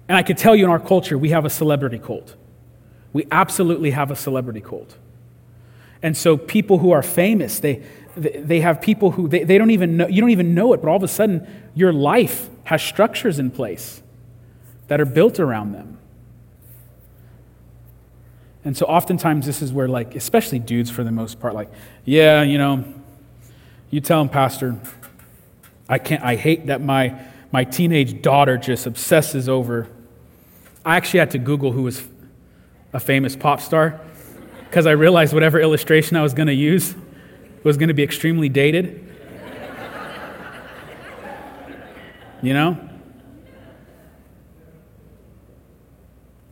And 0.08 0.16
I 0.16 0.22
could 0.22 0.38
tell 0.38 0.56
you 0.56 0.64
in 0.64 0.70
our 0.70 0.80
culture, 0.80 1.18
we 1.18 1.30
have 1.30 1.44
a 1.44 1.50
celebrity 1.50 1.98
cult. 1.98 2.36
We 3.12 3.26
absolutely 3.30 3.90
have 3.90 4.10
a 4.10 4.16
celebrity 4.16 4.60
cult. 4.60 4.96
And 6.02 6.16
so 6.16 6.36
people 6.36 6.78
who 6.78 6.90
are 6.92 7.02
famous, 7.02 7.60
they, 7.60 7.82
they 8.16 8.60
have 8.60 8.80
people 8.80 9.12
who 9.12 9.28
they, 9.28 9.44
they 9.44 9.58
don't 9.58 9.70
even 9.70 9.96
know, 9.96 10.06
you 10.06 10.20
don't 10.20 10.30
even 10.30 10.54
know 10.54 10.72
it, 10.72 10.82
but 10.82 10.88
all 10.88 10.96
of 10.96 11.02
a 11.02 11.08
sudden 11.08 11.46
your 11.74 11.92
life 11.92 12.48
has 12.64 12.82
structures 12.82 13.38
in 13.38 13.50
place 13.50 14.02
that 14.88 15.00
are 15.00 15.06
built 15.06 15.40
around 15.40 15.72
them. 15.72 15.98
And 18.64 18.76
so 18.76 18.86
oftentimes 18.86 19.46
this 19.46 19.62
is 19.62 19.72
where, 19.72 19.86
like, 19.86 20.16
especially 20.16 20.58
dudes 20.58 20.90
for 20.90 21.04
the 21.04 21.12
most 21.12 21.38
part, 21.38 21.54
like, 21.54 21.70
yeah, 22.04 22.42
you 22.42 22.58
know, 22.58 22.84
you 23.90 24.00
tell 24.00 24.18
them, 24.18 24.28
Pastor, 24.28 24.80
I 25.88 25.98
can't, 25.98 26.22
I 26.22 26.34
hate 26.34 26.66
that 26.66 26.82
my, 26.82 27.20
my 27.52 27.62
teenage 27.62 28.22
daughter 28.22 28.56
just 28.56 28.86
obsesses 28.86 29.48
over 29.48 29.88
I 30.86 30.96
actually 30.96 31.18
had 31.18 31.32
to 31.32 31.38
Google 31.38 31.72
who 31.72 31.82
was 31.82 32.06
a 32.92 33.00
famous 33.00 33.34
pop 33.34 33.60
star 33.60 34.00
because 34.76 34.86
I 34.86 34.90
realized 34.90 35.32
whatever 35.32 35.58
illustration 35.58 36.18
I 36.18 36.22
was 36.22 36.34
going 36.34 36.48
to 36.48 36.54
use 36.54 36.94
was 37.64 37.78
going 37.78 37.88
to 37.88 37.94
be 37.94 38.02
extremely 38.02 38.50
dated. 38.50 39.10
you 42.42 42.52
know? 42.52 42.78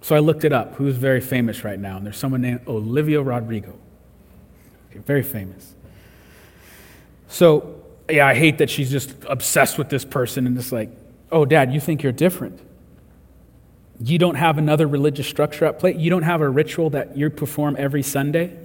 So 0.01 0.17
I 0.17 0.21
looked 0.21 0.45
it 0.45 0.55
up. 0.55 0.77
Who's 0.77 0.97
very 0.97 1.21
famous 1.21 1.65
right 1.65 1.79
now? 1.79 1.99
And 1.99 2.07
there's 2.07 2.17
someone 2.17 2.41
named 2.41 2.63
Olivia 2.67 3.21
Rodrigo. 3.21 3.79
Very 4.95 5.23
famous. 5.23 5.75
So, 7.29 7.83
yeah, 8.09 8.27
I 8.27 8.35
hate 8.35 8.57
that 8.57 8.71
she's 8.71 8.91
just 8.91 9.15
obsessed 9.29 9.77
with 9.77 9.91
this 9.91 10.07
person 10.07 10.47
and 10.47 10.57
just 10.57 10.73
like, 10.73 10.89
oh, 11.31 11.45
dad, 11.45 11.75
you 11.75 11.81
think 11.81 12.03
you're 12.03 12.11
different. 12.11 12.59
You 14.01 14.19
don't 14.19 14.35
have 14.35 14.59
another 14.59 14.87
religious 14.87 15.27
structure 15.27 15.65
at 15.65 15.79
play. 15.79 15.95
You 15.95 16.11
don't 16.11 16.23
have 16.23 16.41
a 16.41 16.49
ritual 16.49 16.91
that 16.91 17.17
you 17.17 17.31
perform 17.31 17.77
every 17.79 18.03
Sunday. 18.03 18.57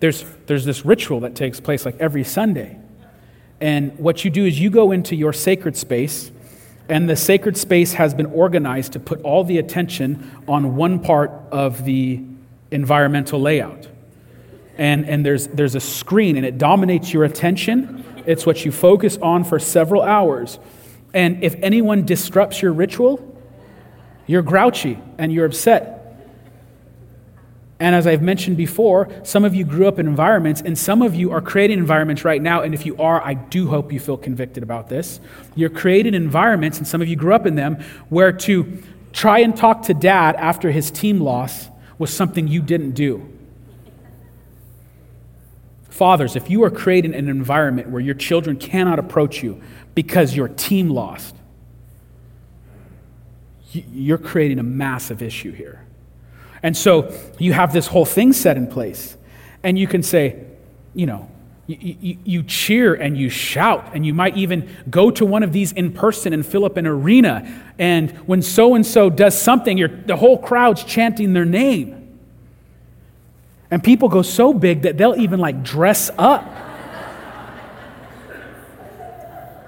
There's, 0.00 0.24
there's 0.46 0.64
this 0.64 0.84
ritual 0.84 1.20
that 1.20 1.34
takes 1.34 1.60
place 1.60 1.84
like 1.84 1.98
every 1.98 2.24
Sunday. 2.24 2.78
And 3.60 3.98
what 3.98 4.24
you 4.24 4.30
do 4.30 4.44
is 4.44 4.58
you 4.58 4.70
go 4.70 4.92
into 4.92 5.16
your 5.16 5.32
sacred 5.32 5.76
space, 5.76 6.30
and 6.88 7.08
the 7.08 7.16
sacred 7.16 7.56
space 7.56 7.94
has 7.94 8.14
been 8.14 8.26
organized 8.26 8.92
to 8.92 9.00
put 9.00 9.20
all 9.22 9.44
the 9.44 9.58
attention 9.58 10.30
on 10.46 10.76
one 10.76 11.00
part 11.00 11.30
of 11.50 11.84
the 11.84 12.22
environmental 12.70 13.40
layout. 13.40 13.88
And, 14.78 15.08
and 15.08 15.26
there's, 15.26 15.48
there's 15.48 15.74
a 15.74 15.80
screen, 15.80 16.36
and 16.36 16.46
it 16.46 16.56
dominates 16.56 17.12
your 17.12 17.24
attention. 17.24 18.04
It's 18.24 18.46
what 18.46 18.64
you 18.64 18.70
focus 18.70 19.18
on 19.20 19.42
for 19.42 19.58
several 19.58 20.02
hours. 20.02 20.60
And 21.18 21.42
if 21.42 21.56
anyone 21.62 22.06
disrupts 22.06 22.62
your 22.62 22.72
ritual, 22.72 23.18
you're 24.28 24.40
grouchy 24.42 25.00
and 25.18 25.32
you're 25.32 25.46
upset. 25.46 26.16
And 27.80 27.96
as 27.96 28.06
I've 28.06 28.22
mentioned 28.22 28.56
before, 28.56 29.08
some 29.24 29.44
of 29.44 29.52
you 29.52 29.64
grew 29.64 29.88
up 29.88 29.98
in 29.98 30.06
environments, 30.06 30.60
and 30.60 30.78
some 30.78 31.02
of 31.02 31.16
you 31.16 31.32
are 31.32 31.40
creating 31.40 31.80
environments 31.80 32.24
right 32.24 32.40
now. 32.40 32.62
And 32.62 32.72
if 32.72 32.86
you 32.86 32.96
are, 32.98 33.20
I 33.20 33.34
do 33.34 33.66
hope 33.66 33.92
you 33.92 33.98
feel 33.98 34.16
convicted 34.16 34.62
about 34.62 34.88
this. 34.88 35.18
You're 35.56 35.70
creating 35.70 36.14
environments, 36.14 36.78
and 36.78 36.86
some 36.86 37.02
of 37.02 37.08
you 37.08 37.16
grew 37.16 37.34
up 37.34 37.46
in 37.46 37.56
them, 37.56 37.82
where 38.10 38.30
to 38.30 38.80
try 39.12 39.40
and 39.40 39.56
talk 39.56 39.82
to 39.86 39.94
dad 39.94 40.36
after 40.36 40.70
his 40.70 40.88
team 40.88 41.20
loss 41.20 41.66
was 41.98 42.14
something 42.14 42.46
you 42.46 42.62
didn't 42.62 42.92
do. 42.92 43.28
Fathers, 45.98 46.36
if 46.36 46.48
you 46.48 46.62
are 46.62 46.70
creating 46.70 47.12
an 47.12 47.28
environment 47.28 47.90
where 47.90 48.00
your 48.00 48.14
children 48.14 48.56
cannot 48.56 49.00
approach 49.00 49.42
you 49.42 49.60
because 49.96 50.36
your 50.36 50.46
team 50.46 50.90
lost, 50.90 51.34
you're 53.72 54.16
creating 54.16 54.60
a 54.60 54.62
massive 54.62 55.22
issue 55.22 55.50
here. 55.50 55.84
And 56.62 56.76
so 56.76 57.12
you 57.40 57.52
have 57.52 57.72
this 57.72 57.88
whole 57.88 58.04
thing 58.04 58.32
set 58.32 58.56
in 58.56 58.68
place. 58.68 59.16
And 59.64 59.76
you 59.76 59.88
can 59.88 60.04
say, 60.04 60.44
you 60.94 61.06
know, 61.06 61.28
you, 61.66 61.96
you, 62.00 62.18
you, 62.22 62.42
cheer 62.44 62.94
and 62.94 63.18
you 63.18 63.28
shout, 63.28 63.90
and 63.92 64.06
you 64.06 64.14
might 64.14 64.36
even 64.36 64.70
go 64.88 65.10
to 65.10 65.26
one 65.26 65.42
of 65.42 65.52
these 65.52 65.72
in 65.72 65.92
person 65.92 66.32
and 66.32 66.46
fill 66.46 66.64
up 66.64 66.76
an 66.76 66.86
arena. 66.86 67.72
And 67.76 68.12
when 68.28 68.40
so 68.40 68.76
and 68.76 68.86
so 68.86 69.10
does 69.10 69.36
something, 69.36 70.04
the 70.06 70.16
whole 70.16 70.38
crowd's 70.38 70.84
chanting 70.84 71.32
their 71.32 71.44
name. 71.44 71.97
And 73.70 73.84
people 73.84 74.08
go 74.08 74.22
so 74.22 74.54
big 74.54 74.82
that 74.82 74.96
they'll 74.96 75.16
even 75.16 75.40
like 75.40 75.62
dress 75.62 76.10
up. 76.16 76.44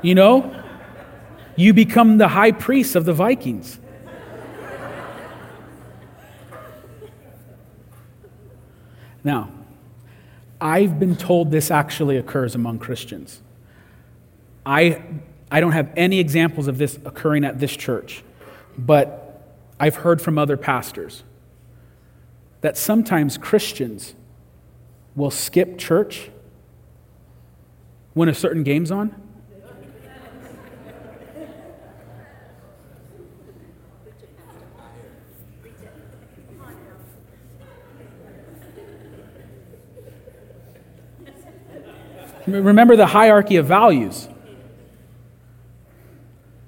you 0.03 0.15
know? 0.15 0.57
You 1.57 1.75
become 1.75 2.17
the 2.17 2.29
high 2.29 2.53
priest 2.53 2.97
of 2.97 3.05
the 3.05 3.13
Vikings. 3.13 3.79
Now, 9.23 9.51
I've 10.61 10.99
been 10.99 11.17
told 11.17 11.51
this 11.51 11.71
actually 11.71 12.17
occurs 12.17 12.55
among 12.55 12.79
Christians. 12.79 13.43
I, 14.65 15.03
I 15.51 15.61
don't 15.61 15.73
have 15.73 15.93
any 15.97 16.19
examples 16.21 16.69
of 16.69 16.79
this 16.79 16.99
occurring 17.05 17.45
at 17.45 17.59
this 17.59 17.77
church, 17.77 18.23
but 18.79 19.43
I've 19.79 19.97
heard 19.97 20.23
from 20.23 20.39
other 20.39 20.57
pastors 20.57 21.23
that 22.61 22.77
sometimes 22.77 23.39
Christians 23.39 24.15
will 25.17 25.31
skip 25.31 25.79
church 25.79 26.31
when 28.15 28.29
a 28.29 28.35
certain 28.35 28.63
game's 28.63 28.91
on 28.91 29.15
Remember 42.47 42.97
the 42.97 43.07
hierarchy 43.07 43.57
of 43.57 43.67
values. 43.67 44.29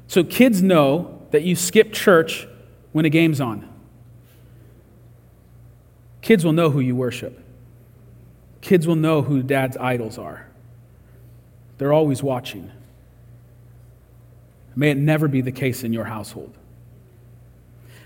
So 0.07 0.23
kids 0.23 0.63
know 0.63 1.23
that 1.31 1.43
you 1.43 1.57
skip 1.57 1.93
church 1.93 2.47
when 2.93 3.05
a 3.05 3.09
game's 3.09 3.41
on. 3.41 3.69
Kids 6.23 6.45
will 6.45 6.53
know 6.53 6.71
who 6.71 6.81
you 6.81 6.97
worship. 6.97 7.39
Kids 8.61 8.87
will 8.87 8.97
know 8.97 9.23
who 9.23 9.43
dad's 9.43 9.77
idols 9.77 10.19
are. 10.19 10.47
They're 11.79 11.93
always 11.93 12.23
watching. 12.23 12.71
May 14.75 14.91
it 14.91 14.97
never 14.97 15.29
be 15.29 15.41
the 15.41 15.53
case 15.53 15.85
in 15.85 15.93
your 15.93 16.05
household. 16.05 16.57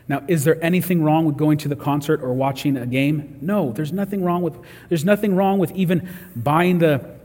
Now, 0.09 0.23
is 0.29 0.45
there 0.45 0.63
anything 0.65 1.03
wrong 1.03 1.25
with 1.25 1.37
going 1.37 1.59
to 1.59 1.69
the 1.69 1.77
concert 1.77 2.23
or 2.23 2.33
watching 2.33 2.77
a 2.77 2.87
game? 2.87 3.39
No, 3.41 3.73
there's 3.73 3.93
nothing 3.93 4.25
wrong 4.25 4.43
with 4.43 4.57
there's 4.89 5.05
nothing 5.05 5.37
wrong 5.37 5.59
with 5.59 5.73
even 5.73 6.09
buying 6.35 6.79
the 6.79 7.17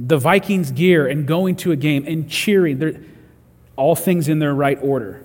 the 0.00 0.16
Vikings 0.16 0.70
gear 0.70 1.06
and 1.06 1.26
going 1.26 1.56
to 1.56 1.72
a 1.72 1.76
game 1.76 2.04
and 2.06 2.28
cheering. 2.28 2.78
They're, 2.78 3.00
all 3.76 3.96
things 3.96 4.28
in 4.28 4.38
their 4.38 4.54
right 4.54 4.78
order. 4.82 5.24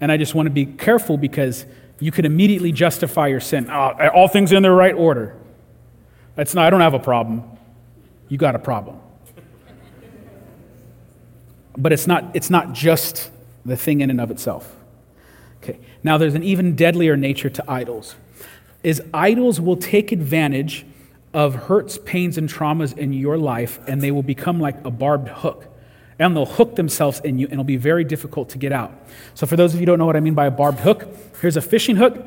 And 0.00 0.10
I 0.10 0.16
just 0.16 0.34
want 0.34 0.46
to 0.46 0.50
be 0.50 0.66
careful 0.66 1.16
because 1.16 1.66
you 2.00 2.10
can 2.10 2.24
immediately 2.24 2.72
justify 2.72 3.28
your 3.28 3.40
sin. 3.40 3.70
Oh, 3.70 4.08
all 4.14 4.26
things 4.26 4.52
in 4.52 4.62
their 4.62 4.74
right 4.74 4.94
order. 4.94 5.36
That's 6.34 6.54
not, 6.54 6.66
I 6.66 6.70
don't 6.70 6.80
have 6.80 6.94
a 6.94 6.98
problem. 6.98 7.44
You 8.28 8.38
got 8.38 8.54
a 8.54 8.58
problem. 8.58 8.98
But 11.76 11.92
it's 11.92 12.06
not, 12.06 12.24
it's 12.34 12.50
not 12.50 12.72
just 12.72 13.30
the 13.64 13.76
thing 13.76 14.00
in 14.00 14.10
and 14.10 14.20
of 14.20 14.30
itself. 14.30 14.74
Okay. 15.62 15.78
Now 16.02 16.16
there's 16.16 16.34
an 16.34 16.42
even 16.42 16.74
deadlier 16.74 17.16
nature 17.16 17.50
to 17.50 17.64
idols. 17.70 18.16
Is 18.82 19.02
idols 19.12 19.60
will 19.60 19.76
take 19.76 20.10
advantage 20.10 20.86
of 21.34 21.54
hurts, 21.54 21.98
pains, 21.98 22.38
and 22.38 22.48
traumas 22.48 22.96
in 22.96 23.12
your 23.12 23.36
life, 23.36 23.78
and 23.86 24.00
they 24.00 24.10
will 24.10 24.22
become 24.22 24.58
like 24.58 24.82
a 24.84 24.90
barbed 24.90 25.28
hook. 25.28 25.66
And 26.20 26.36
they'll 26.36 26.46
hook 26.46 26.76
themselves 26.76 27.20
in 27.24 27.38
you, 27.38 27.46
and 27.46 27.54
it'll 27.54 27.64
be 27.64 27.76
very 27.76 28.04
difficult 28.04 28.50
to 28.50 28.58
get 28.58 28.72
out. 28.72 28.92
So, 29.34 29.46
for 29.46 29.56
those 29.56 29.74
of 29.74 29.80
you 29.80 29.80
who 29.80 29.86
don't 29.86 29.98
know 29.98 30.06
what 30.06 30.16
I 30.16 30.20
mean 30.20 30.34
by 30.34 30.46
a 30.46 30.50
barbed 30.50 30.80
hook, 30.80 31.08
here's 31.40 31.56
a 31.56 31.60
fishing 31.60 31.96
hook, 31.96 32.24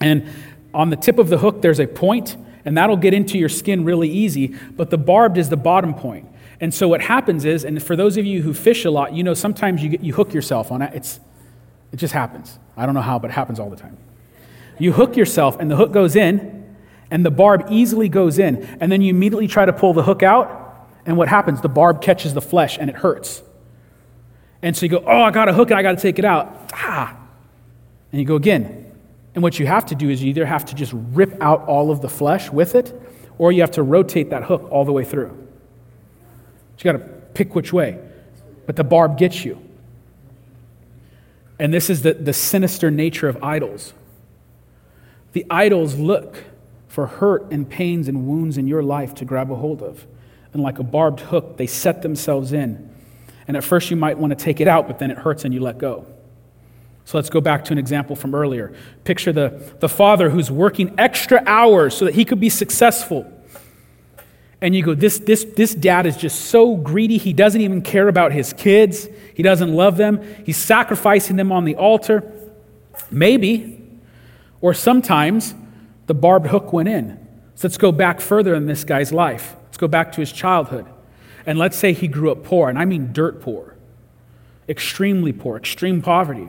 and 0.00 0.28
on 0.72 0.90
the 0.90 0.96
tip 0.96 1.18
of 1.18 1.28
the 1.28 1.38
hook, 1.38 1.62
there's 1.62 1.80
a 1.80 1.86
point, 1.86 2.36
and 2.64 2.76
that'll 2.76 2.96
get 2.96 3.14
into 3.14 3.38
your 3.38 3.48
skin 3.48 3.84
really 3.84 4.10
easy, 4.10 4.54
but 4.76 4.90
the 4.90 4.98
barbed 4.98 5.38
is 5.38 5.48
the 5.48 5.56
bottom 5.56 5.94
point. 5.94 6.28
And 6.60 6.72
so, 6.72 6.86
what 6.86 7.00
happens 7.00 7.44
is, 7.44 7.64
and 7.64 7.82
for 7.82 7.96
those 7.96 8.16
of 8.16 8.26
you 8.26 8.42
who 8.42 8.52
fish 8.54 8.84
a 8.84 8.90
lot, 8.90 9.14
you 9.14 9.24
know 9.24 9.34
sometimes 9.34 9.82
you, 9.82 9.88
get, 9.88 10.02
you 10.02 10.12
hook 10.12 10.34
yourself 10.34 10.70
on 10.70 10.82
it. 10.82 10.92
It's, 10.94 11.18
it 11.92 11.96
just 11.96 12.12
happens. 12.12 12.58
I 12.76 12.86
don't 12.86 12.94
know 12.94 13.00
how, 13.00 13.18
but 13.18 13.30
it 13.30 13.34
happens 13.34 13.58
all 13.58 13.70
the 13.70 13.76
time. 13.76 13.96
You 14.78 14.92
hook 14.92 15.16
yourself, 15.16 15.56
and 15.58 15.70
the 15.70 15.76
hook 15.76 15.92
goes 15.92 16.14
in, 16.14 16.76
and 17.10 17.24
the 17.24 17.30
barb 17.30 17.66
easily 17.70 18.08
goes 18.08 18.38
in. 18.38 18.64
And 18.80 18.90
then 18.90 19.00
you 19.00 19.10
immediately 19.10 19.46
try 19.46 19.64
to 19.64 19.72
pull 19.72 19.94
the 19.94 20.02
hook 20.02 20.22
out, 20.22 20.63
and 21.06 21.16
what 21.16 21.28
happens? 21.28 21.60
The 21.60 21.68
barb 21.68 22.00
catches 22.00 22.34
the 22.34 22.40
flesh 22.40 22.78
and 22.78 22.88
it 22.88 22.96
hurts. 22.96 23.42
And 24.62 24.76
so 24.76 24.86
you 24.86 24.90
go, 24.90 25.04
Oh, 25.06 25.22
I 25.22 25.30
got 25.30 25.48
a 25.48 25.52
hook 25.52 25.70
and 25.70 25.78
I 25.78 25.82
got 25.82 25.92
to 25.92 26.02
take 26.02 26.18
it 26.18 26.24
out. 26.24 26.70
Ah. 26.72 27.16
And 28.12 28.20
you 28.20 28.26
go 28.26 28.36
again. 28.36 28.92
And 29.34 29.42
what 29.42 29.58
you 29.58 29.66
have 29.66 29.86
to 29.86 29.94
do 29.94 30.08
is 30.08 30.22
you 30.22 30.30
either 30.30 30.46
have 30.46 30.64
to 30.66 30.74
just 30.74 30.92
rip 30.94 31.40
out 31.42 31.66
all 31.66 31.90
of 31.90 32.00
the 32.00 32.08
flesh 32.08 32.50
with 32.50 32.76
it, 32.76 32.94
or 33.36 33.50
you 33.50 33.62
have 33.62 33.72
to 33.72 33.82
rotate 33.82 34.30
that 34.30 34.44
hook 34.44 34.68
all 34.70 34.84
the 34.84 34.92
way 34.92 35.04
through. 35.04 35.36
you 36.78 36.84
got 36.84 36.92
to 36.92 36.98
pick 36.98 37.54
which 37.54 37.72
way. 37.72 37.98
But 38.66 38.76
the 38.76 38.84
barb 38.84 39.18
gets 39.18 39.44
you. 39.44 39.60
And 41.58 41.74
this 41.74 41.90
is 41.90 42.02
the, 42.02 42.14
the 42.14 42.32
sinister 42.32 42.90
nature 42.90 43.28
of 43.28 43.42
idols. 43.42 43.92
The 45.32 45.44
idols 45.50 45.96
look 45.96 46.44
for 46.86 47.06
hurt 47.06 47.50
and 47.50 47.68
pains 47.68 48.06
and 48.06 48.26
wounds 48.26 48.56
in 48.56 48.68
your 48.68 48.82
life 48.82 49.14
to 49.16 49.24
grab 49.24 49.50
a 49.50 49.56
hold 49.56 49.82
of. 49.82 50.06
And 50.54 50.62
like 50.62 50.78
a 50.78 50.82
barbed 50.82 51.20
hook, 51.20 51.58
they 51.58 51.66
set 51.66 52.00
themselves 52.00 52.52
in. 52.52 52.90
And 53.46 53.56
at 53.56 53.64
first, 53.64 53.90
you 53.90 53.96
might 53.96 54.16
want 54.16 54.30
to 54.30 54.42
take 54.42 54.60
it 54.60 54.68
out, 54.68 54.86
but 54.86 54.98
then 54.98 55.10
it 55.10 55.18
hurts 55.18 55.44
and 55.44 55.52
you 55.52 55.60
let 55.60 55.76
go. 55.76 56.06
So 57.04 57.18
let's 57.18 57.28
go 57.28 57.40
back 57.40 57.64
to 57.66 57.72
an 57.72 57.78
example 57.78 58.16
from 58.16 58.34
earlier. 58.34 58.74
Picture 59.04 59.32
the, 59.32 59.74
the 59.80 59.88
father 59.88 60.30
who's 60.30 60.50
working 60.50 60.94
extra 60.96 61.42
hours 61.44 61.94
so 61.94 62.06
that 62.06 62.14
he 62.14 62.24
could 62.24 62.40
be 62.40 62.48
successful. 62.48 63.30
And 64.62 64.74
you 64.74 64.82
go, 64.82 64.94
this, 64.94 65.18
this, 65.18 65.44
this 65.44 65.74
dad 65.74 66.06
is 66.06 66.16
just 66.16 66.46
so 66.46 66.76
greedy. 66.76 67.18
He 67.18 67.34
doesn't 67.34 67.60
even 67.60 67.82
care 67.82 68.08
about 68.08 68.32
his 68.32 68.54
kids, 68.54 69.08
he 69.34 69.42
doesn't 69.42 69.74
love 69.74 69.98
them. 69.98 70.22
He's 70.46 70.56
sacrificing 70.56 71.36
them 71.36 71.52
on 71.52 71.64
the 71.66 71.74
altar. 71.74 72.32
Maybe, 73.10 73.82
or 74.62 74.72
sometimes, 74.72 75.54
the 76.06 76.14
barbed 76.14 76.46
hook 76.46 76.72
went 76.72 76.88
in. 76.88 77.18
So 77.56 77.68
let's 77.68 77.76
go 77.76 77.92
back 77.92 78.20
further 78.20 78.54
in 78.54 78.66
this 78.66 78.84
guy's 78.84 79.12
life. 79.12 79.56
Let's 79.74 79.80
go 79.80 79.88
back 79.88 80.12
to 80.12 80.20
his 80.20 80.30
childhood. 80.30 80.86
And 81.44 81.58
let's 81.58 81.76
say 81.76 81.94
he 81.94 82.06
grew 82.06 82.30
up 82.30 82.44
poor, 82.44 82.68
and 82.68 82.78
I 82.78 82.84
mean 82.84 83.12
dirt 83.12 83.40
poor, 83.40 83.74
extremely 84.68 85.32
poor, 85.32 85.56
extreme 85.56 86.00
poverty. 86.00 86.48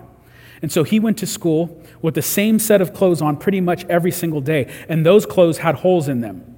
And 0.62 0.72
so 0.72 0.84
he 0.84 1.00
went 1.00 1.18
to 1.18 1.26
school 1.26 1.82
with 2.04 2.14
the 2.14 2.22
same 2.22 2.60
set 2.60 2.82
of 2.82 2.94
clothes 2.94 3.24
on 3.24 3.38
pretty 3.38 3.62
much 3.62 3.84
every 3.86 4.12
single 4.12 4.42
day, 4.42 4.72
and 4.88 5.04
those 5.04 5.26
clothes 5.26 5.58
had 5.58 5.74
holes 5.74 6.08
in 6.08 6.22
them. 6.22 6.56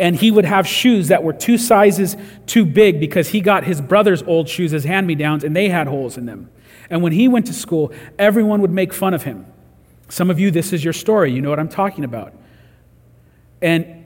And 0.00 0.16
he 0.16 0.32
would 0.32 0.44
have 0.44 0.66
shoes 0.66 1.06
that 1.06 1.22
were 1.22 1.32
two 1.32 1.56
sizes 1.56 2.16
too 2.46 2.66
big 2.66 2.98
because 2.98 3.28
he 3.28 3.40
got 3.40 3.62
his 3.62 3.80
brother's 3.80 4.24
old 4.24 4.48
shoes 4.48 4.74
as 4.74 4.82
hand 4.82 5.06
me 5.06 5.14
downs, 5.14 5.44
and 5.44 5.54
they 5.54 5.68
had 5.68 5.86
holes 5.86 6.16
in 6.16 6.26
them. 6.26 6.50
And 6.90 7.00
when 7.00 7.12
he 7.12 7.28
went 7.28 7.46
to 7.46 7.52
school, 7.52 7.92
everyone 8.18 8.60
would 8.60 8.72
make 8.72 8.92
fun 8.92 9.14
of 9.14 9.22
him. 9.22 9.46
Some 10.08 10.30
of 10.30 10.40
you, 10.40 10.50
this 10.50 10.72
is 10.72 10.82
your 10.82 10.92
story. 10.92 11.30
You 11.30 11.40
know 11.40 11.50
what 11.50 11.60
I'm 11.60 11.68
talking 11.68 12.02
about. 12.02 12.34
And 13.62 14.03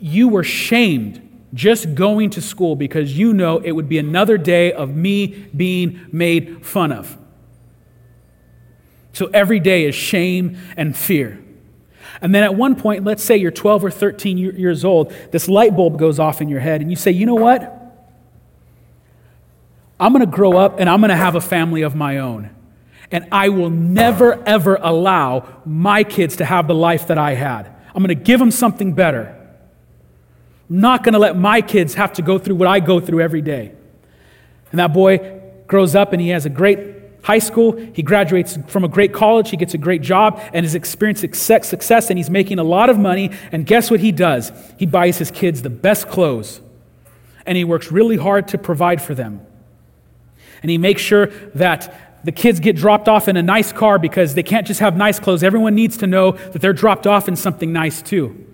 you 0.00 0.28
were 0.28 0.44
shamed 0.44 1.26
just 1.52 1.94
going 1.94 2.30
to 2.30 2.42
school 2.42 2.76
because 2.76 3.16
you 3.16 3.32
know 3.32 3.58
it 3.58 3.72
would 3.72 3.88
be 3.88 3.98
another 3.98 4.38
day 4.38 4.72
of 4.72 4.94
me 4.94 5.26
being 5.54 6.06
made 6.12 6.64
fun 6.64 6.92
of. 6.92 7.16
So 9.12 9.26
every 9.26 9.58
day 9.58 9.84
is 9.86 9.94
shame 9.94 10.56
and 10.76 10.96
fear. 10.96 11.42
And 12.20 12.34
then 12.34 12.42
at 12.44 12.54
one 12.54 12.76
point, 12.76 13.04
let's 13.04 13.24
say 13.24 13.36
you're 13.36 13.50
12 13.50 13.84
or 13.84 13.90
13 13.90 14.38
years 14.38 14.84
old, 14.84 15.12
this 15.32 15.48
light 15.48 15.76
bulb 15.76 15.98
goes 15.98 16.18
off 16.18 16.40
in 16.40 16.48
your 16.48 16.60
head, 16.60 16.80
and 16.80 16.90
you 16.90 16.96
say, 16.96 17.10
you 17.10 17.26
know 17.26 17.34
what? 17.34 17.76
I'm 19.98 20.12
going 20.12 20.24
to 20.24 20.30
grow 20.30 20.56
up 20.56 20.80
and 20.80 20.88
I'm 20.88 21.00
going 21.00 21.10
to 21.10 21.16
have 21.16 21.34
a 21.34 21.40
family 21.40 21.82
of 21.82 21.94
my 21.94 22.18
own. 22.18 22.50
And 23.10 23.28
I 23.30 23.50
will 23.50 23.70
never, 23.70 24.42
ever 24.46 24.78
allow 24.80 25.60
my 25.66 26.04
kids 26.04 26.36
to 26.36 26.44
have 26.44 26.68
the 26.68 26.74
life 26.74 27.08
that 27.08 27.18
I 27.18 27.34
had. 27.34 27.66
I'm 27.94 28.02
going 28.02 28.08
to 28.08 28.14
give 28.14 28.38
them 28.38 28.50
something 28.50 28.94
better. 28.94 29.36
I'm 30.70 30.80
not 30.80 31.02
going 31.02 31.14
to 31.14 31.18
let 31.18 31.36
my 31.36 31.60
kids 31.60 31.94
have 31.94 32.12
to 32.14 32.22
go 32.22 32.38
through 32.38 32.54
what 32.54 32.68
I 32.68 32.78
go 32.78 33.00
through 33.00 33.20
every 33.20 33.42
day. 33.42 33.72
And 34.70 34.78
that 34.78 34.92
boy 34.92 35.40
grows 35.66 35.96
up 35.96 36.12
and 36.12 36.22
he 36.22 36.28
has 36.28 36.46
a 36.46 36.50
great 36.50 36.78
high 37.22 37.40
school. 37.40 37.76
He 37.76 38.02
graduates 38.02 38.56
from 38.68 38.84
a 38.84 38.88
great 38.88 39.12
college. 39.12 39.50
He 39.50 39.56
gets 39.56 39.74
a 39.74 39.78
great 39.78 40.00
job 40.00 40.40
and 40.52 40.64
has 40.64 40.74
experienced 40.74 41.22
success 41.22 42.08
and 42.08 42.18
he's 42.18 42.30
making 42.30 42.60
a 42.60 42.64
lot 42.64 42.88
of 42.88 42.98
money. 42.98 43.32
And 43.50 43.66
guess 43.66 43.90
what 43.90 44.00
he 44.00 44.12
does? 44.12 44.52
He 44.78 44.86
buys 44.86 45.18
his 45.18 45.30
kids 45.30 45.62
the 45.62 45.70
best 45.70 46.08
clothes 46.08 46.60
and 47.44 47.58
he 47.58 47.64
works 47.64 47.90
really 47.90 48.16
hard 48.16 48.48
to 48.48 48.58
provide 48.58 49.02
for 49.02 49.14
them. 49.14 49.44
And 50.62 50.70
he 50.70 50.78
makes 50.78 51.02
sure 51.02 51.26
that 51.54 52.22
the 52.22 52.32
kids 52.32 52.60
get 52.60 52.76
dropped 52.76 53.08
off 53.08 53.28
in 53.28 53.36
a 53.36 53.42
nice 53.42 53.72
car 53.72 53.98
because 53.98 54.34
they 54.34 54.42
can't 54.42 54.66
just 54.66 54.80
have 54.80 54.96
nice 54.96 55.18
clothes. 55.18 55.42
Everyone 55.42 55.74
needs 55.74 55.96
to 55.96 56.06
know 56.06 56.32
that 56.32 56.60
they're 56.60 56.72
dropped 56.72 57.06
off 57.06 57.28
in 57.28 57.34
something 57.34 57.72
nice 57.72 58.02
too. 58.02 58.46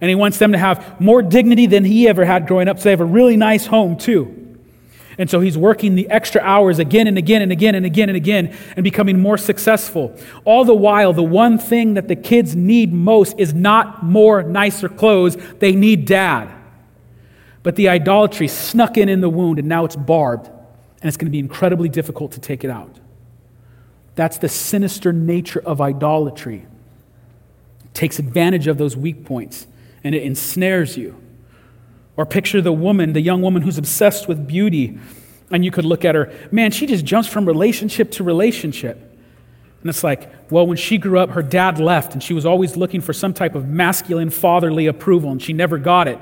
And 0.00 0.08
he 0.08 0.14
wants 0.14 0.38
them 0.38 0.52
to 0.52 0.58
have 0.58 1.00
more 1.00 1.22
dignity 1.22 1.66
than 1.66 1.84
he 1.84 2.08
ever 2.08 2.24
had 2.24 2.46
growing 2.46 2.68
up, 2.68 2.78
so 2.78 2.84
they 2.84 2.90
have 2.90 3.00
a 3.00 3.04
really 3.04 3.36
nice 3.36 3.66
home 3.66 3.96
too. 3.96 4.44
And 5.16 5.30
so 5.30 5.40
he's 5.40 5.56
working 5.56 5.94
the 5.94 6.08
extra 6.10 6.40
hours 6.40 6.78
again 6.78 7.06
and 7.06 7.16
again 7.16 7.42
and 7.42 7.52
again 7.52 7.74
and 7.74 7.86
again 7.86 8.08
and 8.08 8.16
again 8.16 8.56
and 8.74 8.82
becoming 8.82 9.20
more 9.20 9.38
successful. 9.38 10.16
All 10.44 10.64
the 10.64 10.74
while, 10.74 11.12
the 11.12 11.22
one 11.22 11.58
thing 11.58 11.94
that 11.94 12.08
the 12.08 12.16
kids 12.16 12.56
need 12.56 12.92
most 12.92 13.38
is 13.38 13.54
not 13.54 14.02
more 14.02 14.42
nicer 14.42 14.88
clothes, 14.88 15.36
they 15.60 15.72
need 15.72 16.06
dad. 16.06 16.52
But 17.62 17.76
the 17.76 17.88
idolatry 17.88 18.48
snuck 18.48 18.98
in 18.98 19.08
in 19.08 19.20
the 19.20 19.30
wound 19.30 19.58
and 19.58 19.68
now 19.68 19.84
it's 19.84 19.96
barbed 19.96 20.46
and 20.46 21.08
it's 21.08 21.16
going 21.16 21.26
to 21.26 21.32
be 21.32 21.38
incredibly 21.38 21.88
difficult 21.88 22.32
to 22.32 22.40
take 22.40 22.64
it 22.64 22.70
out. 22.70 22.98
That's 24.16 24.38
the 24.38 24.48
sinister 24.48 25.12
nature 25.12 25.60
of 25.60 25.80
idolatry. 25.80 26.66
It 27.84 27.94
takes 27.94 28.18
advantage 28.18 28.66
of 28.66 28.78
those 28.78 28.96
weak 28.96 29.24
points 29.24 29.66
and 30.04 30.14
it 30.14 30.22
ensnares 30.22 30.96
you. 30.96 31.20
Or 32.16 32.24
picture 32.24 32.60
the 32.60 32.72
woman, 32.72 33.12
the 33.12 33.20
young 33.20 33.42
woman 33.42 33.62
who's 33.62 33.78
obsessed 33.78 34.28
with 34.28 34.46
beauty, 34.46 34.98
and 35.50 35.64
you 35.64 35.70
could 35.70 35.84
look 35.84 36.04
at 36.04 36.14
her, 36.14 36.32
man, 36.52 36.70
she 36.70 36.86
just 36.86 37.04
jumps 37.04 37.28
from 37.28 37.46
relationship 37.46 38.12
to 38.12 38.24
relationship. 38.24 38.98
And 39.80 39.90
it's 39.90 40.04
like, 40.04 40.30
well, 40.50 40.66
when 40.66 40.76
she 40.76 40.96
grew 40.96 41.18
up, 41.18 41.30
her 41.30 41.42
dad 41.42 41.78
left, 41.78 42.12
and 42.14 42.22
she 42.22 42.32
was 42.32 42.46
always 42.46 42.76
looking 42.76 43.00
for 43.00 43.12
some 43.12 43.34
type 43.34 43.54
of 43.54 43.68
masculine, 43.68 44.30
fatherly 44.30 44.86
approval, 44.86 45.30
and 45.30 45.42
she 45.42 45.52
never 45.52 45.76
got 45.76 46.08
it. 46.08 46.18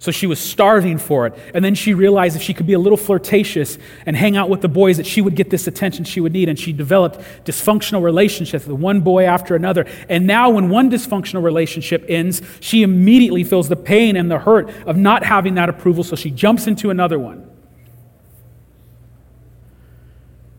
So 0.00 0.12
she 0.12 0.28
was 0.28 0.38
starving 0.38 0.98
for 0.98 1.26
it. 1.26 1.34
And 1.54 1.64
then 1.64 1.74
she 1.74 1.92
realized 1.92 2.36
if 2.36 2.42
she 2.42 2.54
could 2.54 2.66
be 2.66 2.72
a 2.72 2.78
little 2.78 2.96
flirtatious 2.96 3.78
and 4.06 4.14
hang 4.14 4.36
out 4.36 4.48
with 4.48 4.60
the 4.60 4.68
boys, 4.68 4.96
that 4.98 5.06
she 5.06 5.20
would 5.20 5.34
get 5.34 5.50
this 5.50 5.66
attention 5.66 6.04
she 6.04 6.20
would 6.20 6.32
need. 6.32 6.48
And 6.48 6.56
she 6.56 6.72
developed 6.72 7.18
dysfunctional 7.44 8.02
relationships 8.02 8.64
with 8.66 8.78
one 8.78 9.00
boy 9.00 9.24
after 9.24 9.56
another. 9.56 9.86
And 10.08 10.26
now, 10.26 10.50
when 10.50 10.68
one 10.68 10.88
dysfunctional 10.88 11.42
relationship 11.42 12.04
ends, 12.08 12.42
she 12.60 12.82
immediately 12.82 13.42
feels 13.42 13.68
the 13.68 13.76
pain 13.76 14.16
and 14.16 14.30
the 14.30 14.38
hurt 14.38 14.70
of 14.86 14.96
not 14.96 15.24
having 15.24 15.56
that 15.56 15.68
approval. 15.68 16.04
So 16.04 16.14
she 16.14 16.30
jumps 16.30 16.68
into 16.68 16.90
another 16.90 17.18
one. 17.18 17.50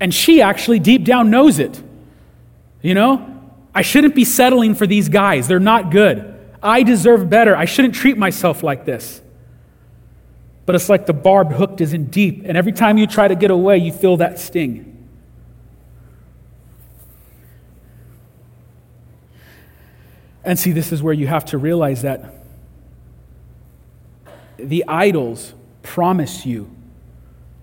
And 0.02 0.14
she 0.14 0.42
actually 0.42 0.80
deep 0.80 1.06
down 1.06 1.30
knows 1.30 1.60
it. 1.60 1.82
You 2.82 2.94
know? 2.94 3.38
I 3.74 3.84
shouldn't 3.84 4.16
be 4.16 4.26
settling 4.26 4.76
for 4.76 4.86
these 4.86 5.08
guys, 5.08 5.48
they're 5.48 5.60
not 5.60 5.92
good. 5.92 6.36
I 6.62 6.84
deserve 6.84 7.30
better. 7.30 7.56
I 7.56 7.64
shouldn't 7.64 7.96
treat 7.96 8.18
myself 8.18 8.64
like 8.64 8.84
this 8.84 9.22
but 10.70 10.76
it's 10.76 10.88
like 10.88 11.07
the 11.07 11.13
barbed 11.13 11.53
hook 11.53 11.82
is 11.82 11.93
in 11.93 12.05
deep, 12.11 12.43
and 12.45 12.55
every 12.55 12.72
time 12.72 12.99
you 12.99 13.07
try 13.07 13.28
to 13.28 13.34
get 13.34 13.49
away, 13.49 13.76
you 13.76 13.91
feel 13.91 14.17
that 14.17 14.38
sting. 14.38 15.07
And 20.43 20.59
see, 20.59 20.72
this 20.72 20.91
is 20.91 21.01
where 21.01 21.15
you 21.15 21.26
have 21.26 21.43
to 21.45 21.57
realize 21.57 22.03
that 22.03 22.36
the 24.57 24.86
idols 24.88 25.55
promise 25.82 26.45
you 26.45 26.70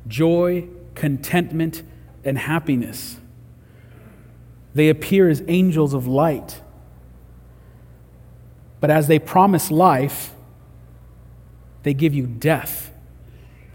joy, 0.08 0.66
contentment, 0.96 1.84
and 2.24 2.36
happiness. 2.36 3.18
They 4.74 4.88
appear 4.88 5.28
as 5.28 5.44
angels 5.46 5.94
of 5.94 6.08
light. 6.08 6.60
But 8.80 8.90
as 8.90 9.06
they 9.06 9.20
promise 9.20 9.70
life, 9.70 10.34
they 11.84 11.94
give 11.94 12.12
you 12.12 12.26
death. 12.26 12.90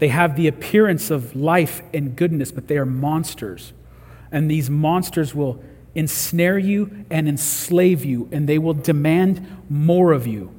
They 0.02 0.08
have 0.08 0.34
the 0.34 0.48
appearance 0.48 1.12
of 1.12 1.36
life 1.36 1.80
and 1.94 2.16
goodness, 2.16 2.50
but 2.50 2.66
they 2.66 2.76
are 2.76 2.84
monsters. 2.84 3.72
And 4.32 4.50
these 4.50 4.68
monsters 4.68 5.32
will 5.32 5.62
ensnare 5.94 6.58
you 6.58 7.04
and 7.08 7.28
enslave 7.28 8.04
you, 8.04 8.28
and 8.32 8.48
they 8.48 8.58
will 8.58 8.74
demand 8.74 9.46
more 9.70 10.10
of 10.10 10.26
you. 10.26 10.52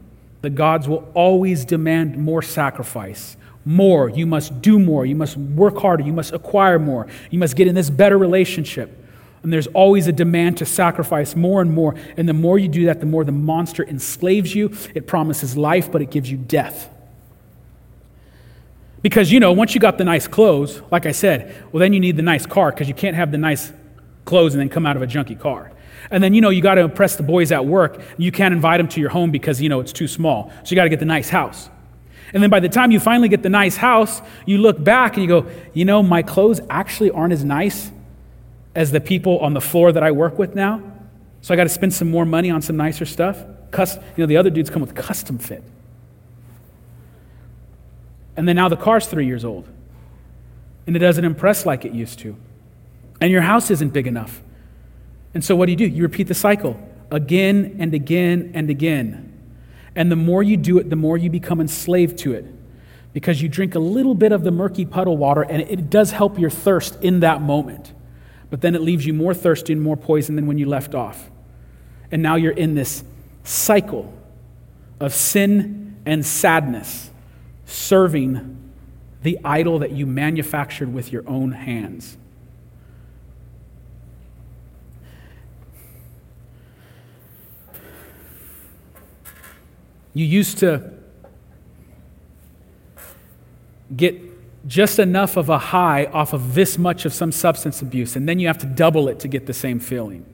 The 0.44 0.50
gods 0.50 0.88
will 0.88 1.12
always 1.14 1.66
demand 1.66 2.18
more 2.18 2.42
sacrifice. 2.42 3.36
More. 3.66 4.10
You 4.10 4.26
must 4.26 4.62
do 4.62 4.80
more. 4.80 5.06
You 5.06 5.16
must 5.18 5.36
work 5.36 5.78
harder. 5.78 6.06
You 6.06 6.14
must 6.14 6.32
acquire 6.32 6.80
more. 6.80 7.08
You 7.30 7.38
must 7.38 7.58
get 7.58 7.68
in 7.68 7.76
this 7.76 7.90
better 7.90 8.18
relationship. 8.18 8.98
And 9.44 9.52
there's 9.52 9.68
always 9.68 10.08
a 10.08 10.14
demand 10.14 10.60
to 10.60 10.66
sacrifice 10.66 11.36
more 11.36 11.62
and 11.62 11.70
more. 11.70 11.96
And 12.16 12.30
the 12.30 12.34
more 12.34 12.58
you 12.58 12.70
do 12.70 12.86
that, 12.86 13.02
the 13.02 13.06
more 13.06 13.26
the 13.26 13.34
monster 13.34 13.84
enslaves 13.84 14.56
you. 14.56 14.74
It 14.96 15.06
promises 15.06 15.58
life, 15.58 15.92
but 15.92 16.02
it 16.02 16.12
gives 16.12 16.32
you 16.32 16.38
death. 16.38 16.93
Because, 19.04 19.32
you 19.32 19.40
know, 19.42 19.52
once 19.52 19.76
you 19.76 19.82
got 19.82 19.98
the 19.98 20.06
nice 20.06 20.28
clothes, 20.28 20.82
like 20.90 21.06
I 21.06 21.12
said, 21.12 21.54
well, 21.72 21.82
then 21.82 21.92
you 21.92 22.00
need 22.00 22.16
the 22.16 22.24
nice 22.24 22.46
car 22.46 22.72
because 22.72 22.88
you 22.88 22.94
can't 22.94 23.16
have 23.16 23.32
the 23.32 23.38
nice 23.38 23.72
clothes 24.24 24.54
and 24.54 24.62
then 24.62 24.70
come 24.70 24.86
out 24.86 24.96
of 24.96 25.02
a 25.02 25.08
junky 25.08 25.38
car. 25.38 25.72
And 26.10 26.24
then, 26.24 26.34
you 26.34 26.40
know, 26.40 26.50
you 26.50 26.62
got 26.62 26.76
to 26.76 26.82
impress 26.82 27.18
the 27.18 27.24
boys 27.24 27.52
at 27.52 27.66
work. 27.66 28.02
You 28.18 28.32
can't 28.32 28.54
invite 28.54 28.80
them 28.80 28.88
to 28.88 29.02
your 29.02 29.10
home 29.10 29.30
because, 29.30 29.62
you 29.62 29.68
know, 29.68 29.82
it's 29.82 29.92
too 29.92 30.08
small. 30.08 30.52
So 30.64 30.70
you 30.72 30.76
got 30.76 30.84
to 30.84 30.90
get 30.90 31.00
the 31.00 31.06
nice 31.06 31.30
house. 31.30 31.70
And 32.34 32.42
then 32.42 32.50
by 32.50 32.62
the 32.62 32.70
time 32.70 32.92
you 32.92 33.00
finally 33.00 33.28
get 33.28 33.44
the 33.44 33.50
nice 33.50 33.76
house, 33.76 34.22
you 34.46 34.58
look 34.58 34.82
back 34.82 35.16
and 35.16 35.22
you 35.22 35.28
go, 35.28 35.52
you 35.74 35.84
know, 35.84 36.02
my 36.02 36.24
clothes 36.24 36.62
actually 36.70 37.12
aren't 37.12 37.34
as 37.34 37.44
nice 37.44 37.92
as 38.74 38.92
the 38.92 39.02
people 39.02 39.38
on 39.40 39.54
the 39.54 39.62
floor 39.62 39.92
that 39.92 40.02
I 40.02 40.12
work 40.12 40.40
with 40.40 40.56
now. 40.56 40.82
So 41.42 41.54
I 41.54 41.58
got 41.58 41.64
to 41.64 41.70
spend 41.70 41.94
some 41.94 42.10
more 42.10 42.26
money 42.26 42.50
on 42.50 42.62
some 42.62 42.78
nicer 42.78 43.06
stuff. 43.06 43.44
Cust- 43.72 44.00
you 44.16 44.24
know, 44.24 44.28
the 44.28 44.38
other 44.38 44.50
dudes 44.50 44.70
come 44.70 44.82
with 44.82 44.96
custom 44.96 45.38
fit. 45.38 45.62
And 48.36 48.48
then 48.48 48.56
now 48.56 48.70
the 48.70 48.78
car's 48.78 49.06
three 49.06 49.26
years 49.26 49.46
old. 49.46 49.68
And 50.86 50.96
it 50.96 51.00
doesn't 51.00 51.24
impress 51.24 51.66
like 51.66 51.86
it 51.86 51.94
used 51.94 52.20
to. 52.20 52.36
And 53.22 53.32
your 53.32 53.42
house 53.42 53.72
isn't 53.72 53.94
big 53.94 54.08
enough. 54.08 54.42
And 55.34 55.44
so 55.44 55.56
what 55.56 55.68
do 55.68 55.72
you 55.72 55.78
do? 55.78 55.86
You 55.86 56.04
repeat 56.04 56.28
the 56.28 56.34
cycle 56.34 56.78
again 57.12 57.78
and 57.80 57.94
again 57.94 58.52
and 58.54 58.70
again. 58.70 59.30
And 59.96 60.12
the 60.12 60.16
more 60.16 60.42
you 60.42 60.58
do 60.58 60.78
it, 60.80 60.90
the 60.90 60.96
more 60.96 61.18
you 61.18 61.30
become 61.30 61.62
enslaved 61.62 62.18
to 62.20 62.34
it. 62.34 62.46
Because 63.14 63.42
you 63.42 63.48
drink 63.48 63.76
a 63.76 63.80
little 63.80 64.16
bit 64.16 64.32
of 64.32 64.44
the 64.44 64.50
murky 64.50 64.86
puddle 64.86 65.16
water, 65.16 65.44
and 65.44 65.62
it 65.62 65.92
does 65.92 66.12
help 66.12 66.40
your 66.40 66.50
thirst 66.50 67.02
in 67.04 67.20
that 67.20 67.42
moment. 67.42 67.94
But 68.50 68.62
then 68.62 68.74
it 68.74 68.82
leaves 68.82 69.06
you 69.06 69.14
more 69.14 69.36
thirsty 69.36 69.72
and 69.72 69.82
more 69.82 69.96
poison 69.96 70.36
than 70.36 70.48
when 70.48 70.58
you 70.58 70.66
left 70.68 70.96
off. 70.96 71.30
And 72.12 72.24
now 72.24 72.36
you're 72.36 72.52
in 72.52 72.74
this 72.74 73.04
cycle 73.44 74.12
of 75.00 75.14
sin 75.14 75.96
and 76.06 76.26
sadness 76.26 77.12
serving 77.74 78.58
the 79.24 79.40
idol 79.44 79.80
that 79.80 79.92
you 79.92 80.06
manufactured 80.06 80.94
with 80.94 81.12
your 81.12 81.24
own 81.28 81.52
hands. 81.52 82.18
You 90.14 90.26
used 90.26 90.60
to 90.60 90.92
get 93.96 94.20
just 94.68 95.00
enough 95.00 95.36
of 95.36 95.50
a 95.50 95.58
high 95.58 96.06
off 96.06 96.34
of 96.34 96.54
this 96.54 96.78
much 96.78 97.06
of 97.06 97.14
some 97.14 97.32
substance 97.32 97.82
abuse, 97.82 98.16
and 98.16 98.30
then 98.30 98.40
you 98.40 98.48
have 98.48 98.60
to 98.60 98.68
double 98.68 99.08
it 99.08 99.20
to 99.22 99.28
get 99.28 99.48
the 99.48 99.54
same 99.54 99.80
feeling. 99.80 100.26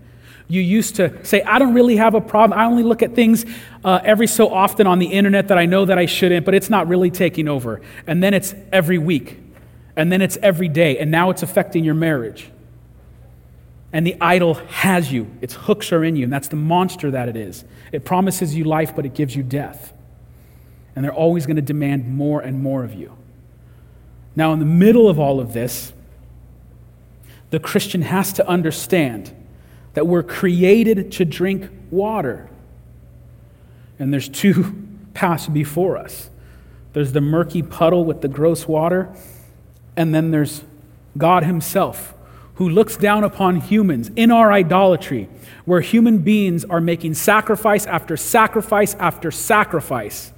You 0.52 0.62
used 0.62 0.96
to 0.96 1.24
say, 1.24 1.44
I 1.44 1.60
don't 1.60 1.76
really 1.76 1.98
have 1.98 2.16
a 2.16 2.22
problem. 2.22 2.60
I 2.60 2.66
only 2.66 2.82
look 2.82 3.04
at 3.04 3.14
things 3.14 3.46
uh, 3.86 4.00
every 4.04 4.26
so 4.26 4.52
often 4.52 4.88
on 4.88 4.98
the 4.98 5.06
internet 5.06 5.48
that 5.50 5.60
I 5.60 5.68
know 5.68 5.86
that 5.86 6.00
I 6.00 6.08
shouldn't, 6.08 6.44
but 6.44 6.56
it's 6.56 6.72
not 6.72 6.88
really 6.88 7.12
taking 7.12 7.48
over. 7.48 7.82
And 8.08 8.24
then 8.24 8.34
it's 8.34 8.56
every 8.72 8.98
week. 8.98 9.40
And 9.96 10.12
then 10.12 10.24
it's 10.24 10.38
every 10.42 10.68
day. 10.68 10.98
And 10.98 11.12
now 11.12 11.30
it's 11.30 11.44
affecting 11.44 11.84
your 11.84 11.94
marriage. 11.94 12.50
And 13.94 14.08
the 14.08 14.18
idol 14.20 14.56
has 14.56 15.12
you, 15.12 15.32
its 15.40 15.54
hooks 15.54 15.92
are 15.92 16.04
in 16.04 16.16
you. 16.16 16.24
And 16.24 16.34
that's 16.34 16.48
the 16.48 16.56
monster 16.56 17.12
that 17.12 17.30
it 17.30 17.38
is. 17.38 17.64
It 17.92 18.04
promises 18.04 18.56
you 18.56 18.64
life, 18.64 18.96
but 18.96 19.06
it 19.06 19.14
gives 19.14 19.36
you 19.36 19.44
death. 19.44 19.94
And 20.96 21.06
they're 21.06 21.14
always 21.14 21.46
going 21.46 21.58
to 21.58 21.62
demand 21.62 22.08
more 22.08 22.42
and 22.42 22.60
more 22.60 22.84
of 22.84 22.96
you. 22.96 23.16
Now, 24.36 24.52
in 24.54 24.60
the 24.60 24.66
middle 24.66 25.08
of 25.08 25.20
all 25.20 25.40
of 25.40 25.54
this, 25.54 25.94
the 27.52 27.60
Christian 27.60 28.02
has 28.02 28.34
to 28.34 28.48
understand 28.48 29.36
that 29.94 30.08
we're 30.08 30.24
created 30.24 31.12
to 31.14 31.26
drink 31.26 31.70
water. 31.92 32.50
And 33.98 34.14
there's 34.14 34.30
two 34.30 34.88
paths 35.14 35.48
before 35.48 35.98
us 35.98 36.30
there's 36.94 37.12
the 37.12 37.22
murky 37.22 37.62
puddle 37.62 38.04
with 38.04 38.22
the 38.22 38.28
gross 38.28 38.68
water, 38.68 39.14
and 39.96 40.14
then 40.14 40.32
there's 40.32 40.64
God 41.18 41.44
Himself, 41.44 42.14
who 42.56 42.68
looks 42.68 42.98
down 42.98 43.24
upon 43.24 43.58
humans 43.58 44.10
in 44.16 44.32
our 44.32 44.52
idolatry, 44.52 45.30
where 45.66 45.82
human 45.82 46.20
beings 46.20 46.66
are 46.66 46.82
making 46.82 47.14
sacrifice 47.14 47.86
after 47.86 48.18
sacrifice 48.18 48.96
after 48.96 49.30
sacrifice. 49.30 50.34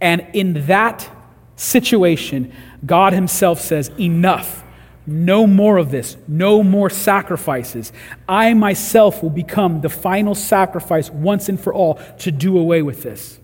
And 0.00 0.26
in 0.32 0.66
that 0.66 1.08
situation, 1.56 2.52
God 2.84 3.12
Himself 3.12 3.60
says, 3.60 3.90
Enough. 4.00 4.61
No 5.06 5.46
more 5.46 5.78
of 5.78 5.90
this. 5.90 6.16
No 6.28 6.62
more 6.62 6.88
sacrifices. 6.88 7.92
I 8.28 8.54
myself 8.54 9.22
will 9.22 9.30
become 9.30 9.80
the 9.80 9.88
final 9.88 10.34
sacrifice 10.34 11.10
once 11.10 11.48
and 11.48 11.58
for 11.58 11.74
all 11.74 11.94
to 12.20 12.30
do 12.30 12.56
away 12.56 12.82
with 12.82 13.02
this. 13.02 13.40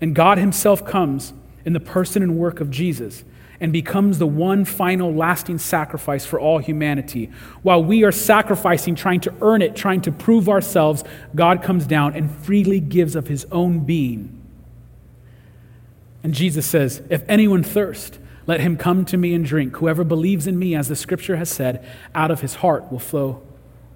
And 0.00 0.14
God 0.14 0.38
Himself 0.38 0.84
comes 0.84 1.32
in 1.64 1.72
the 1.72 1.80
person 1.80 2.22
and 2.22 2.36
work 2.36 2.60
of 2.60 2.70
Jesus 2.70 3.24
and 3.60 3.72
becomes 3.72 4.18
the 4.18 4.26
one 4.26 4.64
final 4.64 5.12
lasting 5.12 5.58
sacrifice 5.58 6.24
for 6.24 6.38
all 6.38 6.58
humanity. 6.58 7.30
While 7.62 7.82
we 7.82 8.04
are 8.04 8.12
sacrificing, 8.12 8.94
trying 8.94 9.20
to 9.20 9.34
earn 9.40 9.62
it, 9.62 9.74
trying 9.74 10.00
to 10.02 10.12
prove 10.12 10.48
ourselves, 10.48 11.02
God 11.34 11.62
comes 11.62 11.86
down 11.86 12.14
and 12.14 12.30
freely 12.30 12.80
gives 12.80 13.16
of 13.16 13.26
His 13.26 13.46
own 13.50 13.80
being. 13.80 14.34
And 16.22 16.34
Jesus 16.34 16.66
says, 16.66 17.02
If 17.10 17.24
anyone 17.28 17.62
thirst, 17.62 18.18
let 18.48 18.60
him 18.60 18.78
come 18.78 19.04
to 19.04 19.16
me 19.18 19.34
and 19.34 19.44
drink. 19.44 19.76
Whoever 19.76 20.04
believes 20.04 20.46
in 20.46 20.58
me, 20.58 20.74
as 20.74 20.88
the 20.88 20.96
scripture 20.96 21.36
has 21.36 21.50
said, 21.50 21.86
out 22.14 22.30
of 22.30 22.40
his 22.40 22.56
heart 22.56 22.90
will 22.90 22.98
flow 22.98 23.42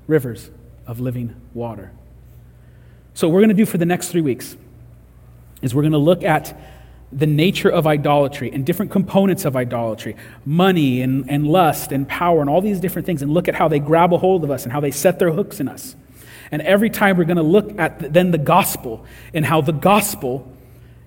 rivers 0.07 0.51
of 0.87 1.01
living 1.01 1.35
water. 1.55 1.91
So, 3.15 3.27
what 3.27 3.35
we're 3.35 3.41
going 3.41 3.49
to 3.49 3.55
do 3.55 3.65
for 3.65 3.79
the 3.79 3.87
next 3.87 4.09
three 4.09 4.21
weeks 4.21 4.55
is 5.63 5.75
we're 5.75 5.83
going 5.83 5.93
to 5.93 5.99
look 5.99 6.23
at 6.23 6.61
the 7.11 7.27
nature 7.27 7.71
of 7.71 7.87
idolatry 7.87 8.53
and 8.53 8.67
different 8.67 8.91
components 8.91 9.47
of 9.47 9.57
idolatry 9.57 10.17
money 10.45 11.01
and, 11.01 11.31
and 11.31 11.47
lust 11.47 11.91
and 11.91 12.07
power 12.07 12.43
and 12.43 12.51
all 12.51 12.61
these 12.61 12.81
different 12.81 13.07
things 13.07 13.23
and 13.23 13.33
look 13.33 13.49
at 13.49 13.55
how 13.55 13.69
they 13.69 13.79
grab 13.79 14.13
a 14.13 14.19
hold 14.19 14.45
of 14.45 14.51
us 14.51 14.65
and 14.65 14.73
how 14.73 14.81
they 14.81 14.91
set 14.91 15.19
their 15.19 15.31
hooks 15.31 15.61
in 15.61 15.69
us. 15.69 15.97
And 16.51 16.61
every 16.61 16.91
time 16.91 17.17
we're 17.17 17.25
going 17.25 17.39
to 17.39 17.43
look 17.43 17.79
at 17.79 18.01
the, 18.01 18.09
then 18.11 18.31
the 18.33 18.39
gospel 18.39 19.07
and 19.33 19.47
how 19.47 19.63
the 19.63 19.73
gospel 19.73 20.52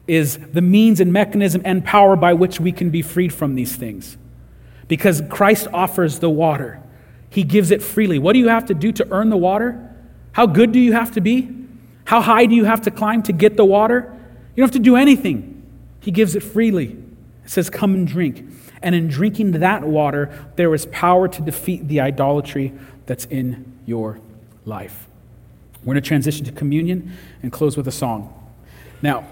is 0.07 0.37
the 0.37 0.61
means 0.61 0.99
and 0.99 1.11
mechanism 1.11 1.61
and 1.65 1.83
power 1.83 2.15
by 2.15 2.33
which 2.33 2.59
we 2.59 2.71
can 2.71 2.89
be 2.89 3.01
freed 3.01 3.33
from 3.33 3.55
these 3.55 3.75
things. 3.75 4.17
Because 4.87 5.23
Christ 5.29 5.67
offers 5.73 6.19
the 6.19 6.29
water, 6.29 6.81
He 7.29 7.43
gives 7.43 7.71
it 7.71 7.81
freely. 7.81 8.19
What 8.19 8.33
do 8.33 8.39
you 8.39 8.49
have 8.49 8.65
to 8.65 8.73
do 8.73 8.91
to 8.93 9.07
earn 9.11 9.29
the 9.29 9.37
water? 9.37 9.95
How 10.33 10.45
good 10.45 10.71
do 10.71 10.79
you 10.79 10.93
have 10.93 11.11
to 11.11 11.21
be? 11.21 11.49
How 12.05 12.21
high 12.21 12.45
do 12.45 12.55
you 12.55 12.65
have 12.65 12.81
to 12.81 12.91
climb 12.91 13.23
to 13.23 13.33
get 13.33 13.57
the 13.57 13.65
water? 13.65 14.11
You 14.55 14.61
don't 14.61 14.67
have 14.67 14.71
to 14.71 14.79
do 14.79 14.95
anything. 14.95 15.63
He 16.01 16.11
gives 16.11 16.35
it 16.35 16.43
freely. 16.43 16.97
It 17.43 17.49
says, 17.49 17.69
Come 17.69 17.93
and 17.93 18.07
drink. 18.07 18.45
And 18.81 18.93
in 18.93 19.07
drinking 19.07 19.51
that 19.53 19.83
water, 19.83 20.47
there 20.55 20.73
is 20.73 20.85
power 20.87 21.27
to 21.27 21.41
defeat 21.41 21.87
the 21.87 22.01
idolatry 22.01 22.73
that's 23.07 23.25
in 23.25 23.73
your 23.85 24.19
life. 24.65 25.07
We're 25.81 25.93
going 25.93 26.03
to 26.03 26.07
transition 26.07 26.45
to 26.45 26.51
communion 26.51 27.11
and 27.41 27.51
close 27.51 27.75
with 27.77 27.87
a 27.87 27.91
song. 27.91 28.31
Now, 29.01 29.25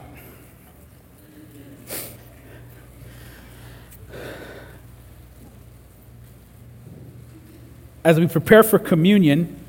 as 8.03 8.19
we 8.19 8.27
prepare 8.27 8.63
for 8.63 8.79
communion, 8.79 9.59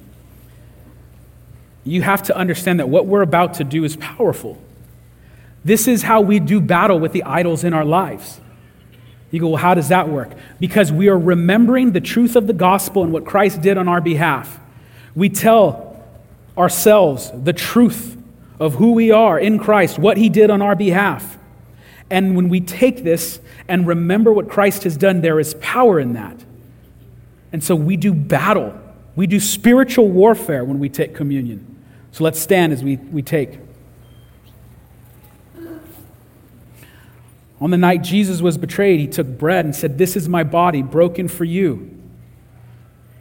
you 1.85 2.03
have 2.03 2.23
to 2.25 2.37
understand 2.37 2.81
that 2.81 2.89
what 2.89 3.07
we're 3.07 3.23
about 3.23 3.55
to 3.55 3.65
do 3.65 3.85
is 3.85 3.97
powerful. 3.97 4.61
This 5.65 5.87
is 5.87 6.03
how 6.03 6.21
we 6.21 6.41
do 6.41 6.61
battle 6.61 6.99
with 6.99 7.13
the 7.13 7.23
idols 7.23 7.65
in 7.65 7.73
our 7.73 7.85
lives. 7.85 8.41
You 9.31 9.41
go, 9.41 9.49
well, 9.49 9.57
how 9.57 9.75
does 9.75 9.89
that 9.89 10.09
work? 10.09 10.31
Because 10.61 10.93
we 10.93 11.09
are 11.09 11.19
remembering 11.19 11.93
the 11.93 12.01
truth 12.01 12.37
of 12.37 12.47
the 12.47 12.53
gospel 12.53 13.03
and 13.03 13.13
what 13.13 13.25
Christ 13.25 13.61
did 13.61 13.77
on 13.77 13.89
our 13.89 14.01
behalf. 14.01 14.61
We 15.15 15.29
tell 15.29 16.05
ourselves 16.57 17.31
the 17.35 17.53
truth 17.53 18.17
of 18.61 18.75
who 18.75 18.93
we 18.93 19.11
are 19.11 19.39
in 19.39 19.59
Christ, 19.59 19.99
what 19.99 20.17
he 20.17 20.29
did 20.29 20.51
on 20.51 20.63
our 20.63 20.77
behalf. 20.77 21.37
And 22.11 22.37
when 22.37 22.49
we 22.49 22.61
take 22.61 23.03
this 23.03 23.41
and 23.67 23.87
remember 23.87 24.33
what 24.33 24.49
Christ 24.49 24.85
has 24.85 24.97
done, 24.97 25.21
there 25.21 25.41
is 25.41 25.55
power 25.55 25.99
in 25.99 26.13
that. 26.13 26.37
And 27.55 27.63
so 27.63 27.77
we 27.77 27.97
do 27.97 28.13
battle. 28.13 28.77
We 29.15 29.29
do 29.29 29.39
spiritual 29.39 30.09
warfare 30.09 30.65
when 30.65 30.81
we 30.81 30.89
take 30.89 31.15
communion. 31.15 31.85
So 32.11 32.25
let's 32.25 32.41
stand 32.41 32.73
as 32.73 32.83
we, 32.83 32.97
we 32.97 33.23
take. 33.23 33.61
On 37.61 37.71
the 37.71 37.79
night 37.79 38.03
Jesus 38.03 38.43
was 38.43 38.59
betrayed, 38.59 38.99
he 38.99 39.07
took 39.07 39.29
bread 39.29 39.65
and 39.65 39.73
said, 39.73 39.99
This 39.99 40.17
is 40.17 40.29
my 40.29 40.43
body 40.43 40.83
broken 40.83 41.29
for 41.29 41.45
you. 41.45 41.97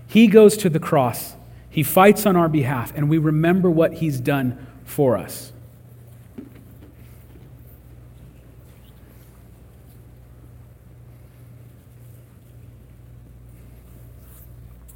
He 0.08 0.26
goes 0.26 0.58
to 0.58 0.68
the 0.70 0.80
cross, 0.80 1.36
he 1.70 1.84
fights 1.84 2.26
on 2.26 2.36
our 2.36 2.50
behalf, 2.50 2.92
and 2.96 3.12
we 3.12 3.20
remember 3.20 3.70
what 3.70 3.94
he's 3.94 4.20
done 4.20 4.58
for 4.84 5.16
us. 5.16 5.53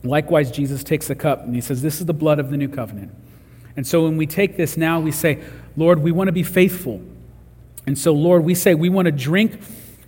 Likewise, 0.03 0.51
Jesus 0.51 0.83
takes 0.83 1.07
the 1.07 1.15
cup 1.15 1.43
and 1.43 1.55
he 1.55 1.61
says, 1.61 1.81
This 1.81 1.99
is 1.99 2.05
the 2.05 2.13
blood 2.13 2.39
of 2.39 2.49
the 2.49 2.57
new 2.57 2.67
covenant. 2.67 3.13
And 3.75 3.85
so 3.85 4.03
when 4.03 4.17
we 4.17 4.25
take 4.25 4.57
this 4.57 4.77
now, 4.77 4.99
we 4.99 5.11
say, 5.11 5.43
Lord, 5.75 5.99
we 5.99 6.11
want 6.11 6.27
to 6.27 6.31
be 6.31 6.43
faithful. 6.43 7.01
And 7.85 7.97
so, 7.97 8.11
Lord, 8.11 8.43
we 8.43 8.55
say 8.55 8.73
we 8.73 8.89
want 8.89 9.05
to 9.05 9.11
drink 9.11 9.61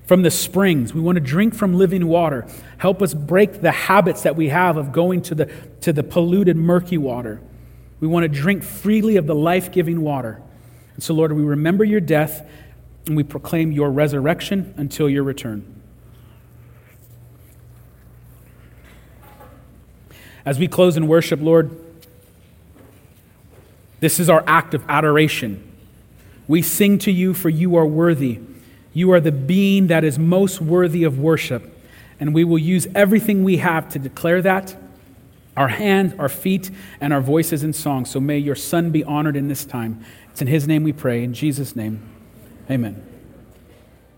from 0.05 0.23
the 0.23 0.31
springs. 0.31 0.93
We 0.93 1.01
want 1.01 1.17
to 1.17 1.23
drink 1.23 1.53
from 1.53 1.75
living 1.75 2.07
water. 2.07 2.47
Help 2.79 3.01
us 3.01 3.13
break 3.13 3.61
the 3.61 3.71
habits 3.71 4.23
that 4.23 4.35
we 4.35 4.49
have 4.49 4.75
of 4.75 4.91
going 4.91 5.21
to 5.23 5.35
the, 5.35 5.45
to 5.81 5.93
the 5.93 6.03
polluted, 6.03 6.57
murky 6.57 6.97
water. 6.97 7.39
We 7.99 8.07
want 8.07 8.23
to 8.23 8.27
drink 8.27 8.63
freely 8.63 9.17
of 9.17 9.27
the 9.27 9.35
life 9.35 9.71
giving 9.71 10.01
water. 10.01 10.41
And 10.95 11.03
so, 11.03 11.13
Lord, 11.13 11.31
we 11.31 11.43
remember 11.43 11.83
your 11.83 12.01
death 12.01 12.47
and 13.05 13.15
we 13.15 13.23
proclaim 13.23 13.71
your 13.71 13.91
resurrection 13.91 14.73
until 14.77 15.09
your 15.09 15.23
return. 15.23 15.78
As 20.45 20.59
we 20.59 20.67
close 20.67 20.97
in 20.97 21.07
worship, 21.07 21.41
Lord, 21.41 21.71
this 23.99 24.19
is 24.19 24.29
our 24.29 24.43
act 24.47 24.73
of 24.73 24.83
adoration. 24.87 25.65
We 26.47 26.61
sing 26.61 26.97
to 26.99 27.11
you, 27.11 27.33
for 27.33 27.49
you 27.49 27.75
are 27.75 27.85
worthy. 27.85 28.39
You 28.93 29.11
are 29.11 29.19
the 29.19 29.31
being 29.31 29.87
that 29.87 30.03
is 30.03 30.17
most 30.17 30.61
worthy 30.61 31.03
of 31.03 31.19
worship. 31.19 31.77
And 32.19 32.33
we 32.33 32.43
will 32.43 32.57
use 32.57 32.87
everything 32.95 33.43
we 33.43 33.57
have 33.57 33.89
to 33.89 33.99
declare 33.99 34.41
that 34.41 34.75
our 35.57 35.67
hands, 35.67 36.13
our 36.17 36.29
feet, 36.29 36.71
and 37.01 37.11
our 37.11 37.19
voices 37.19 37.63
in 37.63 37.73
song. 37.73 38.05
So 38.05 38.21
may 38.21 38.37
your 38.37 38.55
Son 38.55 38.91
be 38.91 39.03
honored 39.03 39.35
in 39.35 39.49
this 39.49 39.65
time. 39.65 40.03
It's 40.31 40.41
in 40.41 40.47
His 40.47 40.67
name 40.67 40.83
we 40.83 40.93
pray. 40.93 41.21
In 41.21 41.33
Jesus' 41.33 41.75
name, 41.75 42.01
amen. 42.71 43.08